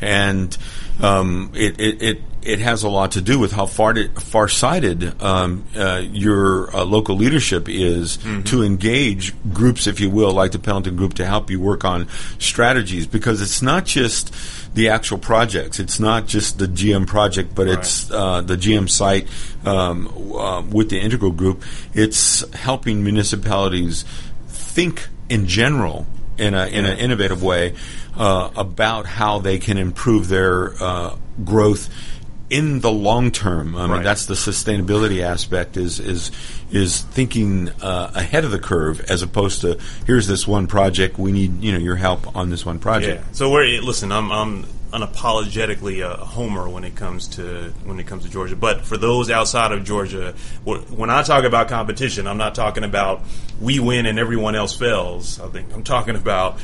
And, 0.00 0.56
um, 1.00 1.52
it, 1.54 1.80
it, 1.80 2.02
it, 2.02 2.22
it 2.42 2.58
has 2.60 2.82
a 2.82 2.88
lot 2.88 3.12
to 3.12 3.20
do 3.20 3.38
with 3.38 3.52
how 3.52 3.66
far 3.66 3.94
far-sighted 4.08 5.22
um, 5.22 5.64
uh, 5.76 6.02
your 6.04 6.74
uh, 6.74 6.84
local 6.84 7.16
leadership 7.16 7.68
is 7.68 8.18
to 8.44 8.62
engage 8.62 9.34
groups, 9.52 9.86
if 9.86 10.00
you 10.00 10.10
will, 10.10 10.32
like 10.32 10.52
the 10.52 10.58
Pendleton 10.58 10.96
Group, 10.96 11.14
to 11.14 11.26
help 11.26 11.50
you 11.50 11.60
work 11.60 11.84
on 11.84 12.08
strategies. 12.38 13.06
Because 13.06 13.42
it's 13.42 13.62
not 13.62 13.84
just 13.84 14.34
the 14.74 14.88
actual 14.88 15.18
projects; 15.18 15.80
it's 15.80 15.98
not 15.98 16.26
just 16.26 16.58
the 16.58 16.66
GM 16.66 17.06
project, 17.06 17.54
but 17.54 17.68
it's 17.68 18.10
uh, 18.10 18.40
the 18.40 18.56
GM 18.56 18.88
site 18.88 19.28
um, 19.64 20.08
uh, 20.32 20.62
with 20.62 20.90
the 20.90 21.00
Integral 21.00 21.32
Group. 21.32 21.62
It's 21.94 22.48
helping 22.54 23.02
municipalities 23.02 24.04
think 24.48 25.08
in 25.28 25.46
general 25.46 26.06
in 26.38 26.54
a 26.54 26.66
in 26.66 26.86
an 26.86 26.98
innovative 26.98 27.42
way 27.42 27.74
uh, 28.16 28.50
about 28.56 29.06
how 29.06 29.38
they 29.38 29.58
can 29.58 29.76
improve 29.76 30.28
their 30.28 30.72
uh, 30.82 31.16
growth 31.44 31.88
in 32.50 32.80
the 32.80 32.90
long 32.90 33.30
term. 33.30 33.76
I 33.76 33.82
mean, 33.82 33.90
Right. 33.90 34.04
that's 34.04 34.26
the 34.26 34.34
sustainability 34.34 35.20
aspect 35.22 35.76
is 35.76 36.00
is 36.00 36.30
is 36.70 37.00
thinking 37.02 37.68
uh, 37.82 38.10
ahead 38.14 38.44
of 38.44 38.50
the 38.50 38.58
curve 38.58 39.00
as 39.10 39.22
opposed 39.22 39.60
to 39.62 39.78
here's 40.06 40.26
this 40.26 40.46
one 40.46 40.66
project 40.66 41.18
we 41.18 41.32
need 41.32 41.62
you 41.62 41.72
know 41.72 41.78
your 41.78 41.96
help 41.96 42.36
on 42.36 42.50
this 42.50 42.64
one 42.64 42.78
project. 42.78 43.22
Yeah. 43.24 43.32
So 43.32 43.50
we're 43.50 43.80
listen. 43.82 44.12
I'm 44.12 44.30
I'm 44.32 44.64
unapologetically 44.92 46.02
a 46.02 46.16
homer 46.24 46.68
when 46.68 46.84
it 46.84 46.96
comes 46.96 47.28
to 47.28 47.72
when 47.84 47.98
it 48.00 48.06
comes 48.06 48.24
to 48.24 48.30
Georgia. 48.30 48.56
But 48.56 48.82
for 48.82 48.96
those 48.96 49.30
outside 49.30 49.72
of 49.72 49.84
Georgia, 49.84 50.34
when 50.64 51.10
I 51.10 51.22
talk 51.22 51.44
about 51.44 51.68
competition, 51.68 52.26
I'm 52.26 52.38
not 52.38 52.54
talking 52.54 52.84
about 52.84 53.22
we 53.60 53.78
win 53.78 54.06
and 54.06 54.18
everyone 54.18 54.54
else 54.54 54.76
fails. 54.76 55.40
I 55.40 55.48
think 55.48 55.72
I'm 55.74 55.82
talking 55.82 56.16
about 56.16 56.58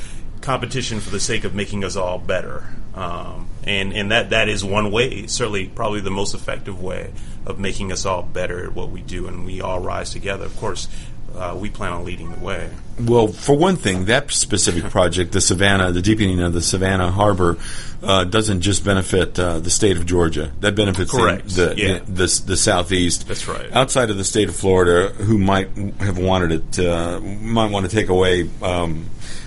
competition 0.44 1.00
for 1.00 1.10
the 1.10 1.20
sake 1.20 1.44
of 1.44 1.54
making 1.54 1.82
us 1.84 1.96
all 1.96 2.18
better. 2.18 2.64
Um, 2.94 3.48
and 3.64 3.92
and 3.92 4.12
that 4.12 4.30
that 4.30 4.48
is 4.48 4.62
one 4.64 4.92
way, 4.92 5.26
certainly 5.26 5.66
probably 5.66 6.00
the 6.00 6.10
most 6.10 6.34
effective 6.34 6.80
way 6.80 7.10
of 7.46 7.58
making 7.58 7.90
us 7.90 8.06
all 8.06 8.22
better 8.22 8.64
at 8.66 8.74
what 8.74 8.90
we 8.90 9.00
do, 9.02 9.26
and 9.26 9.44
we 9.44 9.60
all 9.60 9.80
rise 9.80 10.10
together. 10.10 10.44
Of 10.44 10.56
course, 10.58 10.86
uh, 11.34 11.56
we 11.58 11.70
plan 11.70 11.92
on 11.92 12.04
leading 12.04 12.30
the 12.30 12.38
way. 12.38 12.70
Well, 13.00 13.26
for 13.28 13.56
one 13.56 13.74
thing, 13.76 14.04
that 14.04 14.30
specific 14.30 14.84
project, 14.90 15.32
the 15.32 15.40
Savannah, 15.40 15.90
the 15.90 16.02
deepening 16.02 16.40
of 16.40 16.52
the 16.52 16.62
Savannah 16.62 17.10
Harbor, 17.10 17.58
uh, 18.04 18.22
doesn't 18.22 18.60
just 18.60 18.84
benefit 18.84 19.36
uh, 19.40 19.58
the 19.58 19.70
state 19.70 19.96
of 19.96 20.06
Georgia. 20.06 20.52
That 20.60 20.76
benefits 20.76 21.10
the- 21.10 21.18
Correct. 21.18 21.48
The, 21.48 21.74
Yeah. 21.76 21.98
the, 21.98 22.12
the 22.12 22.42
the 22.46 22.56
southeast. 22.56 23.26
That's 23.26 23.48
right. 23.48 23.72
Outside 23.72 24.10
of 24.10 24.18
the 24.18 24.24
state 24.24 24.48
of 24.48 24.54
Florida, 24.54 25.08
who 25.08 25.38
might 25.38 25.70
have 25.98 26.18
wanted 26.18 26.52
it, 26.52 26.86
uh, 26.86 27.18
might 27.20 27.72
want 27.72 27.90
to 27.90 27.96
take 27.96 28.08
away. 28.10 28.48
Um, 28.62 29.06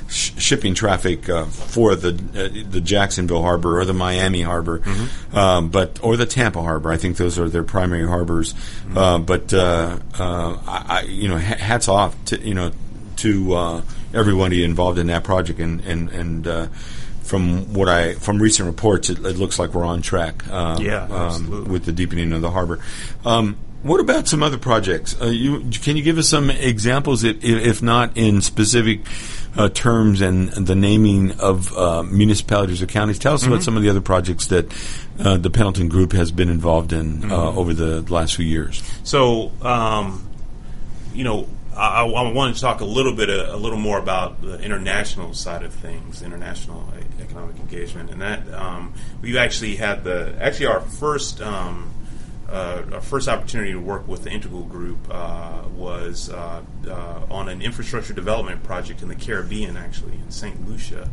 sh- 0.10 0.32
Shipping 0.38 0.74
traffic 0.74 1.28
uh, 1.30 1.46
for 1.46 1.96
the 1.96 2.10
uh, 2.10 2.70
the 2.72 2.82
Jacksonville 2.82 3.42
harbor 3.42 3.80
or 3.80 3.86
the 3.86 3.94
Miami 3.94 4.42
harbor, 4.42 4.80
Mm-hmm. 4.80 5.38
um, 5.38 5.70
but 5.70 6.00
or 6.04 6.18
the 6.18 6.26
Tampa 6.26 6.62
harbor. 6.62 6.92
I 6.92 6.98
think 6.98 7.18
those 7.18 7.38
are 7.40 7.50
their 7.50 7.64
primary 7.64 8.08
harbors. 8.08 8.54
Mm-hmm. 8.54 8.98
Uh, 8.98 9.20
but 9.20 9.54
uh, 9.54 9.98
uh, 10.20 10.58
I, 10.68 10.86
I, 10.88 11.02
you 11.04 11.28
know, 11.28 11.38
ha- 11.38 11.58
hats 11.58 11.88
off 11.88 12.16
to 12.26 12.40
you 12.40 12.54
know 12.54 12.72
to 13.18 13.54
uh, 13.54 13.82
everybody 14.14 14.64
involved 14.64 14.98
in 15.00 15.08
that 15.08 15.24
project, 15.24 15.60
and 15.60 15.82
and 15.82 16.10
and 16.10 16.48
uh, 16.48 16.68
from 17.24 17.74
what 17.74 17.90
I 17.90 18.14
from 18.14 18.42
recent 18.42 18.68
reports, 18.68 19.10
it, 19.10 19.18
it 19.20 19.38
looks 19.38 19.60
like 19.60 19.74
we're 19.74 19.86
on 19.86 20.02
track. 20.02 20.44
Yeah, 20.48 21.08
um, 21.12 21.66
with 21.68 21.86
the 21.86 21.92
deepening 21.92 22.32
of 22.34 22.42
the 22.42 22.52
harbor. 22.52 22.80
Um, 23.26 23.58
what 23.88 24.00
about 24.00 24.28
some 24.28 24.44
other 24.44 24.58
projects? 24.58 25.20
Uh, 25.22 25.26
you, 25.26 25.70
can 25.72 25.98
you 25.98 26.04
give 26.04 26.18
us 26.18 26.28
some 26.30 26.50
examples, 26.50 27.24
if, 27.24 27.44
if 27.44 27.82
not 27.82 28.18
in 28.18 28.42
specific 28.42 29.02
uh, 29.58 29.70
terms 29.70 30.22
and 30.22 30.50
the 30.50 30.76
naming 30.76 31.32
of 31.40 31.76
uh, 31.76 32.04
municipalities 32.04 32.82
or 32.82 32.86
counties? 32.86 33.18
Tell 33.18 33.34
us 33.34 33.46
about 33.46 33.60
Mhm. 33.60 33.64
some 33.64 33.78
of 33.78 33.84
the 33.84 33.90
other 33.90 34.02
projects 34.02 34.48
that 34.48 34.72
uh, 35.20 35.38
the 35.38 35.50
Pendleton 35.50 35.88
Group 35.90 36.14
has 36.14 36.32
been 36.32 36.50
involved 36.50 36.94
in 36.94 37.24
uh, 37.24 37.28
Mhm. 37.36 37.58
over 37.58 37.74
the 37.74 38.02
last 38.14 38.36
few 38.36 38.46
years. 38.46 38.84
So, 39.04 39.52
um, 39.62 40.28
you 41.14 41.24
know, 41.24 41.48
I, 41.76 42.04
I 42.04 42.32
wanted 42.32 42.56
to 42.56 42.62
talk 42.62 42.82
a 42.82 42.86
little 42.86 43.14
bit, 43.14 43.30
uh, 43.30 43.48
a, 43.50 43.58
little 43.58 43.78
more 43.78 44.00
about 44.00 44.42
the 44.42 44.60
international 44.62 45.34
side 45.34 45.64
of 45.64 45.74
things, 45.74 46.22
international 46.24 46.92
economic 47.22 47.58
engagement, 47.60 48.10
and 48.10 48.22
that 48.22 48.52
um, 48.54 48.94
we've 49.22 49.36
actually 49.36 49.76
had 49.76 50.04
the 50.04 50.36
actually 50.42 50.66
our 50.68 50.82
first. 50.82 51.42
Um, 51.42 51.92
uh, 52.50 52.84
our 52.94 53.02
first 53.02 53.28
opportunity 53.28 53.74
to 53.74 53.80
work 53.80 54.08
with 54.08 54.24
the 54.24 54.30
Integral 54.30 54.64
Group 54.64 54.98
uh, 55.12 55.64
was 55.76 56.30
uh, 56.30 56.62
uh, 56.88 57.22
on 57.30 57.50
an 57.50 57.62
infrastructure 57.62 58.14
development 58.14 58.64
project 58.64 59.02
in 59.02 59.10
the 59.10 59.16
Caribbean, 59.16 59.76
actually 59.76 60.14
in 60.14 60.32
St. 60.32 60.68
Lucia. 60.68 61.10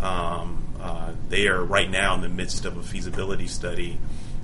Um, 0.00 0.62
uh, 0.80 1.12
they 1.28 1.48
are 1.48 1.64
right 1.64 1.90
now 1.90 2.14
in 2.14 2.20
the 2.20 2.28
midst 2.28 2.64
of 2.64 2.76
a 2.76 2.82
feasibility 2.82 3.48
study 3.48 3.98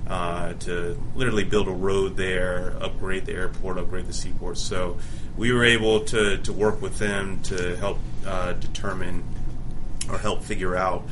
uh, 0.07 0.53
to 0.53 1.01
literally 1.15 1.45
build 1.45 1.69
a 1.69 1.71
road 1.71 2.17
there, 2.17 2.75
upgrade 2.81 3.25
the 3.25 3.33
airport, 3.33 3.77
upgrade 3.77 4.07
the 4.07 4.13
seaport. 4.13 4.57
So 4.57 4.97
we 5.37 5.53
were 5.53 5.63
able 5.63 6.01
to, 6.01 6.37
to 6.37 6.53
work 6.53 6.81
with 6.81 6.99
them 6.99 7.41
to 7.43 7.77
help 7.77 7.99
determine 8.59 9.23
or 10.09 10.17
help 10.17 10.43
figure 10.43 10.75
out 10.75 11.07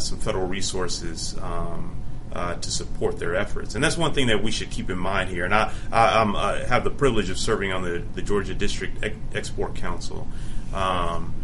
some 0.00 0.18
federal 0.18 0.46
resources 0.48 1.36
um, 1.40 1.97
uh, 2.32 2.54
to 2.54 2.70
support 2.70 3.18
their 3.18 3.34
efforts. 3.34 3.74
And 3.74 3.82
that's 3.82 3.96
one 3.96 4.12
thing 4.12 4.26
that 4.28 4.42
we 4.42 4.50
should 4.50 4.70
keep 4.70 4.90
in 4.90 4.98
mind 4.98 5.30
here. 5.30 5.44
And 5.44 5.54
I, 5.54 5.72
I, 5.92 6.22
I 6.22 6.64
have 6.64 6.84
the 6.84 6.90
privilege 6.90 7.30
of 7.30 7.38
serving 7.38 7.72
on 7.72 7.82
the, 7.82 8.02
the 8.14 8.22
Georgia 8.22 8.54
District 8.54 9.02
Ex- 9.02 9.16
Export 9.34 9.74
Council. 9.74 10.26
Um, 10.72 11.34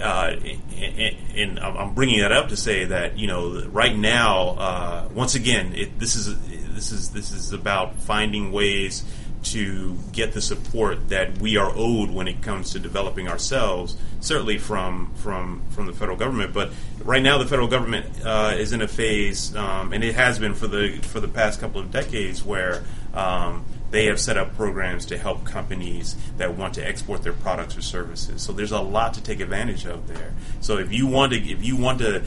uh, 0.00 0.34
and, 0.76 1.16
and 1.36 1.58
I'm 1.60 1.76
I'm 1.76 1.94
bringing 1.94 2.20
that 2.20 2.32
up 2.32 2.48
to 2.48 2.56
say 2.56 2.86
that 2.86 3.18
you 3.18 3.26
know 3.26 3.66
right 3.66 3.94
now, 3.94 4.48
uh, 4.48 5.08
once 5.14 5.34
again, 5.34 5.74
it, 5.74 5.98
this 5.98 6.16
is 6.16 6.38
this 6.74 6.90
is 6.90 7.10
this 7.10 7.32
is 7.32 7.52
about 7.52 7.96
finding 7.96 8.50
ways 8.50 9.04
to 9.42 9.96
get 10.12 10.32
the 10.32 10.40
support 10.40 11.08
that 11.08 11.38
we 11.38 11.56
are 11.56 11.72
owed 11.74 12.10
when 12.10 12.28
it 12.28 12.42
comes 12.42 12.72
to 12.72 12.78
developing 12.78 13.28
ourselves. 13.28 13.96
Certainly 14.20 14.58
from 14.58 15.12
from 15.16 15.62
from 15.70 15.86
the 15.86 15.92
federal 15.92 16.16
government, 16.16 16.52
but 16.52 16.70
right 17.04 17.22
now 17.22 17.38
the 17.38 17.46
federal 17.46 17.68
government 17.68 18.06
uh, 18.24 18.54
is 18.56 18.72
in 18.72 18.82
a 18.82 18.88
phase, 18.88 19.56
um, 19.56 19.92
and 19.92 20.04
it 20.04 20.14
has 20.14 20.38
been 20.38 20.54
for 20.54 20.66
the 20.66 20.98
for 21.02 21.20
the 21.20 21.28
past 21.28 21.60
couple 21.60 21.80
of 21.80 21.90
decades, 21.90 22.44
where 22.44 22.84
um, 23.14 23.64
they 23.90 24.06
have 24.06 24.20
set 24.20 24.36
up 24.36 24.54
programs 24.56 25.06
to 25.06 25.18
help 25.18 25.44
companies 25.44 26.16
that 26.36 26.56
want 26.56 26.74
to 26.74 26.86
export 26.86 27.22
their 27.22 27.32
products 27.32 27.76
or 27.76 27.82
services. 27.82 28.42
So 28.42 28.52
there's 28.52 28.72
a 28.72 28.80
lot 28.80 29.14
to 29.14 29.22
take 29.22 29.40
advantage 29.40 29.84
of 29.84 30.06
there. 30.06 30.32
So 30.60 30.78
if 30.78 30.92
you 30.92 31.06
want 31.06 31.32
to, 31.32 31.38
if 31.38 31.64
you 31.64 31.76
want 31.76 31.98
to 32.00 32.22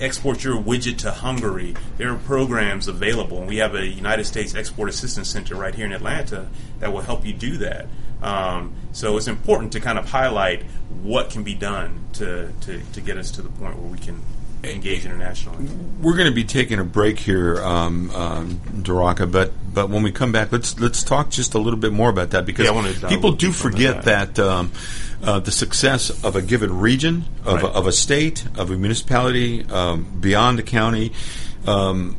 export 0.00 0.42
your 0.42 0.56
widget 0.56 0.98
to 0.98 1.10
Hungary, 1.10 1.74
there 1.98 2.10
are 2.10 2.18
programs 2.18 2.88
available, 2.88 3.38
and 3.38 3.48
we 3.48 3.58
have 3.58 3.74
a 3.74 3.86
United 3.86 4.24
States 4.24 4.54
Export 4.54 4.88
Assistance 4.88 5.28
Center 5.28 5.54
right 5.54 5.74
here 5.74 5.86
in 5.86 5.92
Atlanta 5.92 6.48
that 6.78 6.92
will 6.92 7.02
help 7.02 7.24
you 7.24 7.32
do 7.32 7.58
that. 7.58 7.86
Um, 8.22 8.74
so 8.92 9.16
it's 9.16 9.28
important 9.28 9.72
to 9.72 9.80
kind 9.80 9.98
of 9.98 10.08
highlight 10.08 10.64
what 11.02 11.30
can 11.30 11.42
be 11.42 11.54
done 11.54 12.04
to, 12.14 12.52
to, 12.62 12.80
to 12.92 13.00
get 13.00 13.16
us 13.16 13.30
to 13.32 13.42
the 13.42 13.48
point 13.48 13.78
where 13.78 13.90
we 13.90 13.98
can 13.98 14.20
engage 14.62 15.04
internationally. 15.04 15.66
We're 16.00 16.16
going 16.16 16.28
to 16.28 16.34
be 16.34 16.44
taking 16.44 16.78
a 16.78 16.84
break 16.84 17.18
here, 17.18 17.62
um, 17.62 18.10
um, 18.10 18.60
Daraka, 18.82 19.30
but 19.30 19.52
but 19.72 19.88
when 19.88 20.02
we 20.02 20.10
come 20.10 20.32
back, 20.32 20.50
let's 20.52 20.78
let's 20.80 21.04
talk 21.04 21.30
just 21.30 21.54
a 21.54 21.58
little 21.58 21.78
bit 21.78 21.92
more 21.92 22.10
about 22.10 22.30
that 22.30 22.44
because 22.44 22.64
Yeah, 22.64 22.72
I 22.72 22.74
wanna 22.74 22.92
dive 22.92 23.04
a 23.04 23.08
people 23.08 23.32
do 23.32 23.52
forget 23.52 24.02
that, 24.02 24.38
um, 24.38 24.72
uh, 25.22 25.38
the 25.38 25.52
success 25.52 26.24
of 26.24 26.34
a 26.34 26.42
given 26.42 26.80
region, 26.80 27.24
of, 27.44 27.62
a, 27.62 27.68
of 27.68 27.86
a 27.86 27.92
state, 27.92 28.44
of 28.56 28.70
a 28.70 28.76
municipality, 28.76 29.64
um, 29.66 30.18
beyond 30.20 30.58
the 30.58 30.62
county. 30.62 31.12
Um, 31.66 32.16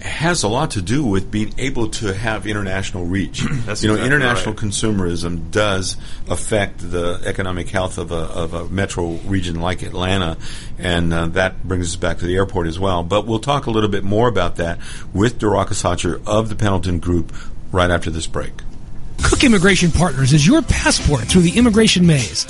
has 0.00 0.42
a 0.42 0.48
lot 0.48 0.72
to 0.72 0.82
do 0.82 1.04
with 1.04 1.30
being 1.30 1.54
able 1.58 1.88
to 1.88 2.14
have 2.14 2.46
international 2.46 3.04
reach. 3.04 3.40
That's 3.66 3.82
you 3.82 3.88
know, 3.88 3.94
exactly 3.94 4.06
international 4.06 4.54
right. 4.54 4.64
consumerism 4.64 5.50
does 5.50 5.96
affect 6.28 6.78
the 6.78 7.20
economic 7.24 7.68
health 7.68 7.98
of 7.98 8.12
a, 8.12 8.14
of 8.14 8.54
a 8.54 8.68
metro 8.68 9.12
region 9.26 9.60
like 9.60 9.82
Atlanta, 9.82 10.38
and 10.78 11.12
uh, 11.12 11.26
that 11.28 11.66
brings 11.66 11.88
us 11.88 11.96
back 11.96 12.18
to 12.18 12.26
the 12.26 12.36
airport 12.36 12.66
as 12.66 12.78
well. 12.78 13.02
But 13.02 13.26
we'll 13.26 13.40
talk 13.40 13.66
a 13.66 13.70
little 13.70 13.90
bit 13.90 14.04
more 14.04 14.28
about 14.28 14.56
that 14.56 14.78
with 15.12 15.38
Daraka 15.38 15.74
Satcher 15.74 16.22
of 16.26 16.48
the 16.48 16.56
Pendleton 16.56 16.98
Group 16.98 17.32
right 17.72 17.90
after 17.90 18.10
this 18.10 18.26
break. 18.26 18.52
Kuck 19.22 19.42
Immigration 19.42 19.90
Partners 19.90 20.32
is 20.32 20.46
your 20.46 20.62
passport 20.62 21.22
through 21.24 21.42
the 21.42 21.58
immigration 21.58 22.06
maze. 22.06 22.44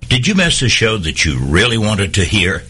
Did 0.09 0.27
you 0.27 0.35
miss 0.35 0.61
a 0.63 0.69
show 0.69 0.99
that 0.99 1.25
you 1.25 1.39
really 1.39 1.79
wanted 1.79 2.15
to 2.15 2.25
hear? 2.25 2.65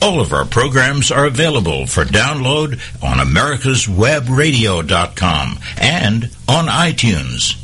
All 0.00 0.20
of 0.20 0.32
our 0.32 0.44
programs 0.44 1.10
are 1.10 1.26
available 1.26 1.86
for 1.86 2.04
download 2.04 2.80
on 3.02 3.18
americaswebradio.com 3.18 5.58
and 5.80 6.30
on 6.46 6.66
iTunes. 6.66 7.56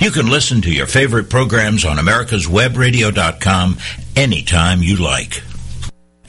You 0.00 0.10
can 0.10 0.30
listen 0.30 0.62
to 0.62 0.72
your 0.72 0.86
favorite 0.86 1.28
programs 1.28 1.84
on 1.84 1.98
americaswebradio.com 1.98 3.76
anytime 4.16 4.82
you 4.82 4.96
like. 4.96 5.42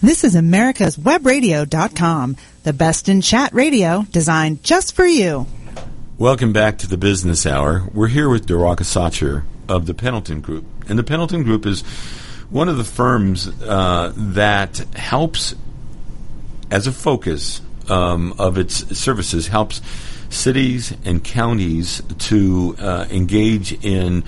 This 0.00 0.24
is 0.24 0.34
America's 0.34 0.96
Webradio.com, 0.96 2.36
the 2.62 2.72
best 2.72 3.08
in 3.08 3.20
chat 3.20 3.52
radio 3.52 4.06
designed 4.10 4.64
just 4.64 4.94
for 4.94 5.06
you. 5.06 5.46
Welcome 6.18 6.52
back 6.52 6.78
to 6.78 6.86
the 6.86 6.96
Business 6.96 7.46
Hour. 7.46 7.88
We're 7.92 8.08
here 8.08 8.28
with 8.28 8.46
Daraka 8.46 8.84
Satcher 8.84 9.42
of 9.68 9.86
the 9.86 9.94
Pendleton 9.94 10.40
Group. 10.40 10.64
And 10.88 10.98
the 10.98 11.02
Pendleton 11.02 11.42
Group 11.42 11.66
is 11.66 11.82
one 12.52 12.68
of 12.68 12.76
the 12.76 12.84
firms 12.84 13.48
uh, 13.62 14.12
that 14.14 14.76
helps, 14.94 15.54
as 16.70 16.86
a 16.86 16.92
focus 16.92 17.62
um, 17.88 18.34
of 18.38 18.58
its 18.58 18.96
services, 18.96 19.48
helps 19.48 19.80
cities 20.28 20.94
and 21.06 21.24
counties 21.24 22.02
to 22.18 22.76
uh, 22.78 23.06
engage 23.10 23.72
in 23.84 24.22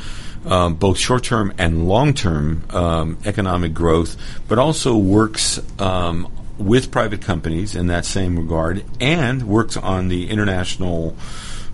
um, 0.47 0.75
both 0.75 0.99
short-term 0.99 1.53
and 1.59 1.87
long-term 1.87 2.64
um, 2.70 3.18
economic 3.27 3.75
growth, 3.75 4.16
but 4.49 4.59
also 4.59 4.97
works 4.97 5.61
um, 5.79 6.33
with 6.59 6.91
private 6.91 7.20
companies 7.20 7.75
in 7.75 7.89
that 7.89 8.07
same 8.07 8.39
regard, 8.39 8.85
and 9.01 9.43
works 9.47 9.77
on 9.77 10.09
the 10.09 10.31
international 10.31 11.14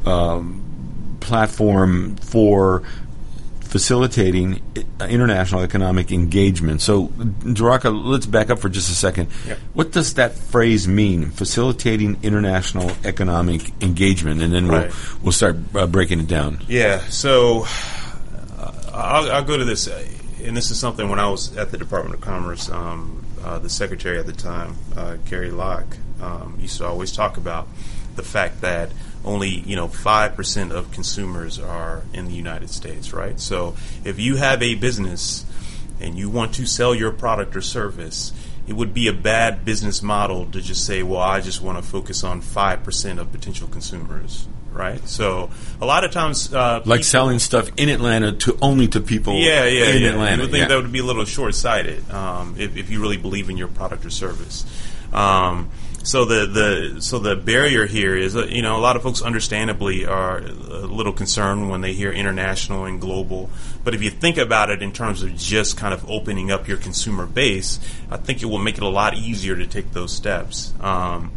um, 0.05 1.19
platform 1.21 2.17
for 2.17 2.83
facilitating 3.71 4.61
international 5.01 5.63
economic 5.63 6.11
engagement. 6.11 6.83
So, 6.83 7.07
Daraka, 7.07 7.89
let's 8.05 8.27
back 8.27 8.51
up 8.51 8.59
for 8.59 8.69
just 8.69 8.91
a 8.91 8.95
second. 8.95 9.29
Yep. 9.47 9.59
What 9.75 9.93
does 9.93 10.15
that 10.15 10.33
phrase 10.35 10.89
mean? 10.89 11.31
Facilitating 11.31 12.19
international 12.25 12.91
economic 13.05 13.71
engagement, 13.81 14.43
and 14.43 14.53
then 14.53 14.67
Right. 14.67 14.89
we'll 14.89 15.21
we'll 15.23 15.33
start 15.33 15.57
uh, 15.77 15.87
breaking 15.87 16.19
it 16.19 16.27
down. 16.27 16.59
Yeah, 16.67 16.99
so 17.11 17.65
uh, 18.59 18.73
I'll, 18.93 19.31
I'll 19.31 19.45
go 19.45 19.57
to 19.57 19.65
this, 19.65 19.87
uh, 19.87 20.05
and 20.45 20.57
this 20.57 20.73
is 20.73 20.79
something 20.81 21.09
when 21.09 21.21
I 21.21 21.31
was 21.31 21.57
at 21.57 21.71
the 21.71 21.79
Department 21.79 22.17
of 22.17 22.21
Commerce, 22.21 22.69
um, 22.71 23.25
uh, 23.45 23.61
the 23.61 23.71
secretary 23.71 24.19
at 24.19 24.27
the 24.27 24.33
time, 24.33 24.75
uh, 24.97 25.15
Gary 25.29 25.53
Locke, 25.53 25.97
um, 26.21 26.59
used 26.61 26.79
to 26.79 26.87
always 26.87 27.13
talk 27.13 27.37
about 27.37 27.69
the 28.17 28.23
fact 28.25 28.63
that 28.63 28.91
only 29.25 29.49
you 29.49 29.77
know 29.77 29.89
five 29.89 30.35
percent 30.35 30.73
of 30.73 30.91
consumers 30.91 31.59
are 31.59 32.03
in 32.13 32.27
the 32.27 32.35
United 32.35 32.71
States, 32.71 33.13
right? 33.13 33.39
So 33.39 33.77
if 34.05 34.19
you 34.19 34.37
have 34.37 34.63
a 34.63 34.75
business 34.75 35.45
and 36.01 36.19
you 36.19 36.31
want 36.31 36.55
to 36.55 36.67
sell 36.67 36.95
your 36.95 37.13
product 37.13 37.55
or 37.55 37.61
service, 37.61 38.33
it 38.67 38.75
would 38.75 38.95
be 38.95 39.09
a 39.09 39.13
bad 39.13 39.65
business 39.65 40.03
model 40.03 40.47
to 40.47 40.61
just 40.61 40.87
say, 40.87 41.03
well, 41.03 41.21
I 41.21 41.41
just 41.41 41.61
want 41.61 41.79
to 41.79 41.83
focus 41.83 42.25
on 42.25 42.41
5% 42.41 43.19
of 43.19 43.33
potential 43.33 43.69
consumers, 43.69 44.47
right? 44.73 45.07
So 45.09 45.51
a 45.81 45.87
lot 45.87 46.05
of 46.05 46.13
times. 46.13 46.53
Uh, 46.55 46.81
Like 46.85 47.05
selling 47.05 47.39
stuff 47.39 47.71
in 47.77 47.89
Atlanta 47.89 48.33
to 48.33 48.57
only 48.63 48.89
to 48.89 49.01
people 49.01 49.35
yeah, 49.35 49.65
yeah, 49.65 49.91
in 49.91 50.03
yeah. 50.03 50.09
Atlanta. 50.11 50.37
You 50.37 50.43
would 50.43 50.51
think 50.53 50.63
yeah. 50.63 50.69
that 50.69 50.83
would 50.83 50.93
be 50.93 51.01
a 51.01 51.05
little 51.05 51.25
short-sighted 51.25 52.11
um, 52.11 52.55
if, 52.59 52.77
if 52.77 52.91
you 52.91 53.01
really 53.03 53.17
believe 53.17 53.51
in 53.51 53.57
your 53.57 53.69
product 53.69 54.07
or 54.07 54.11
service. 54.11 54.65
Um, 55.13 55.71
so 56.03 56.25
the, 56.25 56.47
the 56.47 57.03
so 57.03 57.19
the 57.19 57.37
barrier 57.37 57.85
here 57.85 58.17
is 58.17 58.35
uh, 58.35 58.47
you 58.47 58.63
know 58.63 58.77
a 58.77 58.81
lot 58.81 58.97
of 58.97 59.03
folks 59.03 59.21
understandably 59.21 60.07
are 60.07 60.39
a 60.39 60.87
little 60.87 61.13
concerned 61.13 61.69
when 61.69 61.83
they 61.83 61.93
hear 61.93 62.11
international 62.11 62.87
and 62.87 63.01
global. 63.01 63.51
But 63.85 63.95
if 63.95 64.03
you 64.03 64.11
think 64.11 64.39
about 64.39 64.71
it 64.71 64.83
in 64.83 64.93
terms 64.93 65.23
of 65.23 65.37
just 65.37 65.77
kind 65.77 65.93
of 65.93 66.09
opening 66.09 66.51
up 66.51 66.69
your 66.69 66.79
consumer 66.79 67.27
base, 67.27 67.79
I 68.11 68.17
think 68.17 68.43
it 68.43 68.47
will 68.47 68.59
make 68.59 68.77
it 68.77 68.83
a 68.83 68.89
lot 68.89 69.15
easier 69.15 69.57
to 69.57 69.67
take 69.67 69.93
those 69.93 70.13
steps. 70.13 70.73
Um, 70.81 71.33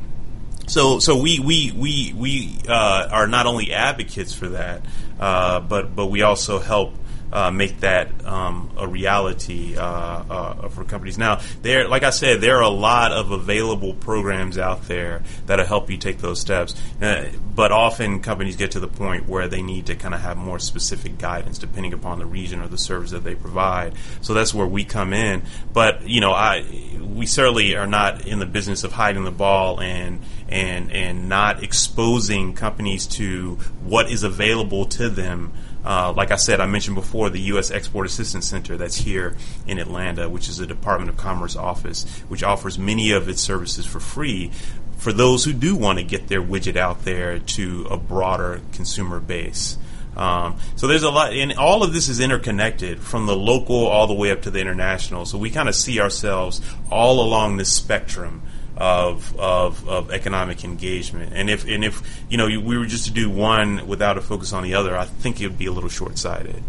so, 0.67 0.99
so 0.99 1.17
we 1.17 1.39
we 1.39 1.71
we 1.71 2.13
we 2.15 2.57
uh, 2.67 3.09
are 3.11 3.27
not 3.27 3.45
only 3.45 3.73
advocates 3.73 4.33
for 4.33 4.49
that, 4.49 4.81
uh, 5.19 5.59
but 5.59 5.93
but 5.93 6.07
we 6.07 6.21
also 6.21 6.59
help 6.59 6.93
uh, 7.33 7.49
make 7.49 7.79
that 7.79 8.25
um, 8.25 8.69
a 8.77 8.87
reality 8.87 9.75
uh, 9.75 9.83
uh, 9.83 10.69
for 10.69 10.83
companies. 10.83 11.17
Now, 11.17 11.41
there, 11.63 11.87
like 11.87 12.03
I 12.03 12.11
said, 12.11 12.41
there 12.41 12.57
are 12.57 12.61
a 12.63 12.69
lot 12.69 13.11
of 13.11 13.31
available 13.31 13.95
programs 13.95 14.59
out 14.59 14.87
there 14.87 15.23
that'll 15.47 15.65
help 15.65 15.89
you 15.89 15.97
take 15.97 16.19
those 16.19 16.39
steps. 16.39 16.75
Uh, 17.01 17.25
but 17.55 17.71
often, 17.71 18.21
companies 18.21 18.55
get 18.55 18.71
to 18.71 18.79
the 18.79 18.87
point 18.87 19.27
where 19.27 19.47
they 19.47 19.63
need 19.63 19.87
to 19.87 19.95
kind 19.95 20.13
of 20.13 20.21
have 20.21 20.37
more 20.37 20.59
specific 20.59 21.17
guidance, 21.17 21.57
depending 21.57 21.93
upon 21.93 22.19
the 22.19 22.25
region 22.27 22.61
or 22.61 22.67
the 22.67 22.77
service 22.77 23.09
that 23.11 23.23
they 23.23 23.33
provide. 23.33 23.95
So 24.21 24.35
that's 24.35 24.53
where 24.53 24.67
we 24.67 24.85
come 24.85 25.11
in. 25.11 25.41
But 25.73 26.07
you 26.07 26.21
know, 26.21 26.33
I 26.33 26.63
we 27.01 27.25
certainly 27.25 27.75
are 27.75 27.87
not 27.87 28.27
in 28.27 28.37
the 28.37 28.45
business 28.45 28.83
of 28.83 28.91
hiding 28.91 29.23
the 29.23 29.31
ball 29.31 29.81
and 29.81 30.21
and 30.49 30.91
and 30.91 31.29
not 31.29 31.63
exposing 31.63 32.53
companies 32.53 33.07
to 33.07 33.55
what 33.83 34.11
is 34.11 34.23
available 34.23 34.85
to 34.85 35.09
them. 35.09 35.51
Uh, 35.85 36.13
like 36.15 36.31
I 36.31 36.37
said, 36.37 36.59
I 36.61 36.65
mentioned 36.65 36.95
before 36.95 37.29
the 37.29 37.41
U.S. 37.41 37.71
Export 37.71 38.05
Assistance 38.05 38.47
Center 38.47 38.77
that's 38.77 38.95
here 38.95 39.35
in 39.67 39.79
Atlanta, 39.79 40.29
which 40.29 40.47
is 40.47 40.59
a 40.59 40.65
Department 40.65 41.09
of 41.09 41.17
Commerce 41.17 41.55
office, 41.55 42.05
which 42.29 42.43
offers 42.43 42.79
many 42.79 43.11
of 43.11 43.27
its 43.27 43.41
services 43.41 43.85
for 43.85 43.99
free 43.99 44.51
for 44.97 45.11
those 45.11 45.43
who 45.43 45.51
do 45.51 45.75
want 45.75 45.99
to 45.99 46.03
get 46.03 46.29
their 46.29 46.41
widget 46.41 46.77
out 46.77 47.03
there 47.03 47.37
to 47.39 47.85
a 47.89 47.97
broader 47.97 48.61
consumer 48.71 49.19
base. 49.19 49.77
Um, 50.15 50.57
so 50.75 50.87
there's 50.87 51.03
a 51.03 51.09
lot, 51.09 51.33
and 51.33 51.53
all 51.53 51.83
of 51.83 51.91
this 51.91 52.07
is 52.07 52.19
interconnected 52.19 52.99
from 52.99 53.25
the 53.25 53.35
local 53.35 53.87
all 53.87 54.07
the 54.07 54.13
way 54.13 54.31
up 54.31 54.43
to 54.43 54.51
the 54.51 54.59
international. 54.59 55.25
So 55.25 55.37
we 55.37 55.49
kind 55.49 55.67
of 55.67 55.75
see 55.75 55.99
ourselves 55.99 56.61
all 56.89 57.19
along 57.19 57.57
this 57.57 57.73
spectrum 57.73 58.43
of, 58.83 59.39
of 59.39 59.87
of 59.87 60.11
economic 60.11 60.63
engagement. 60.63 61.31
And 61.33 61.49
if 61.49 61.65
and 61.67 61.83
if 61.85 62.01
you 62.29 62.37
know 62.37 62.47
we 62.47 62.77
were 62.77 62.85
just 62.85 63.05
to 63.05 63.11
do 63.11 63.29
one 63.29 63.87
without 63.87 64.17
a 64.17 64.21
focus 64.21 64.51
on 64.53 64.63
the 64.63 64.73
other, 64.75 64.97
I 64.97 65.05
think 65.05 65.39
it 65.39 65.47
would 65.47 65.57
be 65.57 65.67
a 65.67 65.71
little 65.71 65.89
short 65.89 66.17
sighted. 66.17 66.63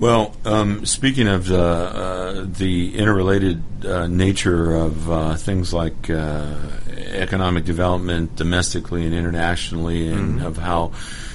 Well, 0.00 0.34
um, 0.44 0.84
speaking 0.86 1.28
of 1.28 1.50
uh, 1.52 1.54
uh, 1.56 2.46
the 2.48 2.96
interrelated 2.96 3.62
uh, 3.84 4.06
nature 4.08 4.74
of 4.74 5.10
uh, 5.10 5.34
things 5.36 5.72
like 5.72 6.10
uh, 6.10 6.56
economic 7.12 7.64
development 7.64 8.34
domestically 8.34 9.04
and 9.06 9.14
internationally, 9.14 10.08
and 10.08 10.40
Mhm. 10.40 10.46
of 10.46 10.56
how 10.56 10.90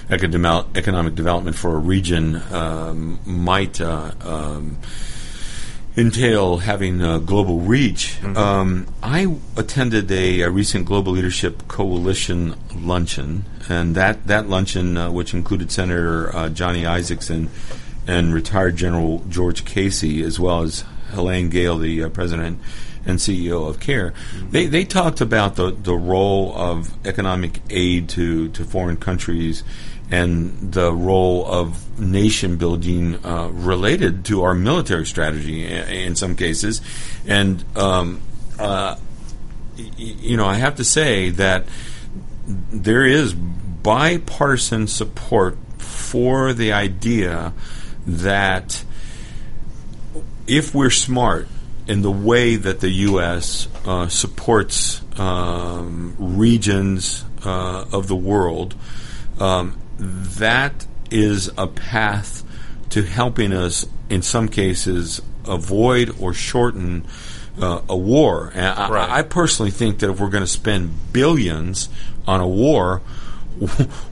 economic 0.10 0.66
economic 0.76 1.16
development 1.16 1.56
for 1.56 1.76
a 1.76 1.80
region 1.80 2.42
um, 2.52 3.20
might 3.26 3.80
uh, 3.80 4.12
um, 4.22 4.78
entail 5.98 6.58
having 6.58 7.02
a 7.02 7.20
global 7.20 7.60
reach. 7.60 8.24
Um, 8.24 8.86
I 9.02 9.36
attended 9.58 10.12
a, 10.12 10.42
a 10.42 10.50
recent 10.50 10.86
Global 10.86 11.14
Leadership 11.14 11.68
Coalition 11.68 12.56
luncheon, 12.76 13.46
and 13.68 13.96
that 13.96 14.28
that 14.28 14.48
luncheon, 14.48 14.96
uh, 14.96 15.12
which 15.12 15.34
included 15.34 15.72
Senator 15.72 16.34
uh, 16.36 16.50
Johnny 16.50 16.84
Isakson 16.84 17.50
and 18.06 18.34
retired 18.34 18.78
General 18.78 19.24
George 19.28 19.66
Casey, 19.66 20.22
as 20.22 20.40
well 20.40 20.62
as 20.62 20.86
Helene 21.10 21.50
Gayle, 21.50 21.80
the 21.80 22.04
uh, 22.04 22.10
president 22.10 22.60
and 23.06 23.20
CEO 23.20 23.68
of 23.68 23.80
CARE, 23.80 24.14
they 24.52 24.68
they 24.68 24.86
talked 24.86 25.22
about 25.22 25.56
the 25.56 25.72
the 25.72 25.96
role 25.96 26.54
of 26.56 26.94
economic 27.08 27.62
aid 27.70 28.10
to 28.10 28.50
to 28.50 28.64
foreign 28.64 28.98
countries 28.98 29.64
and 30.10 30.72
the 30.72 30.92
role 30.94 31.46
of 31.46 32.00
nation 32.00 32.58
building 32.58 33.16
uh, 33.26 33.50
related 33.52 34.24
to 34.26 34.44
our 34.44 34.54
military 34.54 35.06
strategy 35.06 35.66
in 35.66 36.16
some 36.16 36.36
cases. 36.36 36.82
And, 37.28 37.64
um, 37.78 38.22
uh, 38.58 38.96
y- 39.78 39.92
you 39.98 40.38
know, 40.38 40.46
I 40.46 40.56
have 40.56 40.76
to 40.76 40.84
say 40.84 41.30
that 41.32 41.66
there 42.48 43.06
is 43.06 43.34
bipartisan 43.34 44.88
support 44.88 45.58
for 45.78 46.54
the 46.54 46.72
idea 46.74 47.54
that 48.06 48.84
if 50.48 50.74
we're 50.74 50.90
smart 50.90 51.48
in 51.88 52.02
the 52.02 52.12
way 52.12 52.56
that 52.56 52.80
the 52.80 52.90
U.S. 52.90 53.68
Uh, 53.86 54.08
supports 54.08 55.02
um, 55.20 56.16
regions 56.18 57.24
uh, 57.46 57.86
of 57.92 58.08
the 58.08 58.16
world, 58.16 58.76
um, 59.40 59.78
that 59.98 60.86
is 61.12 61.52
a 61.58 61.68
path 61.68 62.44
to 62.90 63.04
helping 63.04 63.54
us, 63.54 63.86
in 64.10 64.22
some 64.22 64.48
cases, 64.48 65.22
avoid 65.46 66.16
or 66.20 66.34
shorten 66.34 67.06
uh, 67.62 67.82
a 67.90 67.98
war. 67.98 68.52
And 68.54 68.66
I, 68.66 68.90
Right. 68.90 69.10
I 69.10 69.22
personally 69.24 69.72
think 69.72 70.00
that 70.00 70.10
if 70.10 70.20
we're 70.20 70.30
going 70.30 70.44
to 70.44 70.48
spend 70.48 71.14
billions 71.14 71.90
on 72.28 72.40
a 72.40 72.48
war, 72.48 73.02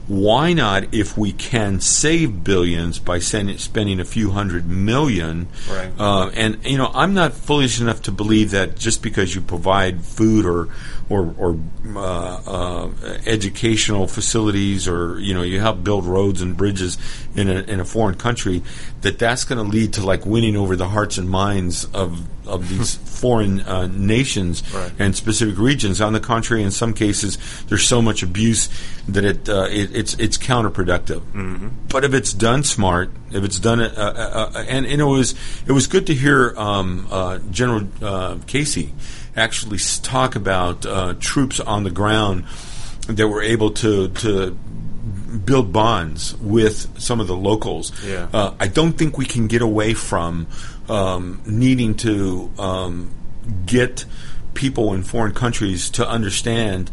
why 0.06 0.52
not, 0.52 0.94
if 0.94 1.16
we 1.16 1.32
can 1.32 1.80
save 1.80 2.42
billions 2.42 2.98
by 2.98 3.18
send, 3.18 3.60
spending 3.60 4.00
a 4.00 4.04
few 4.04 4.30
hundred 4.30 4.66
million? 4.66 5.48
Right. 5.70 5.92
Uh, 5.98 6.30
and 6.34 6.64
you 6.64 6.78
know, 6.78 6.90
I'm 6.94 7.14
not 7.14 7.32
foolish 7.32 7.80
enough 7.80 8.02
to 8.02 8.12
believe 8.12 8.50
that 8.52 8.76
just 8.76 9.02
because 9.02 9.34
you 9.34 9.40
provide 9.40 10.02
food 10.02 10.46
or 10.46 10.68
or, 11.08 11.34
or 11.38 11.58
uh, 11.94 12.40
uh, 12.46 12.90
educational 13.26 14.08
facilities 14.08 14.88
or 14.88 15.20
you 15.20 15.34
know 15.34 15.42
you 15.42 15.60
help 15.60 15.84
build 15.84 16.04
roads 16.04 16.42
and 16.42 16.56
bridges 16.56 16.98
in 17.36 17.48
a 17.48 17.60
in 17.62 17.80
a 17.80 17.84
foreign 17.84 18.16
country, 18.16 18.62
that 19.02 19.18
that's 19.18 19.44
going 19.44 19.64
to 19.64 19.70
lead 19.70 19.92
to 19.94 20.04
like 20.04 20.26
winning 20.26 20.56
over 20.56 20.76
the 20.76 20.88
hearts 20.88 21.18
and 21.18 21.30
minds 21.30 21.84
of 21.86 22.26
of 22.46 22.68
these 22.68 22.94
foreign 22.94 23.60
uh, 23.60 23.86
nations 23.88 24.62
Right. 24.74 24.92
and 24.98 25.14
specific 25.16 25.58
regions. 25.58 26.00
On 26.00 26.12
the 26.12 26.20
contrary, 26.20 26.62
in 26.62 26.70
some 26.70 26.92
cases, 26.94 27.38
there's 27.68 27.84
so 27.84 28.00
much 28.00 28.22
abuse 28.22 28.68
that 29.08 29.24
it, 29.24 29.48
uh, 29.48 29.66
it 29.70 29.94
it's 29.94 30.14
it's 30.14 30.38
counterproductive. 30.38 31.20
Mhm. 31.32 31.70
But 31.88 32.04
if 32.04 32.14
it's 32.14 32.32
done 32.32 32.62
smart, 32.64 33.10
if 33.30 33.44
it's 33.44 33.58
done, 33.58 33.80
uh, 33.80 33.92
uh, 33.96 34.50
uh, 34.54 34.64
and, 34.68 34.86
and 34.86 35.00
it 35.00 35.04
was 35.04 35.34
it 35.66 35.72
was 35.72 35.86
good 35.86 36.06
to 36.06 36.14
hear 36.14 36.54
um, 36.56 37.06
uh, 37.10 37.38
General 37.50 37.88
uh, 38.02 38.36
Casey 38.46 38.92
actually 39.36 39.78
talk 40.02 40.34
about 40.36 40.86
uh, 40.86 41.14
troops 41.20 41.60
on 41.60 41.84
the 41.84 41.90
ground 41.90 42.44
that 43.08 43.28
were 43.28 43.42
able 43.42 43.70
to 43.70 44.08
to 44.08 44.56
build 45.44 45.72
bonds 45.72 46.34
with 46.40 46.88
some 46.98 47.20
of 47.20 47.26
the 47.26 47.36
locals. 47.36 47.92
Yeah. 48.04 48.28
Uh, 48.32 48.54
I 48.58 48.68
don't 48.68 48.92
think 48.92 49.18
we 49.18 49.26
can 49.26 49.46
get 49.48 49.60
away 49.60 49.92
from 49.92 50.46
um, 50.88 51.42
needing 51.46 51.94
to 51.96 52.50
um, 52.58 53.10
get 53.66 54.04
people 54.54 54.94
in 54.94 55.02
foreign 55.02 55.34
countries 55.34 55.90
to 55.90 56.08
understand, 56.08 56.90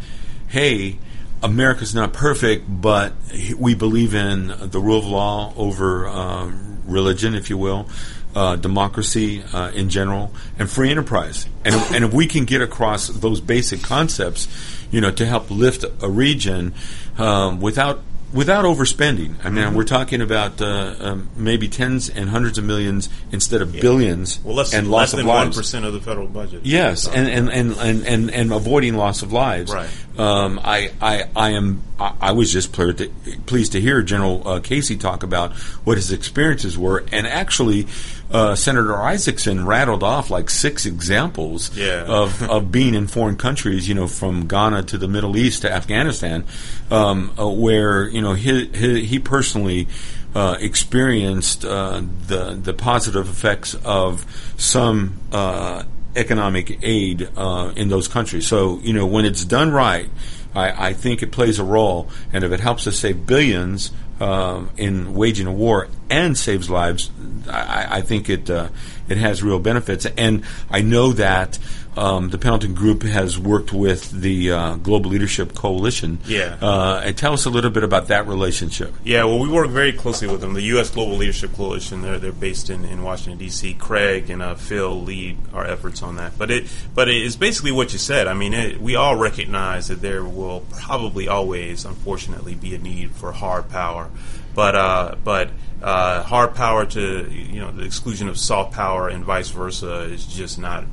hey, 0.48 1.00
America's 1.42 1.94
not 1.94 2.14
perfect, 2.14 2.66
but 2.68 3.14
we 3.58 3.76
believe 3.76 4.14
in 4.14 4.48
the 4.48 4.80
rule 4.80 5.00
of 5.00 5.06
law 5.06 5.54
over 5.58 6.08
um, 6.08 6.82
religion, 6.86 7.36
if 7.36 7.50
you 7.50 7.58
will, 7.58 7.90
uh, 8.36 8.56
democracy 8.56 9.44
uh, 9.54 9.72
in 9.72 9.90
general, 9.90 10.34
and 10.58 10.70
free 10.70 10.90
enterprise. 10.90 11.48
And 11.66 11.76
if, 11.76 11.94
and 11.94 12.06
if 12.06 12.14
we 12.14 12.28
can 12.28 12.46
get 12.46 12.62
across 12.62 13.08
those 13.08 13.42
basic 13.42 13.82
concepts, 13.82 14.48
you 14.92 15.02
know, 15.02 15.12
to 15.12 15.26
help 15.26 15.52
lift 15.52 15.86
a 16.02 16.10
region 16.10 16.74
um, 17.18 17.60
without 17.60 18.02
without 18.34 18.66
overspending. 18.66 19.36
I 19.44 19.50
mean, 19.50 19.64
Mhm. 19.66 19.74
we're 19.74 19.84
talking 19.84 20.22
about 20.22 20.62
uh, 20.62 20.96
um, 21.00 21.30
maybe 21.38 21.68
tens 21.68 22.10
and 22.10 22.30
hundreds 22.30 22.58
of 22.58 22.64
millions 22.64 23.08
instead 23.32 23.62
of 23.62 23.72
billions 23.72 24.40
Well, 24.44 24.56
less, 24.56 24.74
and 24.74 24.90
less 24.90 24.92
loss 24.92 25.12
than 25.12 25.26
one 25.28 25.48
of 25.86 25.94
the 25.94 26.00
federal 26.02 26.28
budget. 26.28 26.62
Yes, 26.64 27.08
and 27.08 27.28
and, 27.28 27.50
and, 27.50 27.74
and, 27.78 28.06
and 28.06 28.32
and 28.32 28.52
avoiding 28.54 28.96
loss 28.98 29.22
of 29.22 29.32
lives. 29.32 29.72
Right. 29.72 29.90
Um, 30.18 30.60
I, 30.64 30.92
I 31.02 31.24
I 31.36 31.50
am 31.52 31.82
I, 32.00 32.14
I 32.22 32.32
was 32.32 32.52
just 32.52 32.72
pleased 32.72 32.98
to, 33.00 33.10
pleased 33.46 33.72
to 33.74 33.82
hear 33.82 34.02
General 34.02 34.42
uh, 34.48 34.60
Casey 34.60 34.96
talk 34.98 35.24
about 35.24 35.54
what 35.86 35.98
his 35.98 36.12
experiences 36.12 36.78
were, 36.78 37.04
and 37.12 37.26
actually, 37.28 37.88
uh, 38.34 38.56
Senator 38.56 38.94
Isakson 38.94 39.66
rattled 39.66 40.04
off 40.04 40.30
like 40.32 40.50
six 40.50 40.86
examples 40.86 41.76
Yeah. 41.78 42.04
of 42.08 42.42
of 42.50 42.72
being 42.72 42.96
in 42.96 43.08
foreign 43.08 43.38
countries. 43.38 43.88
You 43.88 43.94
know, 43.96 44.08
from 44.08 44.48
Ghana 44.48 44.84
to 44.84 44.98
the 44.98 45.08
Middle 45.08 45.38
East 45.38 45.62
to 45.62 45.72
Afghanistan, 45.72 46.44
um, 46.92 47.32
uh, 47.40 47.48
where 47.48 48.08
you 48.10 48.22
know 48.22 48.34
he 48.34 48.66
he, 48.68 49.06
he 49.06 49.20
personally. 49.20 49.88
Uh, 50.36 50.58
experienced 50.60 51.64
uh, 51.64 52.02
the 52.28 52.56
the 52.60 52.74
positive 52.74 53.30
effects 53.30 53.76
of 53.86 54.26
some 54.58 55.20
uh, 55.32 55.84
economic 56.16 56.80
aid 56.82 57.30
uh, 57.38 57.72
in 57.76 57.90
those 57.90 58.08
countries. 58.08 58.48
So 58.48 58.80
you 58.82 58.94
know 58.94 59.06
when 59.06 59.26
it's 59.26 59.46
done 59.46 59.72
right, 59.72 60.10
I, 60.56 60.88
I 60.90 60.94
think 60.94 61.22
it 61.22 61.32
plays 61.32 61.60
a 61.60 61.64
role, 61.64 62.10
and 62.32 62.44
if 62.44 62.52
it 62.52 62.60
helps 62.62 62.88
us 62.88 62.98
save 62.98 63.28
billions 63.28 63.92
um, 64.24 64.70
in 64.78 65.14
waging 65.14 65.48
a 65.48 65.52
war 65.52 65.90
and 66.10 66.38
saves 66.38 66.70
lives, 66.70 67.12
I, 67.50 67.98
I 67.98 68.02
think 68.02 68.30
it 68.30 68.50
uh, 68.50 68.70
it 69.10 69.18
has 69.18 69.44
real 69.44 69.60
benefits. 69.60 70.06
And 70.06 70.46
I 70.70 70.82
know 70.82 71.12
that 71.14 71.60
um, 71.98 72.30
the 72.30 72.38
Pendleton 72.38 72.74
Group 72.74 73.04
has 73.04 73.38
worked 73.38 73.72
with 73.72 74.10
the 74.12 74.52
uh, 74.52 74.76
Global 74.76 75.12
Leadership 75.12 75.54
Coalition. 75.54 76.20
Yeah. 76.26 76.58
Uh, 76.62 77.02
and 77.04 77.18
tell 77.18 77.34
us 77.34 77.46
a 77.46 77.50
little 77.50 77.72
bit 77.72 77.84
about 77.84 78.08
that 78.08 78.28
relationship. 78.28 78.94
Yeah, 79.04 79.26
well, 79.26 79.40
we 79.40 79.50
work 79.50 79.70
very 79.70 79.94
closely 79.94 80.28
with 80.28 80.42
them. 80.42 80.54
The 80.54 80.62
U.S. 80.64 80.90
Global 80.90 81.16
Leadership 81.18 81.54
Coalition, 81.54 82.02
they're, 82.02 82.20
they're 82.20 82.32
based 82.32 82.70
in, 82.70 82.86
in 82.86 83.04
Washington, 83.04 83.38
D.C. 83.38 83.76
Craig 83.76 84.30
and 84.30 84.42
uh, 84.42 84.56
Phil 84.56 85.02
lead 85.02 85.38
our 85.54 85.66
efforts 85.66 86.02
on 86.02 86.16
that. 86.16 86.38
But 86.38 86.52
it 86.52 86.68
but 86.96 87.10
it 87.10 87.22
is 87.22 87.36
basically 87.36 87.72
what 87.72 87.94
you 87.94 88.00
said. 88.00 88.28
I 88.28 88.34
mean, 88.34 88.54
it, 88.54 88.82
we 88.82 88.96
all 88.96 89.16
recognize 89.16 89.88
that 89.88 90.02
there 90.02 90.24
will 90.24 90.62
probably 90.72 91.28
always, 91.28 91.86
unfortunately, 91.86 92.56
be 92.56 92.76
a 92.76 92.80
need 92.80 93.12
for 93.12 93.32
hard 93.32 93.70
power. 93.70 94.10
But 94.56 94.76
uh, 94.76 95.16
but 95.24 95.50
uh, 95.82 96.24
hard 96.24 96.56
power 96.56 96.86
to 96.86 97.32
you 97.32 97.60
know 97.60 97.72
the 97.72 97.84
exclusion 97.84 98.30
of 98.30 98.38
soft 98.38 98.74
power 98.74 99.10
and 99.10 99.24
vice 99.24 99.50
versa 99.50 100.04
is 100.04 100.26
just 100.26 100.60
not 100.60 100.86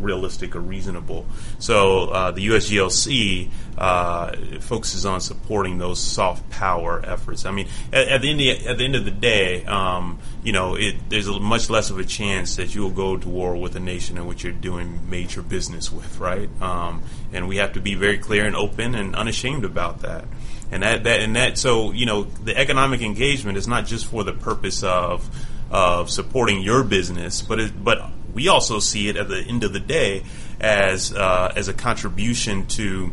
realistic 0.00 0.56
or 0.56 0.60
reasonable. 0.60 1.26
So 1.58 2.08
uh, 2.08 2.30
the 2.30 2.46
USGLC 2.48 3.50
uh, 3.78 4.36
focuses 4.60 5.04
on 5.04 5.20
supporting 5.20 5.78
those 5.78 6.00
soft 6.00 6.48
power 6.50 7.02
efforts. 7.04 7.44
I 7.44 7.50
mean, 7.50 7.68
at, 7.92 8.08
at 8.08 8.22
the 8.22 8.30
end 8.30 8.40
of, 8.40 8.66
at 8.66 8.78
the 8.78 8.84
end 8.84 8.96
of 8.96 9.04
the 9.04 9.10
day, 9.10 9.64
um, 9.64 10.18
you 10.42 10.52
know, 10.52 10.74
it, 10.74 10.96
there's 11.08 11.28
a 11.28 11.38
much 11.38 11.68
less 11.70 11.90
of 11.90 11.98
a 11.98 12.04
chance 12.04 12.56
that 12.56 12.74
you 12.74 12.82
will 12.82 12.90
go 12.90 13.16
to 13.16 13.28
war 13.28 13.56
with 13.56 13.76
a 13.76 13.80
nation 13.80 14.16
in 14.16 14.26
which 14.26 14.44
you're 14.44 14.52
doing 14.52 15.10
major 15.10 15.42
business 15.42 15.90
with, 15.90 16.18
right? 16.18 16.48
Um, 16.60 17.02
and 17.32 17.48
we 17.48 17.56
have 17.56 17.74
to 17.74 17.80
be 17.80 17.94
very 17.94 18.18
clear 18.18 18.46
and 18.46 18.56
open 18.56 18.94
and 18.94 19.14
unashamed 19.14 19.64
about 19.64 20.02
that. 20.02 20.24
And 20.70 20.82
that, 20.82 21.04
that 21.04 21.20
and 21.20 21.36
that 21.36 21.58
so 21.58 21.92
you 21.92 22.06
know 22.06 22.24
the 22.24 22.56
economic 22.56 23.00
engagement 23.00 23.56
is 23.56 23.68
not 23.68 23.86
just 23.86 24.06
for 24.06 24.24
the 24.24 24.32
purpose 24.32 24.82
of 24.82 25.28
of 25.70 26.10
supporting 26.10 26.60
your 26.60 26.84
business, 26.84 27.42
but 27.42 27.60
it, 27.60 27.84
but 27.84 28.10
we 28.36 28.48
also 28.48 28.78
see 28.80 29.08
it 29.08 29.16
at 29.16 29.28
the 29.28 29.38
end 29.38 29.64
of 29.64 29.72
the 29.72 29.80
day 29.80 30.22
as 30.60 31.10
uh, 31.12 31.52
as 31.56 31.68
a 31.68 31.72
contribution 31.72 32.66
to 32.66 33.10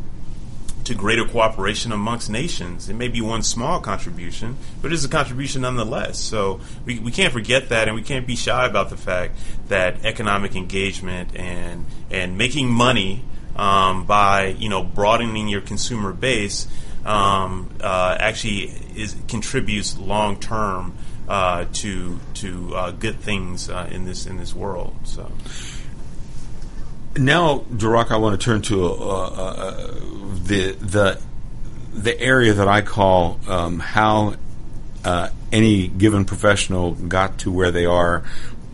to 0.84 0.94
greater 0.94 1.24
cooperation 1.24 1.94
amongst 1.94 2.30
nations. 2.30 2.90
It 2.90 2.96
may 2.96 3.08
be 3.08 3.22
one 3.22 3.42
small 3.42 3.80
contribution, 3.80 4.58
but 4.82 4.92
it 4.92 4.96
is 4.96 5.06
a 5.06 5.10
contribution 5.10 5.62
nonetheless. 5.62 6.20
So 6.20 6.60
we, 6.84 7.00
we 7.00 7.10
can't 7.10 7.32
forget 7.32 7.70
that, 7.70 7.88
and 7.88 7.96
we 7.96 8.02
can't 8.02 8.28
be 8.28 8.36
shy 8.36 8.66
about 8.66 8.90
the 8.90 8.98
fact 8.98 9.38
that 9.70 10.04
economic 10.04 10.58
engagement 10.58 11.38
and 11.38 11.86
and 12.12 12.38
making 12.38 12.70
money 12.70 13.24
um, 13.56 14.06
by 14.06 14.48
you 14.48 14.68
know 14.68 14.84
broadening 14.84 15.48
your 15.48 15.62
consumer 15.62 16.12
base 16.12 16.68
um, 17.06 17.74
uh, 17.80 18.18
actually 18.20 18.64
is 18.94 19.16
contributes 19.30 19.98
long 19.98 20.38
term 20.38 20.98
uh, 21.28 21.66
to 21.74 22.20
to 22.36 22.76
uh, 22.76 22.92
good 22.92 23.20
things 23.20 23.70
uh, 23.70 23.88
in 23.92 24.06
this 24.06 24.26
in 24.26 24.38
this 24.38 24.54
world. 24.54 24.96
So. 25.04 25.32
Now, 27.16 27.60
Durak, 27.72 28.10
I 28.10 28.18
want 28.18 28.40
to 28.40 28.44
turn 28.44 28.64
to 28.64 28.86
uh, 28.86 28.96
uh, 28.96 29.82
the 30.44 30.72
the 30.72 31.22
the 31.94 32.20
area 32.20 32.54
that 32.54 32.68
I 32.68 32.82
call 32.82 33.40
um, 33.48 33.80
how 33.80 34.36
uh, 35.06 35.30
any 35.52 35.88
given 35.88 36.26
professional 36.26 36.94
got 36.94 37.38
to 37.40 37.52
where 37.52 37.72
they 37.72 37.86
are 37.86 38.24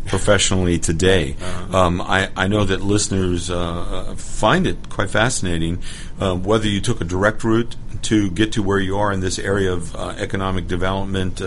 professionally 0.05 0.79
today. 0.79 1.35
Um, 1.71 2.01
I, 2.01 2.29
I 2.35 2.47
know 2.47 2.65
that 2.65 2.81
listeners 2.81 3.51
uh, 3.51 4.15
find 4.17 4.65
it 4.65 4.89
quite 4.89 5.09
fascinating, 5.09 5.83
uh, 6.19 6.35
whether 6.35 6.67
you 6.67 6.81
took 6.81 7.01
a 7.01 7.03
direct 7.03 7.43
route 7.43 7.75
to 8.03 8.31
get 8.31 8.53
to 8.53 8.63
where 8.63 8.79
you 8.79 8.97
are 8.97 9.11
in 9.11 9.19
this 9.19 9.37
area 9.37 9.73
of 9.73 9.95
uh, 9.95 10.15
economic 10.17 10.67
development. 10.67 11.41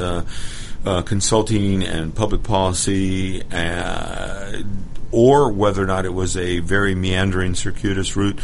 Uh, 0.85 0.91
uh, 0.93 1.03
consulting 1.03 1.83
and 1.83 2.14
public 2.14 2.43
policy, 2.43 3.43
uh, 3.53 4.62
or 5.11 5.53
whether 5.53 5.83
or 5.83 5.87
not 5.87 6.05
it 6.05 6.12
was 6.14 6.37
a 6.37 6.59
very 6.61 6.95
meandering, 6.95 7.55
circuitous 7.55 8.16
route. 8.16 8.39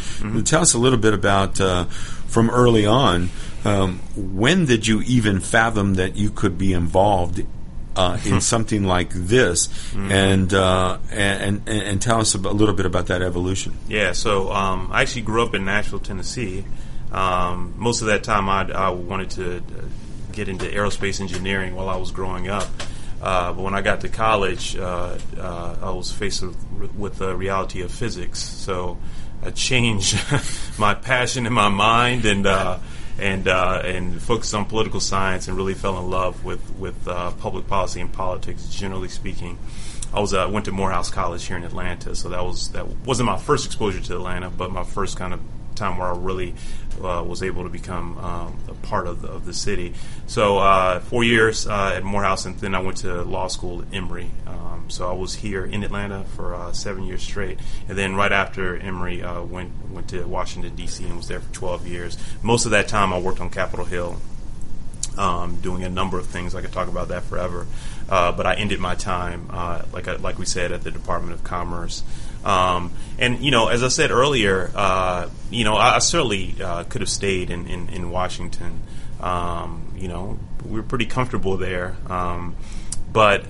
Tell 0.45 0.62
us 0.62 0.74
a 0.74 0.78
little 0.78 0.99
bit 0.99 1.14
about 1.14 1.61
uh, 1.61 1.84
from 1.84 2.51
early 2.51 2.86
on. 2.86 3.30
Um, 3.64 4.01
when 4.16 4.66
did 4.66 4.86
you 4.86 5.03
even 5.03 5.41
fathom 5.41 5.95
that 5.95 6.16
you 6.16 6.30
could 6.30 6.59
be 6.59 6.72
involved 6.72 7.45
uh, 7.97 8.18
in 8.24 8.41
something 8.53 8.84
like 8.84 9.11
this? 9.11 9.68
Mhm. 9.93 10.11
And, 10.11 10.55
uh, 10.55 10.99
and 11.11 11.62
and 11.66 11.82
and 11.82 12.03
tell 12.03 12.20
us 12.20 12.34
a 12.34 12.39
little 12.39 12.74
bit 12.74 12.86
about 12.86 13.07
that 13.07 13.22
evolution. 13.22 13.74
Yeah, 13.89 14.12
so 14.12 14.53
um, 14.53 14.89
I 14.93 15.03
actually 15.03 15.22
grew 15.22 15.43
up 15.43 15.55
in 15.55 15.64
Nashville, 15.64 16.01
Tennessee. 16.01 16.64
Um, 17.11 17.74
most 17.76 18.01
of 18.03 18.07
that 18.09 18.22
time, 18.22 18.49
I, 18.49 18.70
I 18.70 18.91
wanted 18.91 19.30
to 19.30 19.62
get 20.39 20.49
into 20.49 20.66
aerospace 20.66 21.20
engineering 21.20 21.74
while 21.74 21.89
I 21.89 21.97
was 21.97 22.12
growing 22.12 22.49
up. 22.49 22.68
Uh, 23.20 23.53
but 23.53 23.61
when 23.61 23.74
I 23.74 23.80
got 23.80 24.03
to 24.03 24.09
college, 24.09 24.76
uh, 24.76 25.18
uh, 25.36 25.76
I 25.82 25.91
was 25.91 26.12
faced 26.12 26.43
with, 26.43 26.95
with, 26.95 27.18
the 27.18 27.34
reality 27.34 27.82
of 27.82 27.91
physics. 27.91 28.39
So 28.39 28.99
I 29.43 29.51
changed 29.51 30.16
my 30.78 30.95
passion 30.95 31.45
in 31.45 31.53
my 31.53 31.68
mind 31.68 32.24
and 32.24 32.47
uh, 32.47 32.78
and 33.18 33.49
uh, 33.49 33.82
and 33.84 34.22
focused 34.22 34.55
on 34.55 34.66
political 34.66 35.01
science 35.01 35.49
and 35.49 35.57
really 35.57 35.74
fell 35.74 35.99
in 35.99 36.09
love 36.09 36.45
with 36.45 36.62
with 36.76 37.09
uh, 37.09 37.32
public 37.32 37.66
policy 37.66 38.01
and 38.01 38.12
politics, 38.12 38.68
generally 38.68 39.09
speaking. 39.09 39.59
I 40.14 40.20
was 40.20 40.32
went 40.32 40.66
to 40.66 40.72
Morehouse 40.72 41.11
College 41.11 41.45
here 41.45 41.57
in 41.57 41.64
Atlanta, 41.64 42.14
so 42.14 42.28
that 42.28 42.45
was 42.45 42.70
that 42.70 42.86
wasn't 43.05 43.26
my 43.26 43.39
first 43.39 43.66
exposure 43.66 44.01
to 44.01 44.14
Atlanta, 44.14 44.49
but 44.49 44.70
my 44.70 44.84
first 44.84 45.16
kind 45.16 45.34
of 45.34 45.41
time 45.79 45.99
where 45.99 46.09
I 46.09 46.16
really 46.16 46.55
uh, 47.03 47.24
was 47.26 47.43
able 47.43 47.64
to 47.64 47.68
become 47.68 48.18
um, 48.18 48.59
a 48.68 48.74
part 48.74 49.07
of 49.07 49.22
the, 49.22 49.29
of 49.29 49.45
the 49.45 49.55
city. 49.55 49.95
So 50.26 50.59
uh, 50.59 51.01
four 51.01 51.24
years 51.24 51.66
uh, 51.66 51.95
at 51.97 52.05
Morehouse, 52.05 52.45
and 52.45 52.59
then 52.59 52.74
I 52.74 52.81
went 52.81 52.99
to 52.99 53.22
law 53.22 53.49
school 53.49 53.83
at 53.83 53.95
Emory. 53.95 54.31
Um, 54.47 54.87
so 54.89 55.09
I 55.09 55.12
was 55.12 55.35
here 55.35 55.64
in 55.64 55.85
Atlanta 55.85 56.24
for 56.24 56.55
uh, 56.55 56.72
seven 56.72 57.05
years 57.05 57.22
straight, 57.22 57.59
and 57.89 57.97
then 57.97 58.16
right 58.16 58.33
after 58.33 58.76
Emory, 58.76 59.22
uh, 59.22 59.43
went 59.43 59.70
went 59.91 60.09
to 60.09 60.24
Washington 60.24 60.74
D.C. 60.74 61.05
and 61.05 61.16
was 61.16 61.29
there 61.29 61.41
for 61.41 61.53
12 61.53 61.87
years. 61.87 62.18
Most 62.43 62.64
of 62.64 62.72
that 62.72 62.89
time, 62.89 63.12
I 63.12 63.18
worked 63.18 63.41
on 63.41 63.51
Capitol 63.51 63.85
Hill. 63.85 64.16
Um, 65.16 65.57
doing 65.57 65.83
a 65.83 65.89
number 65.89 66.16
of 66.16 66.26
things. 66.26 66.55
I 66.55 66.61
could 66.61 66.70
talk 66.70 66.87
about 66.87 67.09
that 67.09 67.24
forever. 67.24 67.66
Uh, 68.09 68.31
but 68.31 68.47
I 68.47 68.55
ended 68.55 68.79
my 68.79 68.95
time, 68.95 69.49
like 69.93 70.07
I, 70.07 70.14
like 70.14 70.39
we 70.39 70.47
said, 70.47 70.70
at 70.70 70.85
the 70.85 70.93
Department 70.93 71.33
of 71.33 71.43
Commerce. 71.43 72.05
Um, 72.49 72.92
and 73.18 73.44
you 73.44 73.51
know, 73.51 73.68
as 73.68 73.82
I 73.82 73.88
said 73.88 74.11
earlier, 74.11 74.70
uh, 74.74 75.28
you 75.51 75.64
know, 75.64 75.74
I, 75.74 75.96
I 75.96 75.99
certainly 75.99 76.55
uh, 76.62 76.84
could 76.84 77.03
have 77.03 77.11
stayed 77.11 77.51
in 77.51 77.66
in, 77.66 77.88
in 77.90 78.11
Washington. 78.11 78.80
Um, 79.20 79.92
you 79.96 80.09
know, 80.09 80.38
we 80.64 80.80
were 80.80 80.86
pretty 80.86 81.07
comfortable 81.07 81.57
there. 81.57 81.96
Um, 82.07 82.57
but 83.12 83.44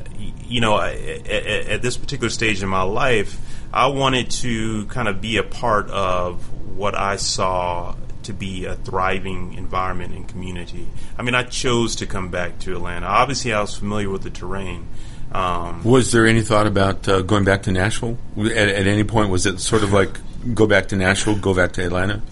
you 0.45 0.61
know, 0.61 0.81
at, 0.81 1.29
at, 1.29 1.83
this 1.83 1.97
particular 1.97 2.31
stage 2.31 2.63
in 2.63 2.69
my 2.69 2.83
life, 2.83 3.39
I 3.73 3.89
wanted 3.89 4.31
to 4.43 4.87
kind 4.87 5.09
of 5.09 5.21
be 5.21 5.37
a 5.37 5.43
part 5.43 5.91
of 5.91 6.43
what 6.77 6.97
I 6.97 7.17
saw 7.17 7.95
to 8.25 8.33
be 8.33 8.65
a 8.65 8.75
thriving 8.75 9.55
environment 9.55 10.15
and 10.15 10.29
community. 10.29 10.89
I 11.17 11.23
mean, 11.23 11.35
I 11.35 11.45
chose 11.45 11.97
to 11.97 12.07
come 12.07 12.31
back 12.31 12.59
to 12.61 12.75
Atlanta. 12.75 13.07
Obviously, 13.07 13.53
I 13.53 13.61
was 13.61 13.77
familiar 13.77 14.11
with 14.11 14.23
the 14.23 14.31
terrain. 14.31 14.89
Um, 15.33 15.85
was 15.85 16.11
there 16.11 16.27
any 16.27 16.41
thought 16.41 16.67
about 16.67 17.07
uh, 17.09 17.21
going 17.23 17.45
back 17.45 17.65
to 17.65 17.73
Nashville? 17.73 18.17
At, 18.39 18.47
at, 18.51 18.87
any 18.87 19.05
point, 19.05 19.31
was 19.31 19.45
it 19.45 19.61
sort 19.61 19.83
of 19.83 19.93
like 19.93 20.19
go 20.55 20.67
back 20.67 20.89
to 20.89 20.97
Nashville, 20.97 21.37
go 21.37 21.55
back 21.55 21.73
to 21.73 21.85
Atlanta? 21.85 22.23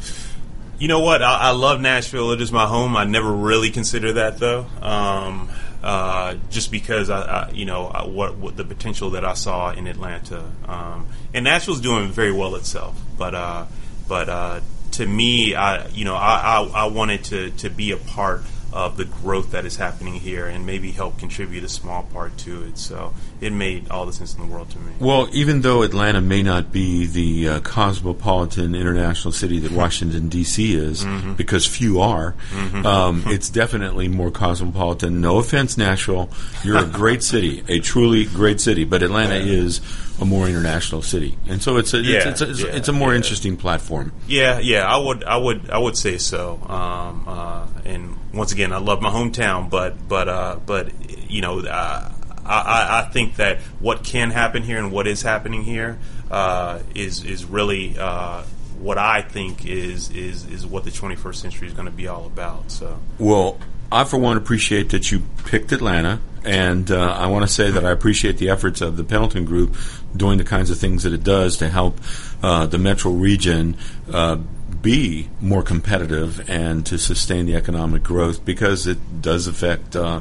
You 0.78 0.88
know 0.88 1.00
what? 1.00 1.22
I, 1.22 1.48
I 1.48 1.50
love 1.50 1.80
Nashville. 1.80 2.30
It 2.32 2.40
is 2.40 2.52
my 2.52 2.66
home. 2.66 2.96
I 2.96 3.04
never 3.04 3.30
really 3.30 3.70
consider 3.70 4.14
that 4.14 4.38
though, 4.38 4.66
um, 4.80 5.50
uh, 5.82 6.36
just 6.50 6.70
because 6.70 7.10
I, 7.10 7.20
I 7.20 7.50
you 7.50 7.66
know, 7.66 7.86
I, 7.86 8.06
what, 8.06 8.36
what, 8.36 8.56
the 8.56 8.64
potential 8.64 9.10
that 9.10 9.24
I 9.24 9.34
saw 9.34 9.72
in 9.72 9.86
Atlanta, 9.86 10.50
um, 10.66 11.06
and 11.34 11.44
Nashville's 11.44 11.80
doing 11.80 12.08
very 12.08 12.32
well 12.32 12.56
itself. 12.56 12.98
But 13.18 13.34
uh, 13.34 13.66
but 14.08 14.28
uh, 14.30 14.60
to 14.92 15.06
me, 15.06 15.54
I 15.54 15.86
you 15.88 16.06
know, 16.06 16.14
I, 16.14 16.60
I, 16.60 16.84
I 16.84 16.86
wanted 16.86 17.24
to 17.24 17.50
to 17.50 17.68
be 17.68 17.92
a 17.92 17.98
part 17.98 18.42
of 18.76 18.98
the 18.98 19.06
growth 19.06 19.52
that 19.52 19.64
is 19.64 19.76
happening 19.76 20.12
here 20.12 20.46
and 20.46 20.66
maybe 20.66 20.92
help 20.92 21.18
contribute 21.18 21.64
a 21.64 21.68
small 21.68 22.02
part 22.02 22.36
to 22.36 22.62
it. 22.64 22.76
So 22.76 23.14
it 23.40 23.50
made 23.50 23.88
all 23.90 24.04
the 24.04 24.12
sense 24.12 24.34
in 24.34 24.40
the 24.40 24.46
world 24.46 24.68
to 24.70 24.78
me. 24.78 24.92
Well, 25.00 25.30
even 25.32 25.62
though 25.62 25.80
Atlanta 25.82 26.20
may 26.20 26.42
not 26.42 26.72
be 26.72 27.06
the 27.06 27.48
uh, 27.48 27.60
cosmopolitan 27.60 28.74
international 28.74 29.32
city 29.32 29.60
that 29.60 29.72
Washington 29.72 30.28
D.C. 30.28 30.74
is, 30.74 31.04
mm-hmm. 31.04 31.32
because 31.34 31.66
few 31.66 32.00
are, 32.00 32.34
mm-hmm. 32.50 32.84
um, 32.84 33.24
it's 33.28 33.48
definitely 33.48 34.08
more 34.08 34.30
cosmopolitan. 34.30 35.22
No 35.22 35.38
offense, 35.38 35.78
Nashville, 35.78 36.28
you're 36.62 36.76
a 36.76 36.86
great 36.86 37.22
city, 37.32 37.64
a 37.68 37.80
truly 37.80 38.26
great 38.26 38.60
city, 38.60 38.84
but 38.84 39.02
Atlanta 39.02 39.36
yeah. 39.36 39.52
is 39.52 39.80
a 40.20 40.26
more 40.26 40.48
international 40.48 41.02
city, 41.02 41.36
and 41.48 41.62
so 41.62 41.76
it's 41.76 41.92
a 41.92 42.00
yeah, 42.00 42.16
it's, 42.16 42.26
it's, 42.26 42.40
a, 42.40 42.50
it's, 42.50 42.62
yeah, 42.62 42.76
it's, 42.76 42.88
a 42.88 42.92
more 42.92 43.14
interesting 43.14 43.56
platform. 43.56 44.12
Yeah, 44.26 44.58
yeah, 44.58 44.86
I 44.86 44.96
would 44.96 45.24
I 45.24 45.36
would 45.36 45.70
I 45.70 45.78
would 45.78 45.96
say 45.96 46.16
so. 46.18 46.58
Um, 46.66 47.24
uh, 47.26 47.66
and 47.84 48.16
once 48.36 48.52
again, 48.52 48.72
I 48.72 48.78
love 48.78 49.00
my 49.00 49.10
hometown, 49.10 49.70
but 49.70 50.08
but 50.08 50.28
uh, 50.28 50.58
but 50.64 50.92
you 51.30 51.40
know, 51.40 51.60
uh, 51.60 52.12
I, 52.44 53.02
I 53.06 53.10
think 53.10 53.36
that 53.36 53.58
what 53.80 54.04
can 54.04 54.30
happen 54.30 54.62
here 54.62 54.78
and 54.78 54.92
what 54.92 55.06
is 55.06 55.22
happening 55.22 55.62
here 55.62 55.98
uh, 56.30 56.80
is 56.94 57.24
is 57.24 57.44
really 57.44 57.98
uh, 57.98 58.42
what 58.78 58.98
I 58.98 59.22
think 59.22 59.66
is 59.66 60.10
is 60.10 60.46
is 60.46 60.66
what 60.66 60.84
the 60.84 60.90
21st 60.90 61.34
century 61.36 61.68
is 61.68 61.74
going 61.74 61.86
to 61.86 61.92
be 61.92 62.06
all 62.08 62.26
about. 62.26 62.70
So 62.70 62.98
well. 63.18 63.58
I, 63.90 64.02
for 64.02 64.18
one, 64.18 64.36
appreciate 64.36 64.90
that 64.90 65.12
you 65.12 65.22
picked 65.44 65.70
Atlanta, 65.70 66.18
and 66.44 66.90
uh, 66.90 67.12
I 67.12 67.28
want 67.28 67.46
to 67.46 67.48
say 67.52 67.70
that 67.70 67.84
I 67.84 67.92
appreciate 67.92 68.36
the 68.36 68.50
efforts 68.50 68.80
of 68.80 68.96
the 68.96 69.04
Pendleton 69.04 69.44
Group 69.44 69.76
doing 70.16 70.38
the 70.38 70.44
kinds 70.44 70.70
of 70.70 70.78
things 70.78 71.04
that 71.04 71.12
it 71.12 71.22
does 71.22 71.58
to 71.58 71.68
help 71.68 72.00
uh, 72.42 72.66
the 72.66 72.78
metro 72.78 73.12
region 73.12 73.76
uh, 74.12 74.38
be 74.86 75.28
more 75.40 75.64
competitive 75.64 76.48
and 76.48 76.86
to 76.86 76.96
sustain 76.96 77.44
the 77.44 77.56
economic 77.56 78.04
growth 78.04 78.44
because 78.44 78.86
it 78.86 79.20
does 79.20 79.48
affect 79.48 79.96
uh, 79.96 80.20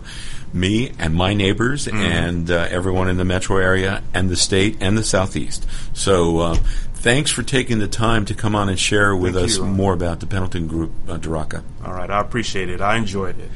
me 0.54 0.92
and 0.98 1.14
my 1.14 1.36
neighbors 1.36 1.86
mm. 1.86 1.94
and 1.94 2.50
uh, 2.50 2.68
everyone 2.72 3.08
in 3.08 3.16
the 3.18 3.24
metro 3.24 3.58
area 3.58 4.02
and 4.16 4.28
the 4.28 4.36
state 4.36 4.76
and 4.82 4.98
the 4.98 5.04
southeast. 5.04 5.68
So 5.94 6.40
uh, 6.40 6.56
thanks 6.96 7.30
for 7.30 7.44
taking 7.44 7.78
the 7.78 7.88
time 7.88 8.26
to 8.26 8.34
come 8.34 8.56
on 8.56 8.68
and 8.68 8.80
share 8.80 9.16
with 9.16 9.36
Thank 9.36 9.46
us 9.46 9.58
you. 9.58 9.66
more 9.66 9.94
about 9.94 10.20
the 10.20 10.26
Pendleton 10.26 10.68
Group, 10.68 10.92
uh. 11.06 11.62
All 11.86 11.94
right, 11.94 12.10
I 12.10 12.20
appreciate 12.20 12.70
it. 12.70 12.82
I 12.82 12.98
enjoyed 12.98 13.38
it. 13.38 13.52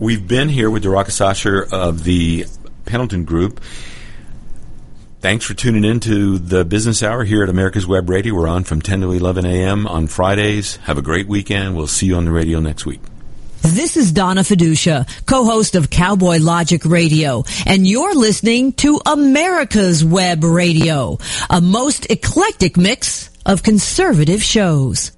We've 0.00 0.26
been 0.26 0.48
here 0.48 0.70
with 0.70 0.82
Daraka 0.82 1.12
Satcher 1.12 1.72
of 1.72 2.02
the 2.02 2.46
Pendleton 2.84 3.24
Group. 3.24 3.60
Thanks 5.20 5.44
for 5.44 5.54
tuning 5.54 5.84
in 5.84 5.98
to 6.00 6.38
the 6.38 6.64
Business 6.64 7.02
Hour 7.02 7.24
here 7.24 7.42
at 7.42 7.48
America's 7.48 7.88
Web 7.88 8.08
Radio. 8.08 8.34
We're 8.34 8.46
on 8.46 8.62
from 8.62 8.80
10 8.80 9.00
to 9.00 9.10
11 9.10 9.44
a.m. 9.46 9.84
on 9.88 10.06
Fridays. 10.06 10.76
Have 10.76 10.96
a 10.96 11.02
great 11.02 11.26
weekend. 11.26 11.76
We'll 11.76 11.88
see 11.88 12.06
you 12.06 12.14
on 12.14 12.24
the 12.24 12.30
radio 12.30 12.60
next 12.60 12.86
week. 12.86 13.00
This 13.62 13.96
is 13.96 14.12
Donna 14.12 14.42
Fiducia, 14.42 15.08
co-host 15.26 15.74
of 15.74 15.90
Cowboy 15.90 16.38
Logic 16.38 16.84
Radio, 16.84 17.42
and 17.66 17.84
you're 17.84 18.14
listening 18.14 18.72
to 18.74 19.00
America's 19.06 20.04
Web 20.04 20.44
Radio, 20.44 21.18
a 21.50 21.60
most 21.60 22.08
eclectic 22.10 22.76
mix 22.76 23.28
of 23.44 23.64
conservative 23.64 24.40
shows. 24.40 25.17